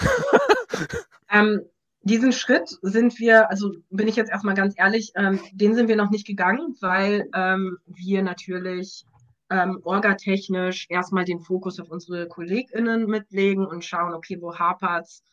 ähm, 1.32 1.66
diesen 2.04 2.32
Schritt 2.32 2.70
sind 2.82 3.20
wir, 3.20 3.50
also 3.50 3.72
bin 3.90 4.08
ich 4.08 4.16
jetzt 4.16 4.32
erstmal 4.32 4.56
ganz 4.56 4.74
ehrlich, 4.78 5.12
ähm, 5.16 5.40
den 5.54 5.76
sind 5.76 5.88
wir 5.88 5.96
noch 5.96 6.10
nicht 6.10 6.26
gegangen, 6.26 6.76
weil 6.82 7.30
ähm, 7.34 7.78
wir 7.86 8.24
natürlich 8.24 9.06
ähm, 9.50 9.80
orgatechnisch 9.84 10.88
erstmal 10.90 11.26
den 11.26 11.42
Fokus 11.42 11.80
auf 11.80 11.90
unsere 11.90 12.28
KollegInnen 12.28 13.06
mitlegen 13.06 13.66
und 13.66 13.86
schauen, 13.86 14.14
okay, 14.14 14.38
wo 14.40 14.56
hapert's, 14.56 15.24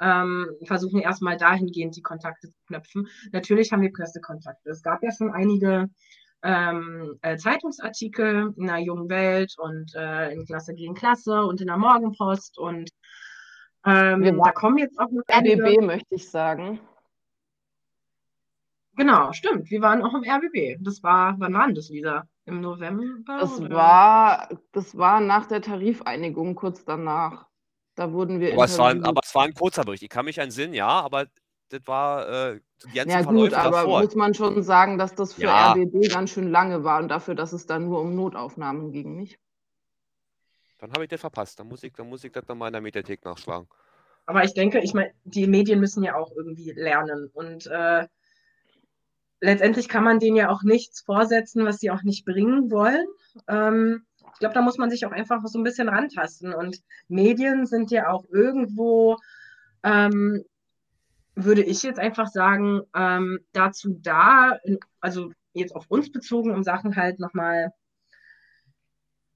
ähm, 0.00 0.48
versuchen 0.64 1.00
erstmal 1.00 1.36
dahingehend 1.36 1.96
die 1.96 2.02
Kontakte 2.02 2.48
zu 2.48 2.58
knüpfen. 2.66 3.08
Natürlich 3.32 3.72
haben 3.72 3.82
wir 3.82 3.92
Pressekontakte. 3.92 4.70
Es 4.70 4.82
gab 4.82 5.02
ja 5.02 5.10
schon 5.10 5.32
einige 5.32 5.88
ähm, 6.42 7.18
äh, 7.22 7.36
Zeitungsartikel 7.36 8.52
in 8.56 8.66
der 8.66 8.78
jungen 8.78 9.08
Welt 9.08 9.54
und 9.58 9.94
äh, 9.96 10.32
in 10.32 10.44
Klasse 10.44 10.74
gegen 10.74 10.94
Klasse 10.94 11.42
und 11.42 11.60
in 11.60 11.66
der 11.66 11.78
Morgenpost 11.78 12.58
und 12.58 12.90
ähm, 13.88 14.38
da 14.38 14.52
kommen 14.52 14.78
jetzt 14.78 14.98
auch 14.98 15.10
noch 15.10 15.22
RBB, 15.22 15.62
einige... 15.62 15.82
möchte 15.82 16.14
ich 16.14 16.30
sagen. 16.30 16.80
Genau, 18.96 19.32
stimmt. 19.32 19.70
Wir 19.70 19.80
waren 19.80 20.02
auch 20.02 20.12
im 20.14 20.24
RBB. 20.24 20.78
Das 20.80 21.02
war, 21.04 21.36
wann 21.38 21.54
war 21.54 21.66
denn 21.66 21.76
das, 21.76 21.88
Lisa? 21.88 22.24
Im 22.46 22.60
November? 22.60 23.38
Das 23.38 23.60
war, 23.70 24.48
das 24.72 24.96
war 24.98 25.20
nach 25.20 25.46
der 25.46 25.62
Tarifeinigung, 25.62 26.56
kurz 26.56 26.84
danach. 26.84 27.46
Da 27.94 28.12
wurden 28.12 28.40
wir. 28.40 28.54
Aber 28.54 28.64
es, 28.64 28.76
war, 28.78 28.90
aber 28.90 29.20
es 29.24 29.34
war 29.34 29.44
ein 29.44 29.54
kurzer 29.54 29.84
Bericht. 29.84 30.02
Ich 30.02 30.08
kann 30.08 30.24
mich 30.24 30.40
an 30.40 30.50
Sinn, 30.50 30.74
ja, 30.74 30.88
aber 30.88 31.26
das 31.68 31.80
war 31.86 32.28
äh, 32.28 32.60
die 32.86 32.96
ganzen 32.96 33.10
Ja, 33.10 33.22
gut, 33.22 33.54
aber 33.54 33.76
davor. 33.82 34.02
muss 34.02 34.14
man 34.14 34.34
schon 34.34 34.62
sagen, 34.62 34.98
dass 34.98 35.14
das 35.14 35.34
für 35.34 35.42
ja. 35.42 35.72
RBB 35.72 36.10
ganz 36.12 36.30
schön 36.30 36.50
lange 36.50 36.84
war 36.84 37.00
und 37.00 37.08
dafür, 37.08 37.34
dass 37.34 37.52
es 37.52 37.66
dann 37.66 37.86
nur 37.86 38.00
um 38.00 38.14
Notaufnahmen 38.16 38.90
ging, 38.90 39.16
nicht? 39.16 39.38
Dann 40.78 40.92
habe 40.92 41.04
ich 41.04 41.10
das 41.10 41.20
verpasst. 41.20 41.58
Dann 41.58 41.68
muss 41.68 41.82
ich, 41.82 41.92
dann 41.92 42.08
muss 42.08 42.24
ich 42.24 42.32
das 42.32 42.46
nochmal 42.48 42.68
in 42.68 42.74
der 42.74 42.82
Mediathek 42.82 43.24
nachschlagen. 43.24 43.68
Aber 44.26 44.44
ich 44.44 44.54
denke, 44.54 44.80
ich 44.80 44.94
meine, 44.94 45.12
die 45.24 45.46
Medien 45.46 45.80
müssen 45.80 46.02
ja 46.02 46.14
auch 46.14 46.30
irgendwie 46.36 46.72
lernen. 46.72 47.30
Und 47.32 47.66
äh, 47.66 48.06
letztendlich 49.40 49.88
kann 49.88 50.04
man 50.04 50.18
denen 50.18 50.36
ja 50.36 50.50
auch 50.50 50.62
nichts 50.62 51.00
vorsetzen, 51.00 51.64
was 51.64 51.78
sie 51.78 51.90
auch 51.90 52.02
nicht 52.02 52.24
bringen 52.24 52.70
wollen. 52.70 53.06
Ähm, 53.46 54.04
ich 54.32 54.38
glaube, 54.40 54.54
da 54.54 54.62
muss 54.62 54.78
man 54.78 54.90
sich 54.90 55.06
auch 55.06 55.12
einfach 55.12 55.44
so 55.46 55.58
ein 55.58 55.64
bisschen 55.64 55.88
rantasten. 55.88 56.52
Und 56.52 56.82
Medien 57.08 57.66
sind 57.66 57.90
ja 57.90 58.10
auch 58.10 58.24
irgendwo, 58.30 59.16
ähm, 59.82 60.44
würde 61.34 61.62
ich 61.62 61.82
jetzt 61.82 61.98
einfach 61.98 62.28
sagen, 62.28 62.82
ähm, 62.94 63.40
dazu 63.52 63.98
da, 64.00 64.58
also 65.00 65.32
jetzt 65.54 65.74
auf 65.74 65.86
uns 65.88 66.12
bezogen, 66.12 66.52
um 66.52 66.62
Sachen 66.62 66.96
halt 66.96 67.18
nochmal 67.18 67.72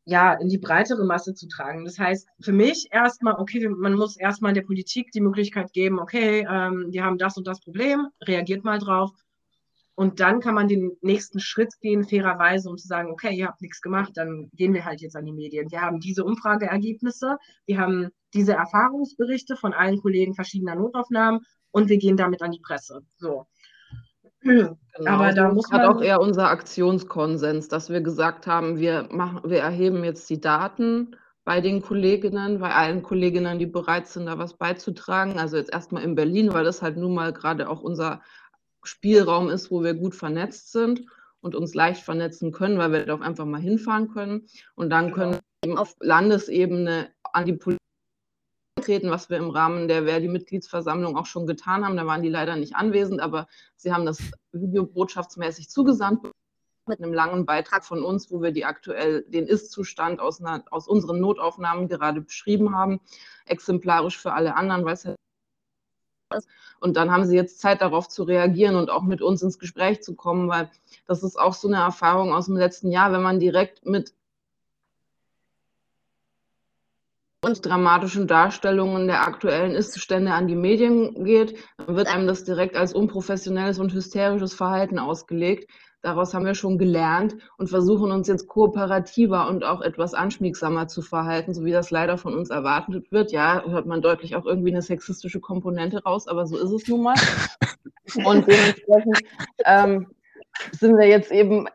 ja, 0.04 0.34
in 0.34 0.48
die 0.48 0.58
breitere 0.58 1.04
Masse 1.04 1.34
zu 1.34 1.46
tragen. 1.46 1.84
Das 1.84 1.98
heißt, 1.98 2.26
für 2.40 2.52
mich 2.52 2.88
erstmal, 2.90 3.34
okay, 3.34 3.68
man 3.68 3.94
muss 3.94 4.16
erstmal 4.16 4.52
der 4.52 4.62
Politik 4.62 5.10
die 5.12 5.20
Möglichkeit 5.20 5.72
geben, 5.72 6.00
okay, 6.00 6.46
ähm, 6.48 6.86
wir 6.90 7.04
haben 7.04 7.18
das 7.18 7.36
und 7.36 7.46
das 7.46 7.60
Problem, 7.60 8.08
reagiert 8.22 8.64
mal 8.64 8.78
drauf. 8.78 9.10
Und 9.94 10.20
dann 10.20 10.40
kann 10.40 10.54
man 10.54 10.68
den 10.68 10.96
nächsten 11.02 11.38
Schritt 11.38 11.74
gehen, 11.80 12.04
fairerweise, 12.04 12.68
um 12.70 12.78
zu 12.78 12.88
sagen, 12.88 13.10
okay, 13.10 13.34
ihr 13.34 13.46
habt 13.46 13.60
nichts 13.60 13.82
gemacht, 13.82 14.12
dann 14.14 14.50
gehen 14.54 14.72
wir 14.72 14.84
halt 14.84 15.02
jetzt 15.02 15.16
an 15.16 15.26
die 15.26 15.32
Medien. 15.32 15.70
Wir 15.70 15.82
haben 15.82 16.00
diese 16.00 16.24
Umfrageergebnisse, 16.24 17.36
wir 17.66 17.78
haben 17.78 18.08
diese 18.32 18.54
Erfahrungsberichte 18.54 19.54
von 19.56 19.74
allen 19.74 20.00
Kollegen 20.00 20.34
verschiedener 20.34 20.76
Notaufnahmen 20.76 21.40
und 21.72 21.90
wir 21.90 21.98
gehen 21.98 22.16
damit 22.16 22.42
an 22.42 22.52
die 22.52 22.60
Presse. 22.60 23.02
So. 23.18 23.46
Genau, 24.94 25.10
Aber 25.10 25.32
da 25.32 25.50
muss 25.50 25.70
man. 25.70 25.80
hat 25.80 25.88
auch 25.88 26.02
eher 26.02 26.20
unser 26.20 26.50
Aktionskonsens, 26.50 27.68
dass 27.68 27.88
wir 27.88 28.02
gesagt 28.02 28.46
haben, 28.46 28.78
wir, 28.78 29.08
machen, 29.10 29.40
wir 29.44 29.60
erheben 29.60 30.04
jetzt 30.04 30.28
die 30.28 30.38
Daten 30.38 31.16
bei 31.44 31.62
den 31.62 31.80
Kolleginnen, 31.80 32.60
bei 32.60 32.74
allen 32.74 33.02
Kolleginnen, 33.02 33.58
die 33.58 33.66
bereit 33.66 34.06
sind, 34.06 34.26
da 34.26 34.38
was 34.38 34.54
beizutragen. 34.54 35.38
Also 35.38 35.56
jetzt 35.56 35.72
erstmal 35.72 36.02
in 36.02 36.14
Berlin, 36.14 36.52
weil 36.52 36.64
das 36.64 36.82
halt 36.82 36.98
nun 36.98 37.14
mal 37.14 37.32
gerade 37.32 37.70
auch 37.70 37.80
unser 37.80 38.20
Spielraum 38.84 39.48
ist, 39.48 39.70
wo 39.70 39.82
wir 39.82 39.94
gut 39.94 40.14
vernetzt 40.14 40.72
sind 40.72 41.06
und 41.40 41.54
uns 41.54 41.74
leicht 41.74 42.02
vernetzen 42.02 42.52
können, 42.52 42.78
weil 42.78 42.92
wir 42.92 43.06
da 43.06 43.14
auch 43.14 43.20
einfach 43.22 43.46
mal 43.46 43.60
hinfahren 43.60 44.12
können. 44.12 44.46
Und 44.74 44.90
dann 44.90 45.12
können 45.12 45.38
wir 45.64 45.80
auf 45.80 45.96
Landesebene 46.00 47.08
an 47.32 47.46
die 47.46 47.54
Politik 47.54 47.80
treten, 48.82 49.10
was 49.10 49.30
wir 49.30 49.38
im 49.38 49.50
Rahmen 49.50 49.88
der 49.88 50.04
Verdi-Mitgliedsversammlung 50.04 51.16
auch 51.16 51.26
schon 51.26 51.46
getan 51.46 51.84
haben. 51.84 51.96
Da 51.96 52.06
waren 52.06 52.22
die 52.22 52.28
leider 52.28 52.56
nicht 52.56 52.76
anwesend, 52.76 53.20
aber 53.20 53.48
sie 53.76 53.92
haben 53.92 54.04
das 54.04 54.18
videobotschaftsmäßig 54.52 55.70
zugesandt 55.70 56.26
mit 56.86 57.00
einem 57.00 57.12
langen 57.12 57.46
Beitrag 57.46 57.84
von 57.84 58.02
uns, 58.02 58.30
wo 58.30 58.42
wir 58.42 58.50
die 58.50 58.64
aktuell 58.64 59.22
den 59.28 59.46
Ist-Zustand 59.46 60.20
aus, 60.20 60.42
aus 60.70 60.88
unseren 60.88 61.20
Notaufnahmen 61.20 61.88
gerade 61.88 62.20
beschrieben 62.20 62.76
haben, 62.76 63.00
exemplarisch 63.46 64.18
für 64.18 64.32
alle 64.32 64.56
anderen, 64.56 64.84
weil 64.84 64.94
es. 64.94 65.08
Und 66.80 66.96
dann 66.96 67.12
haben 67.12 67.26
sie 67.26 67.36
jetzt 67.36 67.60
Zeit 67.60 67.82
darauf 67.82 68.08
zu 68.08 68.24
reagieren 68.24 68.74
und 68.74 68.90
auch 68.90 69.02
mit 69.02 69.22
uns 69.22 69.42
ins 69.42 69.58
Gespräch 69.58 70.02
zu 70.02 70.16
kommen, 70.16 70.48
weil 70.48 70.70
das 71.06 71.22
ist 71.22 71.38
auch 71.38 71.54
so 71.54 71.68
eine 71.68 71.76
Erfahrung 71.76 72.32
aus 72.32 72.46
dem 72.46 72.56
letzten 72.56 72.90
Jahr, 72.90 73.12
wenn 73.12 73.22
man 73.22 73.38
direkt 73.38 73.84
mit 73.84 74.14
und 77.44 77.66
dramatischen 77.66 78.28
Darstellungen 78.28 79.08
der 79.08 79.26
aktuellen 79.26 79.74
Ist-Zustände 79.74 80.32
an 80.32 80.46
die 80.46 80.54
Medien 80.54 81.24
geht, 81.24 81.58
dann 81.76 81.96
wird 81.96 82.06
einem 82.06 82.28
das 82.28 82.44
direkt 82.44 82.76
als 82.76 82.94
unprofessionelles 82.94 83.80
und 83.80 83.92
hysterisches 83.92 84.54
Verhalten 84.54 84.98
ausgelegt. 85.00 85.68
Daraus 86.02 86.34
haben 86.34 86.46
wir 86.46 86.54
schon 86.54 86.78
gelernt 86.78 87.36
und 87.58 87.68
versuchen 87.68 88.12
uns 88.12 88.28
jetzt 88.28 88.46
kooperativer 88.48 89.48
und 89.48 89.64
auch 89.64 89.80
etwas 89.82 90.14
anschmiegsamer 90.14 90.86
zu 90.86 91.02
verhalten, 91.02 91.52
so 91.52 91.64
wie 91.64 91.72
das 91.72 91.90
leider 91.90 92.16
von 92.16 92.34
uns 92.34 92.50
erwartet 92.50 93.10
wird. 93.10 93.32
Ja, 93.32 93.64
hört 93.66 93.86
man 93.86 94.02
deutlich 94.02 94.36
auch 94.36 94.44
irgendwie 94.46 94.70
eine 94.70 94.82
sexistische 94.82 95.40
Komponente 95.40 96.02
raus, 96.02 96.28
aber 96.28 96.46
so 96.46 96.56
ist 96.56 96.70
es 96.70 96.88
nun 96.88 97.02
mal. 97.02 97.14
Und 98.24 98.46
dementsprechend 98.46 99.20
ähm, 99.64 100.08
sind 100.72 100.96
wir 100.96 101.06
jetzt 101.06 101.30
eben 101.30 101.68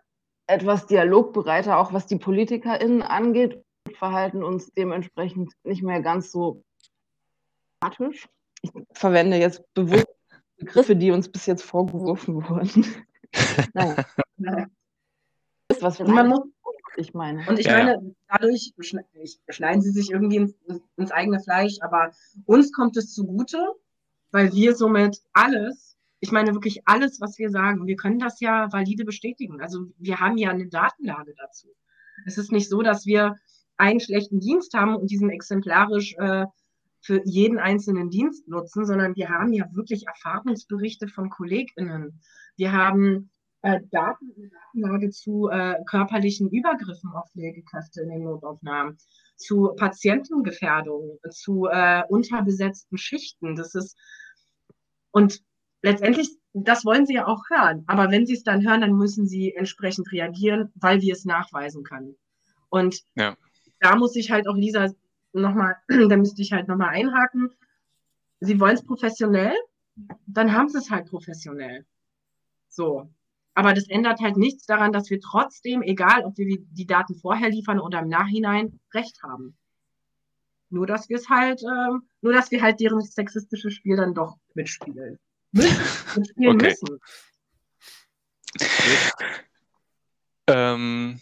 etwas 0.45 0.88
dialogbereiter, 0.88 1.78
auch 1.78 1.91
was 1.93 2.05
die 2.05 2.18
PolitikerInnen 2.18 3.01
angeht 3.01 3.63
verhalten 3.95 4.43
uns 4.43 4.71
dementsprechend 4.73 5.53
nicht 5.63 5.83
mehr 5.83 6.01
ganz 6.01 6.31
so 6.31 6.63
dramatisch. 7.79 8.27
Ich 8.61 8.71
verwende 8.93 9.38
jetzt 9.38 9.61
bewusst 9.73 10.07
Begriffe, 10.57 10.95
die 10.95 11.11
uns 11.11 11.29
bis 11.29 11.45
jetzt 11.45 11.63
vorgeworfen 11.63 12.35
wurden. 12.35 12.85
naja. 14.38 14.67
Das 15.67 15.77
ist 15.77 15.83
was 15.83 15.99
man 15.99 16.29
muss, 16.29 16.47
ich 16.95 17.13
meine. 17.13 17.45
Und 17.47 17.59
ich 17.59 17.67
ja, 17.67 17.73
meine, 17.73 18.15
dadurch 18.27 18.73
schneiden 19.49 19.81
sie 19.81 19.91
sich 19.91 20.09
irgendwie 20.09 20.38
ins, 20.38 20.55
ins 20.95 21.11
eigene 21.11 21.39
Fleisch, 21.39 21.77
aber 21.81 22.11
uns 22.45 22.71
kommt 22.71 22.97
es 22.97 23.13
zugute, 23.13 23.59
weil 24.31 24.51
wir 24.53 24.75
somit 24.75 25.21
alles 25.33 25.97
ich 26.19 26.31
meine 26.31 26.53
wirklich 26.53 26.81
alles, 26.88 27.21
was 27.21 27.38
wir 27.38 27.49
sagen, 27.49 27.85
wir 27.85 27.95
können 27.95 28.19
das 28.19 28.39
ja 28.39 28.71
valide 28.71 29.05
bestätigen. 29.05 29.61
Also 29.61 29.85
wir 29.97 30.19
haben 30.19 30.38
ja 30.38 30.49
eine 30.49 30.67
Datenlage 30.67 31.33
dazu. 31.38 31.67
Es 32.25 32.38
ist 32.38 32.51
nicht 32.51 32.69
so, 32.69 32.81
dass 32.81 33.05
wir 33.05 33.35
einen 33.78 33.99
schlechten 33.99 34.39
Dienst 34.39 34.73
haben 34.73 34.95
und 34.95 35.11
diesen 35.11 35.30
exemplarisch 35.30 36.15
äh, 36.17 36.45
für 37.01 37.21
jeden 37.25 37.59
einzelnen 37.59 38.09
Dienst 38.09 38.47
nutzen, 38.47 38.86
sondern 38.86 39.15
wir 39.15 39.30
haben 39.30 39.53
ja 39.53 39.65
wirklich 39.73 40.07
Erfahrungsberichte 40.07 41.07
von 41.07 41.30
KollegInnen. 41.30 42.19
Wir 42.57 42.73
haben 42.73 43.30
äh, 43.61 43.80
Daten, 43.91 44.51
Datenlage 44.73 45.11
zu 45.11 45.49
äh, 45.49 45.75
körperlichen 45.89 46.49
Übergriffen 46.49 47.11
auf 47.11 47.30
Pflegekräfte 47.32 48.01
in 48.01 48.09
den 48.09 48.23
Notaufnahmen, 48.23 48.97
zu 49.36 49.73
Patientengefährdung, 49.78 51.19
zu 51.30 51.67
äh, 51.67 52.03
unterbesetzten 52.09 52.97
Schichten. 52.97 53.55
Das 53.55 53.75
ist 53.75 53.95
und 55.11 55.41
letztendlich, 55.82 56.30
das 56.53 56.84
wollen 56.84 57.05
sie 57.05 57.15
ja 57.15 57.28
auch 57.28 57.43
hören. 57.49 57.84
Aber 57.88 58.11
wenn 58.11 58.25
sie 58.25 58.34
es 58.34 58.43
dann 58.43 58.67
hören, 58.67 58.82
dann 58.82 58.93
müssen 58.93 59.28
sie 59.28 59.53
entsprechend 59.53 60.11
reagieren, 60.11 60.71
weil 60.75 61.01
wir 61.01 61.13
es 61.13 61.25
nachweisen 61.25 61.84
können. 61.84 62.17
Und 62.69 63.01
ja 63.15 63.38
da 63.80 63.95
muss 63.95 64.15
ich 64.15 64.32
halt 64.32 64.47
auch 64.47 64.55
Lisa 64.55 64.93
nochmal, 65.34 65.75
da 65.88 66.17
müsste 66.17 66.41
ich 66.41 66.51
halt 66.51 66.67
nochmal 66.67 66.89
einhaken. 66.89 67.51
Sie 68.39 68.59
wollen 68.59 68.75
es 68.75 68.86
professionell, 68.86 69.55
dann 70.25 70.53
haben 70.53 70.69
sie 70.69 70.78
es 70.78 70.89
halt 70.89 71.07
professionell. 71.07 71.86
So. 72.69 73.09
Aber 73.55 73.73
das 73.73 73.89
ändert 73.89 74.19
halt 74.21 74.38
nichts 74.38 74.67
daran, 74.67 74.91
dass 74.91 75.09
wir 75.09 75.19
trotzdem, 75.19 75.82
egal 75.82 76.23
ob 76.25 76.38
wir 76.38 76.59
die 76.69 76.86
Daten 76.86 77.15
vorher 77.15 77.49
liefern 77.49 77.80
oder 77.80 78.01
im 78.01 78.07
Nachhinein, 78.07 78.80
Recht 78.93 79.23
haben. 79.23 79.57
Nur 80.69 80.86
dass 80.86 81.09
wir 81.09 81.17
es 81.17 81.28
halt, 81.30 81.63
äh, 81.63 81.97
nur 82.21 82.34
dass 82.34 82.51
wir 82.51 82.61
halt 82.61 82.80
deren 82.80 83.01
sexistische 83.01 83.71
Spiel 83.71 83.97
dann 83.97 84.13
doch 84.13 84.38
mitspielen. 84.53 85.17
Müssen, 85.53 86.19
mitspielen 86.19 86.55
okay. 86.55 86.67
müssen. 86.67 86.99
Ähm, 90.47 91.19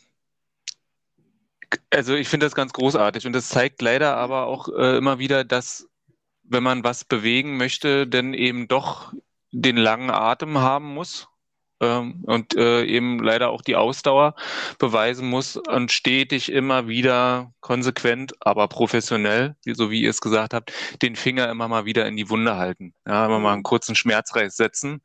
also 1.91 2.15
ich 2.15 2.27
finde 2.27 2.45
das 2.45 2.55
ganz 2.55 2.73
großartig 2.73 3.25
und 3.25 3.33
das 3.33 3.49
zeigt 3.49 3.81
leider 3.81 4.15
aber 4.17 4.47
auch 4.47 4.69
äh, 4.69 4.97
immer 4.97 5.19
wieder, 5.19 5.43
dass 5.43 5.87
wenn 6.43 6.63
man 6.63 6.83
was 6.83 7.05
bewegen 7.05 7.57
möchte, 7.57 8.07
dann 8.07 8.33
eben 8.33 8.67
doch 8.67 9.13
den 9.51 9.77
langen 9.77 10.09
Atem 10.09 10.59
haben 10.59 10.93
muss 10.93 11.27
ähm, 11.81 12.23
und 12.25 12.55
äh, 12.55 12.83
eben 12.85 13.19
leider 13.19 13.49
auch 13.49 13.61
die 13.61 13.75
Ausdauer 13.75 14.35
beweisen 14.79 15.27
muss 15.29 15.57
und 15.57 15.91
stetig 15.91 16.51
immer 16.51 16.87
wieder 16.87 17.51
konsequent, 17.61 18.33
aber 18.39 18.67
professionell, 18.67 19.55
so 19.65 19.91
wie 19.91 20.01
ihr 20.01 20.09
es 20.09 20.21
gesagt 20.21 20.53
habt, 20.53 20.71
den 21.01 21.15
Finger 21.15 21.49
immer 21.49 21.67
mal 21.67 21.85
wieder 21.85 22.07
in 22.07 22.17
die 22.17 22.29
Wunde 22.29 22.57
halten. 22.57 22.93
Ja, 23.07 23.25
immer 23.25 23.39
mal 23.39 23.53
einen 23.53 23.63
kurzen 23.63 23.95
Schmerzreiz 23.95 24.55
setzen. 24.55 25.01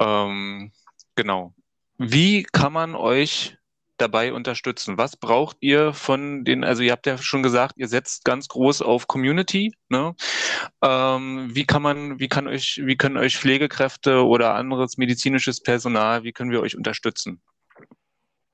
Ähm, 0.00 0.72
genau. 1.16 1.54
Wie 1.98 2.42
kann 2.42 2.72
man 2.72 2.94
euch 2.94 3.56
dabei 3.98 4.32
unterstützen? 4.32 4.98
Was 4.98 5.16
braucht 5.16 5.56
ihr 5.60 5.92
von 5.92 6.44
den, 6.44 6.64
also 6.64 6.82
ihr 6.82 6.92
habt 6.92 7.06
ja 7.06 7.18
schon 7.18 7.42
gesagt, 7.42 7.74
ihr 7.76 7.88
setzt 7.88 8.24
ganz 8.24 8.48
groß 8.48 8.82
auf 8.82 9.06
Community. 9.06 9.74
Ne? 9.88 10.14
Ähm, 10.82 11.50
wie 11.52 11.64
kann 11.64 11.82
man, 11.82 12.18
wie 12.18 12.28
kann 12.28 12.46
euch, 12.48 12.80
wie 12.84 12.96
können 12.96 13.16
euch 13.16 13.36
Pflegekräfte 13.38 14.24
oder 14.24 14.54
anderes 14.54 14.98
medizinisches 14.98 15.60
Personal, 15.60 16.24
wie 16.24 16.32
können 16.32 16.50
wir 16.50 16.60
euch 16.60 16.76
unterstützen? 16.76 17.40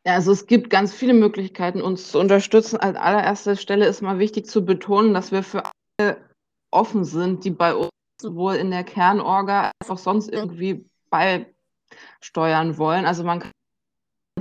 Ja, 0.06 0.14
also 0.14 0.32
es 0.32 0.46
gibt 0.46 0.70
ganz 0.70 0.94
viele 0.94 1.12
Möglichkeiten, 1.12 1.82
uns 1.82 2.10
zu 2.10 2.18
unterstützen. 2.18 2.78
An 2.78 2.96
allererster 2.96 3.56
Stelle 3.56 3.86
ist 3.86 4.00
mal 4.00 4.18
wichtig 4.18 4.46
zu 4.46 4.64
betonen, 4.64 5.12
dass 5.12 5.30
wir 5.30 5.42
für 5.42 5.64
alle 5.98 6.30
offen 6.70 7.04
sind, 7.04 7.44
die 7.44 7.50
bei 7.50 7.74
uns 7.74 7.90
sowohl 8.20 8.54
in 8.54 8.70
der 8.70 8.84
Kernorga 8.84 9.72
als 9.80 9.90
auch 9.90 9.98
sonst 9.98 10.30
irgendwie 10.30 10.86
beisteuern 11.10 12.78
wollen. 12.78 13.04
Also 13.04 13.24
man 13.24 13.40
kann 13.40 13.50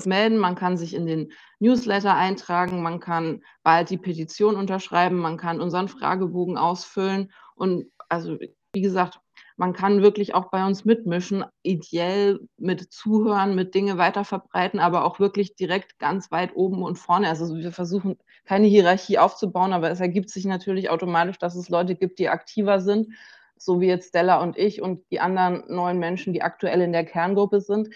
melden, 0.06 0.38
man 0.38 0.56
kann 0.56 0.78
sich 0.78 0.94
in 0.94 1.06
den 1.06 1.32
Newsletter 1.60 2.16
eintragen, 2.16 2.82
man 2.82 3.00
kann 3.00 3.44
bald 3.64 3.90
die 3.90 3.98
Petition 3.98 4.56
unterschreiben, 4.56 5.18
man 5.18 5.38
kann 5.38 5.62
unseren 5.62 5.88
Fragebogen 5.88 6.58
ausfüllen 6.58 7.32
und 7.56 7.86
also 8.10 8.38
wie 8.74 8.82
gesagt, 8.82 9.20
man 9.60 9.74
kann 9.74 10.02
wirklich 10.02 10.34
auch 10.36 10.52
bei 10.52 10.66
uns 10.66 10.86
mitmischen, 10.86 11.44
ideell 11.64 12.40
mit 12.58 12.94
zuhören, 12.94 13.56
mit 13.56 13.76
Dinge 13.76 13.98
weiterverbreiten, 13.98 14.80
aber 14.80 15.04
auch 15.04 15.20
wirklich 15.20 15.56
direkt 15.56 16.00
ganz 16.00 16.32
weit 16.32 16.56
oben 16.56 16.82
und 16.82 16.96
vorne. 16.98 17.28
Also 17.28 17.58
wir 17.58 17.74
versuchen 17.74 18.18
keine 18.46 18.68
Hierarchie 18.68 19.20
aufzubauen, 19.20 19.74
aber 19.74 19.92
es 19.92 20.00
ergibt 20.00 20.30
sich 20.30 20.46
natürlich 20.46 20.90
automatisch, 20.90 21.40
dass 21.40 21.56
es 21.56 21.68
Leute 21.68 21.96
gibt, 21.96 22.20
die 22.20 22.30
aktiver 22.30 22.80
sind, 22.80 23.10
so 23.58 23.82
wie 23.82 23.88
jetzt 23.88 24.10
Stella 24.10 24.42
und 24.42 24.58
ich 24.58 24.82
und 24.82 25.04
die 25.12 25.20
anderen 25.20 25.66
neuen 25.68 26.00
Menschen, 26.00 26.32
die 26.32 26.42
aktuell 26.42 26.80
in 26.80 26.94
der 26.94 27.04
Kerngruppe 27.04 27.60
sind. 27.60 27.90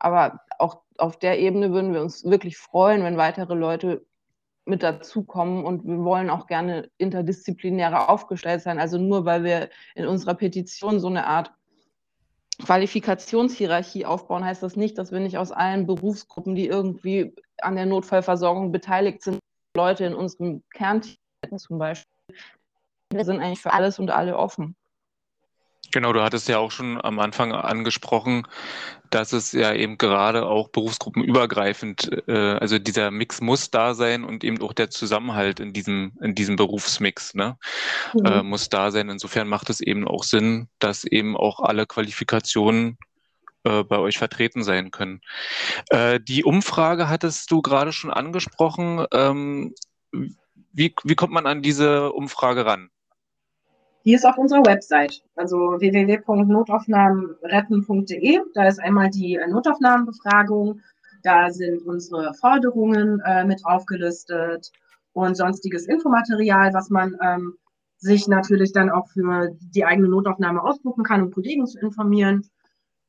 Aber 0.00 0.40
auch 0.58 0.82
auf 0.98 1.18
der 1.18 1.38
Ebene 1.38 1.72
würden 1.72 1.92
wir 1.92 2.00
uns 2.00 2.24
wirklich 2.24 2.56
freuen, 2.56 3.02
wenn 3.02 3.16
weitere 3.16 3.54
Leute 3.54 4.04
mit 4.66 4.82
dazukommen 4.82 5.64
und 5.64 5.84
wir 5.84 5.98
wollen 6.04 6.30
auch 6.30 6.46
gerne 6.46 6.90
interdisziplinärer 6.96 8.08
aufgestellt 8.08 8.62
sein. 8.62 8.78
Also 8.78 8.98
nur 8.98 9.24
weil 9.24 9.44
wir 9.44 9.68
in 9.94 10.06
unserer 10.06 10.34
Petition 10.34 11.00
so 11.00 11.08
eine 11.08 11.26
Art 11.26 11.52
Qualifikationshierarchie 12.64 14.06
aufbauen, 14.06 14.44
heißt 14.44 14.62
das 14.62 14.76
nicht, 14.76 14.96
dass 14.96 15.12
wir 15.12 15.20
nicht 15.20 15.38
aus 15.38 15.50
allen 15.50 15.86
Berufsgruppen, 15.86 16.54
die 16.54 16.66
irgendwie 16.66 17.34
an 17.60 17.74
der 17.74 17.86
Notfallversorgung 17.86 18.72
beteiligt 18.72 19.22
sind, 19.22 19.38
Leute 19.76 20.04
in 20.04 20.14
unserem 20.14 20.62
Kernteam 20.72 21.16
zum 21.56 21.78
Beispiel. 21.78 22.10
Wir 23.12 23.24
sind 23.24 23.40
eigentlich 23.40 23.60
für 23.60 23.72
alles 23.72 23.98
und 23.98 24.10
alle 24.10 24.38
offen. 24.38 24.76
Genau, 25.94 26.12
du 26.12 26.24
hattest 26.24 26.48
ja 26.48 26.58
auch 26.58 26.72
schon 26.72 27.00
am 27.00 27.20
Anfang 27.20 27.52
angesprochen, 27.52 28.48
dass 29.10 29.32
es 29.32 29.52
ja 29.52 29.72
eben 29.72 29.96
gerade 29.96 30.44
auch 30.44 30.66
berufsgruppenübergreifend, 30.70 32.10
äh, 32.26 32.32
also 32.32 32.80
dieser 32.80 33.12
Mix 33.12 33.40
muss 33.40 33.70
da 33.70 33.94
sein 33.94 34.24
und 34.24 34.42
eben 34.42 34.60
auch 34.60 34.72
der 34.72 34.90
Zusammenhalt 34.90 35.60
in 35.60 35.72
diesem, 35.72 36.14
in 36.20 36.34
diesem 36.34 36.56
Berufsmix 36.56 37.34
ne, 37.34 37.56
mhm. 38.12 38.26
äh, 38.26 38.42
muss 38.42 38.68
da 38.68 38.90
sein. 38.90 39.08
Insofern 39.08 39.46
macht 39.46 39.70
es 39.70 39.80
eben 39.80 40.08
auch 40.08 40.24
Sinn, 40.24 40.66
dass 40.80 41.04
eben 41.04 41.36
auch 41.36 41.60
alle 41.60 41.86
Qualifikationen 41.86 42.98
äh, 43.62 43.84
bei 43.84 43.98
euch 43.98 44.18
vertreten 44.18 44.64
sein 44.64 44.90
können. 44.90 45.20
Äh, 45.90 46.18
die 46.18 46.42
Umfrage 46.42 47.08
hattest 47.08 47.52
du 47.52 47.62
gerade 47.62 47.92
schon 47.92 48.10
angesprochen. 48.12 49.06
Ähm, 49.12 49.76
wie, 50.72 50.92
wie 51.04 51.14
kommt 51.14 51.32
man 51.32 51.46
an 51.46 51.62
diese 51.62 52.10
Umfrage 52.10 52.66
ran? 52.66 52.90
Die 54.04 54.12
ist 54.12 54.26
auf 54.26 54.36
unserer 54.36 54.66
Website, 54.66 55.22
also 55.34 55.80
www.notaufnahmenretten.de. 55.80 58.40
Da 58.52 58.68
ist 58.68 58.80
einmal 58.80 59.08
die 59.10 59.36
äh, 59.36 59.46
Notaufnahmenbefragung, 59.46 60.82
da 61.22 61.50
sind 61.50 61.86
unsere 61.86 62.34
Forderungen 62.34 63.22
äh, 63.24 63.46
mit 63.46 63.64
aufgelistet 63.64 64.70
und 65.14 65.36
sonstiges 65.36 65.86
Infomaterial, 65.86 66.74
was 66.74 66.90
man 66.90 67.16
ähm, 67.22 67.54
sich 67.96 68.28
natürlich 68.28 68.72
dann 68.72 68.90
auch 68.90 69.08
für 69.08 69.56
die 69.58 69.86
eigene 69.86 70.08
Notaufnahme 70.08 70.62
ausdrucken 70.62 71.02
kann, 71.02 71.22
um 71.22 71.30
Kollegen 71.30 71.66
zu 71.66 71.78
informieren. 71.78 72.46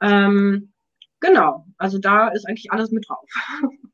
Ähm, 0.02 0.72
genau, 1.20 1.66
also 1.78 2.00
da 2.00 2.30
ist 2.30 2.48
eigentlich 2.48 2.72
alles 2.72 2.91
mit 2.91 3.10
drauf. 3.10 3.28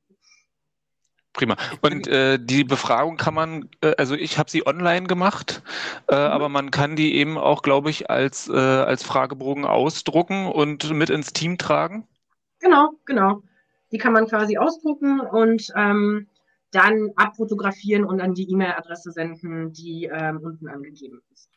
Prima. 1.33 1.55
Und 1.81 2.07
äh, 2.07 2.37
die 2.39 2.63
Befragung 2.63 3.15
kann 3.15 3.33
man, 3.33 3.69
äh, 3.81 3.93
also 3.97 4.15
ich 4.15 4.37
habe 4.37 4.51
sie 4.51 4.67
online 4.67 5.07
gemacht, 5.07 5.63
äh, 6.07 6.15
mhm. 6.15 6.19
aber 6.19 6.49
man 6.49 6.71
kann 6.71 6.95
die 6.95 7.15
eben 7.15 7.37
auch, 7.37 7.61
glaube 7.61 7.89
ich, 7.89 8.09
als, 8.09 8.49
äh, 8.49 8.53
als 8.53 9.03
Fragebogen 9.03 9.65
ausdrucken 9.65 10.47
und 10.47 10.91
mit 10.93 11.09
ins 11.09 11.31
Team 11.31 11.57
tragen. 11.57 12.07
Genau, 12.59 12.91
genau. 13.05 13.43
Die 13.91 13.97
kann 13.97 14.13
man 14.13 14.27
quasi 14.27 14.57
ausdrucken 14.57 15.21
und 15.21 15.71
ähm, 15.75 16.27
dann 16.71 17.11
abfotografieren 17.15 18.05
und 18.05 18.21
an 18.21 18.33
die 18.33 18.49
E-Mail-Adresse 18.49 19.11
senden, 19.11 19.73
die 19.73 20.09
ähm, 20.11 20.39
unten 20.41 20.67
angegeben 20.67 21.21
ist. 21.31 21.49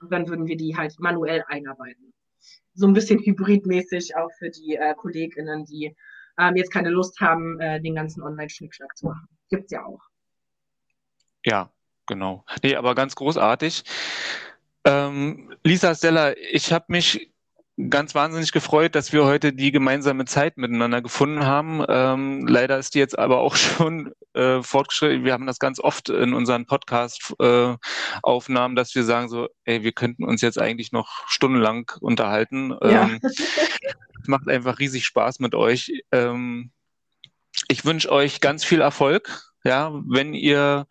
Und 0.00 0.12
dann 0.12 0.28
würden 0.28 0.46
wir 0.46 0.56
die 0.56 0.76
halt 0.76 0.98
manuell 0.98 1.44
einarbeiten. 1.48 2.12
So 2.74 2.86
ein 2.86 2.92
bisschen 2.92 3.18
hybridmäßig 3.18 4.16
auch 4.16 4.30
für 4.38 4.50
die 4.50 4.76
äh, 4.76 4.94
KollegInnen, 4.94 5.64
die 5.64 5.96
ähm, 6.38 6.56
jetzt 6.56 6.72
keine 6.72 6.90
Lust 6.90 7.20
haben, 7.20 7.60
äh, 7.60 7.80
den 7.80 7.94
ganzen 7.94 8.22
Online-Schnickschnack 8.22 8.96
zu 8.96 9.06
machen. 9.06 9.28
Gibt's 9.50 9.72
ja 9.72 9.84
auch. 9.84 10.00
Ja, 11.44 11.70
genau. 12.06 12.44
Nee, 12.62 12.76
aber 12.76 12.94
ganz 12.94 13.14
großartig. 13.14 13.84
Ähm, 14.84 15.54
Lisa 15.64 15.94
Stella, 15.94 16.36
ich 16.36 16.72
habe 16.72 16.86
mich 16.88 17.32
ganz 17.90 18.14
wahnsinnig 18.14 18.52
gefreut, 18.52 18.94
dass 18.94 19.12
wir 19.12 19.24
heute 19.24 19.52
die 19.52 19.70
gemeinsame 19.70 20.24
Zeit 20.24 20.56
miteinander 20.56 21.02
gefunden 21.02 21.44
haben. 21.44 21.84
Ähm, 21.88 22.46
leider 22.46 22.78
ist 22.78 22.94
die 22.94 22.98
jetzt 22.98 23.18
aber 23.18 23.38
auch 23.38 23.56
schon 23.56 24.12
äh, 24.34 24.62
fortgeschritten. 24.62 25.24
Wir 25.24 25.32
haben 25.32 25.46
das 25.46 25.58
ganz 25.58 25.80
oft 25.80 26.08
in 26.08 26.34
unseren 26.34 26.66
Podcast-Aufnahmen, 26.66 28.74
äh, 28.74 28.76
dass 28.76 28.94
wir 28.94 29.04
sagen 29.04 29.28
so, 29.28 29.48
ey, 29.64 29.82
wir 29.82 29.92
könnten 29.92 30.24
uns 30.24 30.40
jetzt 30.40 30.58
eigentlich 30.58 30.92
noch 30.92 31.28
stundenlang 31.28 31.92
unterhalten. 32.00 32.74
Ja. 32.82 33.04
Ähm, 33.04 33.20
macht 34.26 34.48
einfach 34.48 34.78
riesig 34.78 35.04
Spaß 35.04 35.40
mit 35.40 35.54
euch. 35.54 36.02
Ähm, 36.12 36.70
ich 37.68 37.84
wünsche 37.84 38.10
euch 38.10 38.40
ganz 38.40 38.64
viel 38.64 38.80
Erfolg. 38.80 39.52
Ja, 39.64 39.92
wenn 40.06 40.32
ihr, 40.32 40.86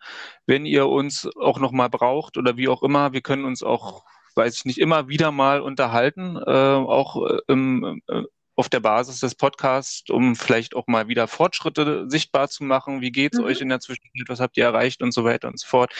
wenn 0.46 0.66
ihr 0.66 0.86
uns 0.86 1.28
auch 1.40 1.58
noch 1.58 1.72
mal 1.72 1.88
braucht 1.88 2.36
oder 2.36 2.56
wie 2.56 2.68
auch 2.68 2.82
immer, 2.82 3.12
wir 3.12 3.22
können 3.22 3.44
uns 3.44 3.62
auch, 3.62 4.04
weiß 4.36 4.56
ich 4.56 4.64
nicht, 4.64 4.78
immer 4.78 5.08
wieder 5.08 5.32
mal 5.32 5.60
unterhalten, 5.60 6.36
äh, 6.36 6.50
auch 6.50 7.28
äh, 7.28 7.38
im, 7.48 8.02
äh, 8.08 8.22
auf 8.54 8.68
der 8.68 8.80
Basis 8.80 9.20
des 9.20 9.34
Podcasts, 9.34 10.08
um 10.10 10.34
vielleicht 10.36 10.74
auch 10.74 10.86
mal 10.86 11.08
wieder 11.08 11.28
Fortschritte 11.28 12.06
sichtbar 12.08 12.48
zu 12.48 12.64
machen. 12.64 13.00
Wie 13.00 13.12
geht's 13.12 13.38
mhm. 13.38 13.44
euch 13.44 13.60
in 13.60 13.68
der 13.68 13.80
Zwischenzeit? 13.80 14.28
Was 14.28 14.40
habt 14.40 14.56
ihr 14.56 14.64
erreicht 14.64 15.02
und 15.02 15.12
so 15.12 15.24
weiter 15.24 15.48
und 15.48 15.58
so 15.58 15.66
fort. 15.66 15.92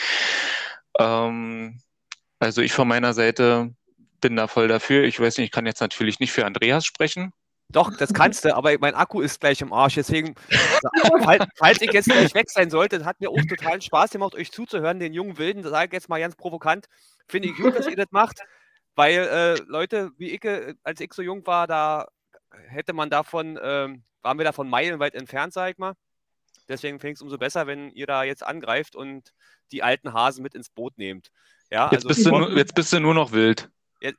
Ähm, 0.99 1.79
also 2.39 2.61
ich 2.61 2.73
von 2.73 2.87
meiner 2.87 3.13
Seite 3.13 3.73
bin 4.21 4.35
da 4.35 4.47
voll 4.47 4.67
dafür. 4.67 5.03
Ich 5.03 5.19
weiß 5.19 5.37
nicht, 5.37 5.45
ich 5.45 5.51
kann 5.51 5.65
jetzt 5.65 5.81
natürlich 5.81 6.19
nicht 6.19 6.31
für 6.31 6.45
Andreas 6.45 6.85
sprechen. 6.85 7.33
Doch, 7.69 7.95
das 7.97 8.13
kannst 8.13 8.45
du, 8.45 8.55
aber 8.55 8.77
mein 8.79 8.95
Akku 8.95 9.19
ist 9.19 9.41
gleich 9.41 9.61
im 9.61 9.73
Arsch. 9.73 9.95
Deswegen, 9.95 10.35
falls, 11.23 11.45
falls 11.57 11.81
ich 11.81 11.91
jetzt 11.91 12.09
gleich 12.09 12.33
weg 12.33 12.49
sein 12.49 12.69
sollte, 12.69 13.03
hat 13.03 13.19
mir 13.19 13.29
auch 13.29 13.41
total 13.49 13.81
Spaß 13.81 14.11
gemacht, 14.11 14.35
euch 14.35 14.51
zuzuhören, 14.51 14.99
den 14.99 15.13
jungen 15.13 15.37
Wilden. 15.37 15.63
Das 15.63 15.71
sage 15.71 15.87
ich 15.87 15.93
jetzt 15.93 16.07
mal 16.07 16.19
ganz 16.19 16.35
provokant. 16.35 16.87
Finde 17.27 17.49
ich 17.49 17.55
gut, 17.55 17.75
dass 17.75 17.87
ihr 17.87 17.95
das 17.95 18.11
macht, 18.11 18.39
weil 18.95 19.19
äh, 19.19 19.55
Leute 19.67 20.11
wie 20.17 20.31
ich, 20.31 20.43
äh, 20.45 20.75
als 20.83 20.99
ich 21.01 21.13
so 21.13 21.21
jung 21.21 21.45
war, 21.45 21.67
da 21.67 22.07
hätte 22.67 22.93
man 22.93 23.09
davon, 23.09 23.57
äh, 23.57 23.89
waren 24.21 24.37
wir 24.37 24.45
davon 24.45 24.69
meilenweit 24.69 25.15
entfernt, 25.15 25.53
sag 25.53 25.71
ich 25.71 25.77
mal. 25.77 25.93
Deswegen 26.69 26.99
finde 26.99 27.13
ich 27.13 27.17
es 27.17 27.21
umso 27.21 27.37
besser, 27.37 27.67
wenn 27.67 27.91
ihr 27.91 28.07
da 28.07 28.23
jetzt 28.23 28.45
angreift 28.45 28.95
und 28.95 29.33
die 29.71 29.83
alten 29.83 30.13
Hasen 30.13 30.43
mit 30.43 30.53
ins 30.53 30.69
Boot 30.69 30.97
nehmt. 30.97 31.31
Ja, 31.71 31.89
jetzt, 31.91 32.05
also, 32.05 32.07
bist, 32.07 32.25
du 32.25 32.31
nur, 32.31 32.57
jetzt 32.57 32.75
bist 32.75 32.93
du 32.93 32.99
nur 32.99 33.13
noch 33.13 33.31
wild. 33.31 33.69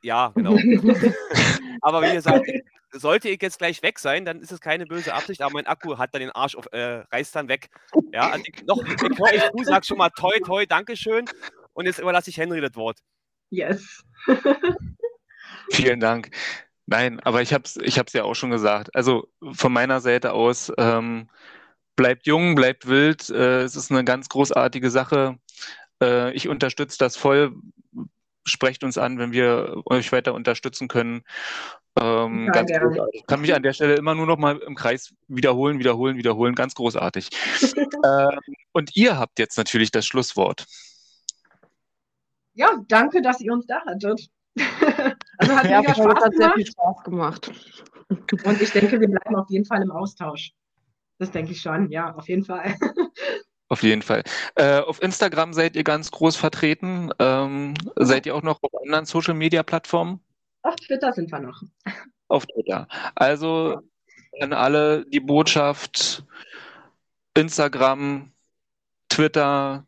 Ja, 0.01 0.31
genau. 0.35 0.55
aber 1.81 2.01
wie 2.01 2.13
gesagt, 2.13 2.45
sollte 2.91 3.29
ich 3.29 3.41
jetzt 3.41 3.59
gleich 3.59 3.81
weg 3.81 3.99
sein, 3.99 4.25
dann 4.25 4.41
ist 4.41 4.51
es 4.51 4.59
keine 4.59 4.85
böse 4.85 5.13
Absicht, 5.13 5.41
aber 5.41 5.53
mein 5.53 5.67
Akku 5.67 5.97
hat 5.97 6.13
dann 6.13 6.21
den 6.21 6.31
Arsch 6.31 6.55
auf, 6.55 6.65
äh, 6.71 7.03
reißt 7.11 7.35
dann 7.35 7.47
weg. 7.47 7.69
Ja, 8.11 8.29
also 8.29 8.43
ich, 8.45 8.63
noch, 8.65 8.83
bevor 8.83 9.31
ich 9.31 9.41
du 9.55 9.63
sag 9.63 9.85
schon 9.85 9.97
mal 9.97 10.09
toi, 10.09 10.39
toi, 10.39 10.65
Dankeschön. 10.65 11.25
Und 11.79 11.85
jetzt 11.85 11.99
überlasse 11.99 12.29
ich 12.29 12.35
Henry 12.35 12.59
das 12.59 12.75
Wort. 12.75 12.99
Yes. 13.51 14.03
Vielen 15.71 16.01
Dank. 16.01 16.29
Nein, 16.87 17.21
aber 17.21 17.41
ich 17.41 17.53
habe 17.53 17.63
es 17.63 17.77
ich 17.77 17.97
hab's 17.97 18.11
ja 18.11 18.25
auch 18.25 18.33
schon 18.33 18.49
gesagt. 18.49 18.93
Also 18.93 19.29
von 19.53 19.71
meiner 19.71 20.01
Seite 20.01 20.33
aus, 20.33 20.73
ähm, 20.77 21.29
bleibt 21.95 22.27
jung, 22.27 22.55
bleibt 22.55 22.85
wild. 22.89 23.29
Äh, 23.29 23.61
es 23.61 23.77
ist 23.77 23.91
eine 23.91 24.03
ganz 24.03 24.27
großartige 24.27 24.89
Sache. 24.89 25.37
Äh, 26.03 26.33
ich 26.33 26.49
unterstütze 26.49 26.97
das 26.97 27.15
voll 27.15 27.55
sprecht 28.43 28.83
uns 28.83 28.97
an, 28.97 29.17
wenn 29.17 29.31
wir 29.31 29.81
euch 29.85 30.11
weiter 30.11 30.33
unterstützen 30.33 30.89
können. 30.89 31.21
Ähm, 31.97 32.49
ganz 32.51 32.69
gerne. 32.69 32.87
großartig. 32.87 33.23
Kann 33.25 33.39
mich 33.39 33.53
an 33.53 33.63
der 33.63 33.71
Stelle 33.71 33.95
immer 33.95 34.15
nur 34.15 34.25
noch 34.25 34.37
mal 34.37 34.57
im 34.57 34.75
Kreis 34.75 35.13
wiederholen, 35.29 35.79
wiederholen, 35.79 36.17
wiederholen. 36.17 36.55
Ganz 36.55 36.75
großartig. 36.75 37.29
ähm, 38.03 38.39
und 38.73 38.97
ihr 38.97 39.17
habt 39.17 39.39
jetzt 39.39 39.57
natürlich 39.57 39.91
das 39.91 40.05
Schlusswort. 40.05 40.65
Ja, 42.59 42.83
danke, 42.89 43.21
dass 43.21 43.39
ihr 43.39 43.53
uns 43.53 43.65
da 43.67 43.79
hattet. 43.85 44.29
also 45.37 45.55
hat 45.55 45.63
Ja, 45.69 45.79
mega 45.79 45.93
das 45.93 45.97
Spaß 45.97 46.25
hat 46.25 46.35
sehr 46.35 46.51
viel 46.51 46.65
gemacht. 46.65 46.73
Spaß 46.73 47.03
gemacht. 47.05 47.51
Und 48.43 48.61
ich 48.61 48.71
denke, 48.71 48.99
wir 48.99 49.07
bleiben 49.07 49.35
auf 49.37 49.49
jeden 49.49 49.63
Fall 49.63 49.81
im 49.81 49.91
Austausch. 49.91 50.51
Das 51.19 51.31
denke 51.31 51.53
ich 51.53 51.61
schon, 51.61 51.89
ja, 51.89 52.13
auf 52.15 52.27
jeden 52.27 52.43
Fall. 52.43 52.75
Auf 53.71 53.83
jeden 53.83 54.01
Fall. 54.01 54.23
Äh, 54.55 54.79
auf 54.79 54.99
Instagram 54.99 55.53
seid 55.53 55.75
ihr 55.75 55.83
ganz 55.83 56.09
groß 56.09 56.35
vertreten. 56.35 57.11
Ähm, 57.19 57.75
seid 57.97 58.25
ihr 58.25 58.35
auch 58.35 58.41
noch 58.41 58.63
auf 58.63 58.71
anderen 58.81 59.05
Social 59.05 59.35
Media 59.35 59.61
Plattformen? 59.61 60.21
Auf 60.63 60.75
Twitter 60.77 61.13
sind 61.13 61.31
wir 61.31 61.37
noch. 61.37 61.61
Auf 62.29 62.47
Twitter. 62.47 62.87
Also 63.13 63.79
an 64.39 64.53
alle 64.53 65.05
die 65.05 65.19
Botschaft: 65.19 66.25
Instagram, 67.35 68.31
Twitter, 69.07 69.85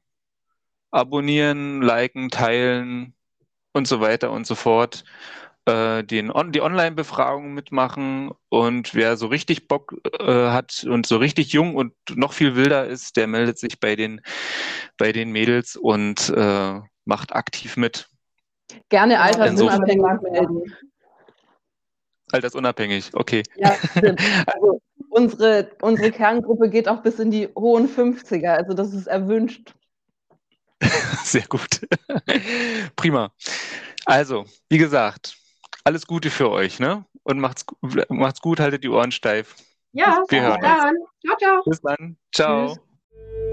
abonnieren, 0.92 1.82
liken, 1.82 2.30
teilen 2.30 3.14
und 3.74 3.88
so 3.88 4.02
weiter 4.02 4.32
und 4.32 4.46
so 4.46 4.56
fort. 4.56 5.04
Äh, 5.66 6.04
den 6.04 6.32
on 6.32 6.52
die 6.52 6.62
Online-Befragung 6.62 7.54
mitmachen 7.54 8.32
und 8.50 8.96
wer 8.96 9.16
so 9.16 9.28
richtig 9.28 9.68
Bock 9.68 9.96
äh, 10.20 10.50
hat 10.50 10.84
und 10.90 11.06
so 11.06 11.18
richtig 11.18 11.54
jung 11.54 11.76
und 11.76 11.94
noch 12.16 12.34
viel 12.34 12.56
wilder 12.56 12.88
ist, 12.88 13.16
der 13.16 13.28
meldet 13.28 13.60
sich 13.60 13.80
bei 13.80 13.96
den, 13.96 14.22
bei 14.98 15.12
den 15.12 15.32
Mädels 15.32 15.76
und 15.76 16.30
äh, 16.30 16.80
macht 17.06 17.36
aktiv 17.36 17.78
mit. 17.78 18.10
Gerne 18.90 19.20
altersunabhängig 19.20 20.22
melden. 20.24 20.76
Altersunabhängig, 22.32 23.12
okay. 23.14 23.44
Ja, 23.56 23.76
stimmt. 23.98 24.20
Also 24.48 24.82
unsere, 25.10 25.70
unsere 25.82 26.12
Kerngruppe 26.12 26.70
geht 26.70 26.88
auch 26.88 27.04
bis 27.04 27.20
in 27.20 27.30
die 27.30 27.50
hohen 27.56 27.88
50er, 27.88 28.56
also 28.56 28.74
das 28.74 28.94
ist 28.94 29.06
erwünscht. 29.06 29.76
Sehr 31.24 31.48
gut. 31.48 31.82
Prima. 32.96 33.32
Also, 34.06 34.46
wie 34.70 34.78
gesagt, 34.78 35.38
alles 35.84 36.08
Gute 36.08 36.30
für 36.30 36.50
euch, 36.50 36.80
ne? 36.80 37.06
Und 37.24 37.40
macht's, 37.40 37.66
macht's 38.10 38.42
gut, 38.42 38.60
haltet 38.60 38.84
die 38.84 38.90
Ohren 38.90 39.12
steif. 39.12 39.56
Ja, 39.94 40.24
Wir 40.30 40.42
bis 40.42 40.60
dann. 40.62 40.96
Ciao, 41.26 41.38
ciao. 41.38 41.64
Bis 41.66 41.82
dann. 41.82 42.18
Ciao. 42.34 42.68
Tschüss. 42.68 43.51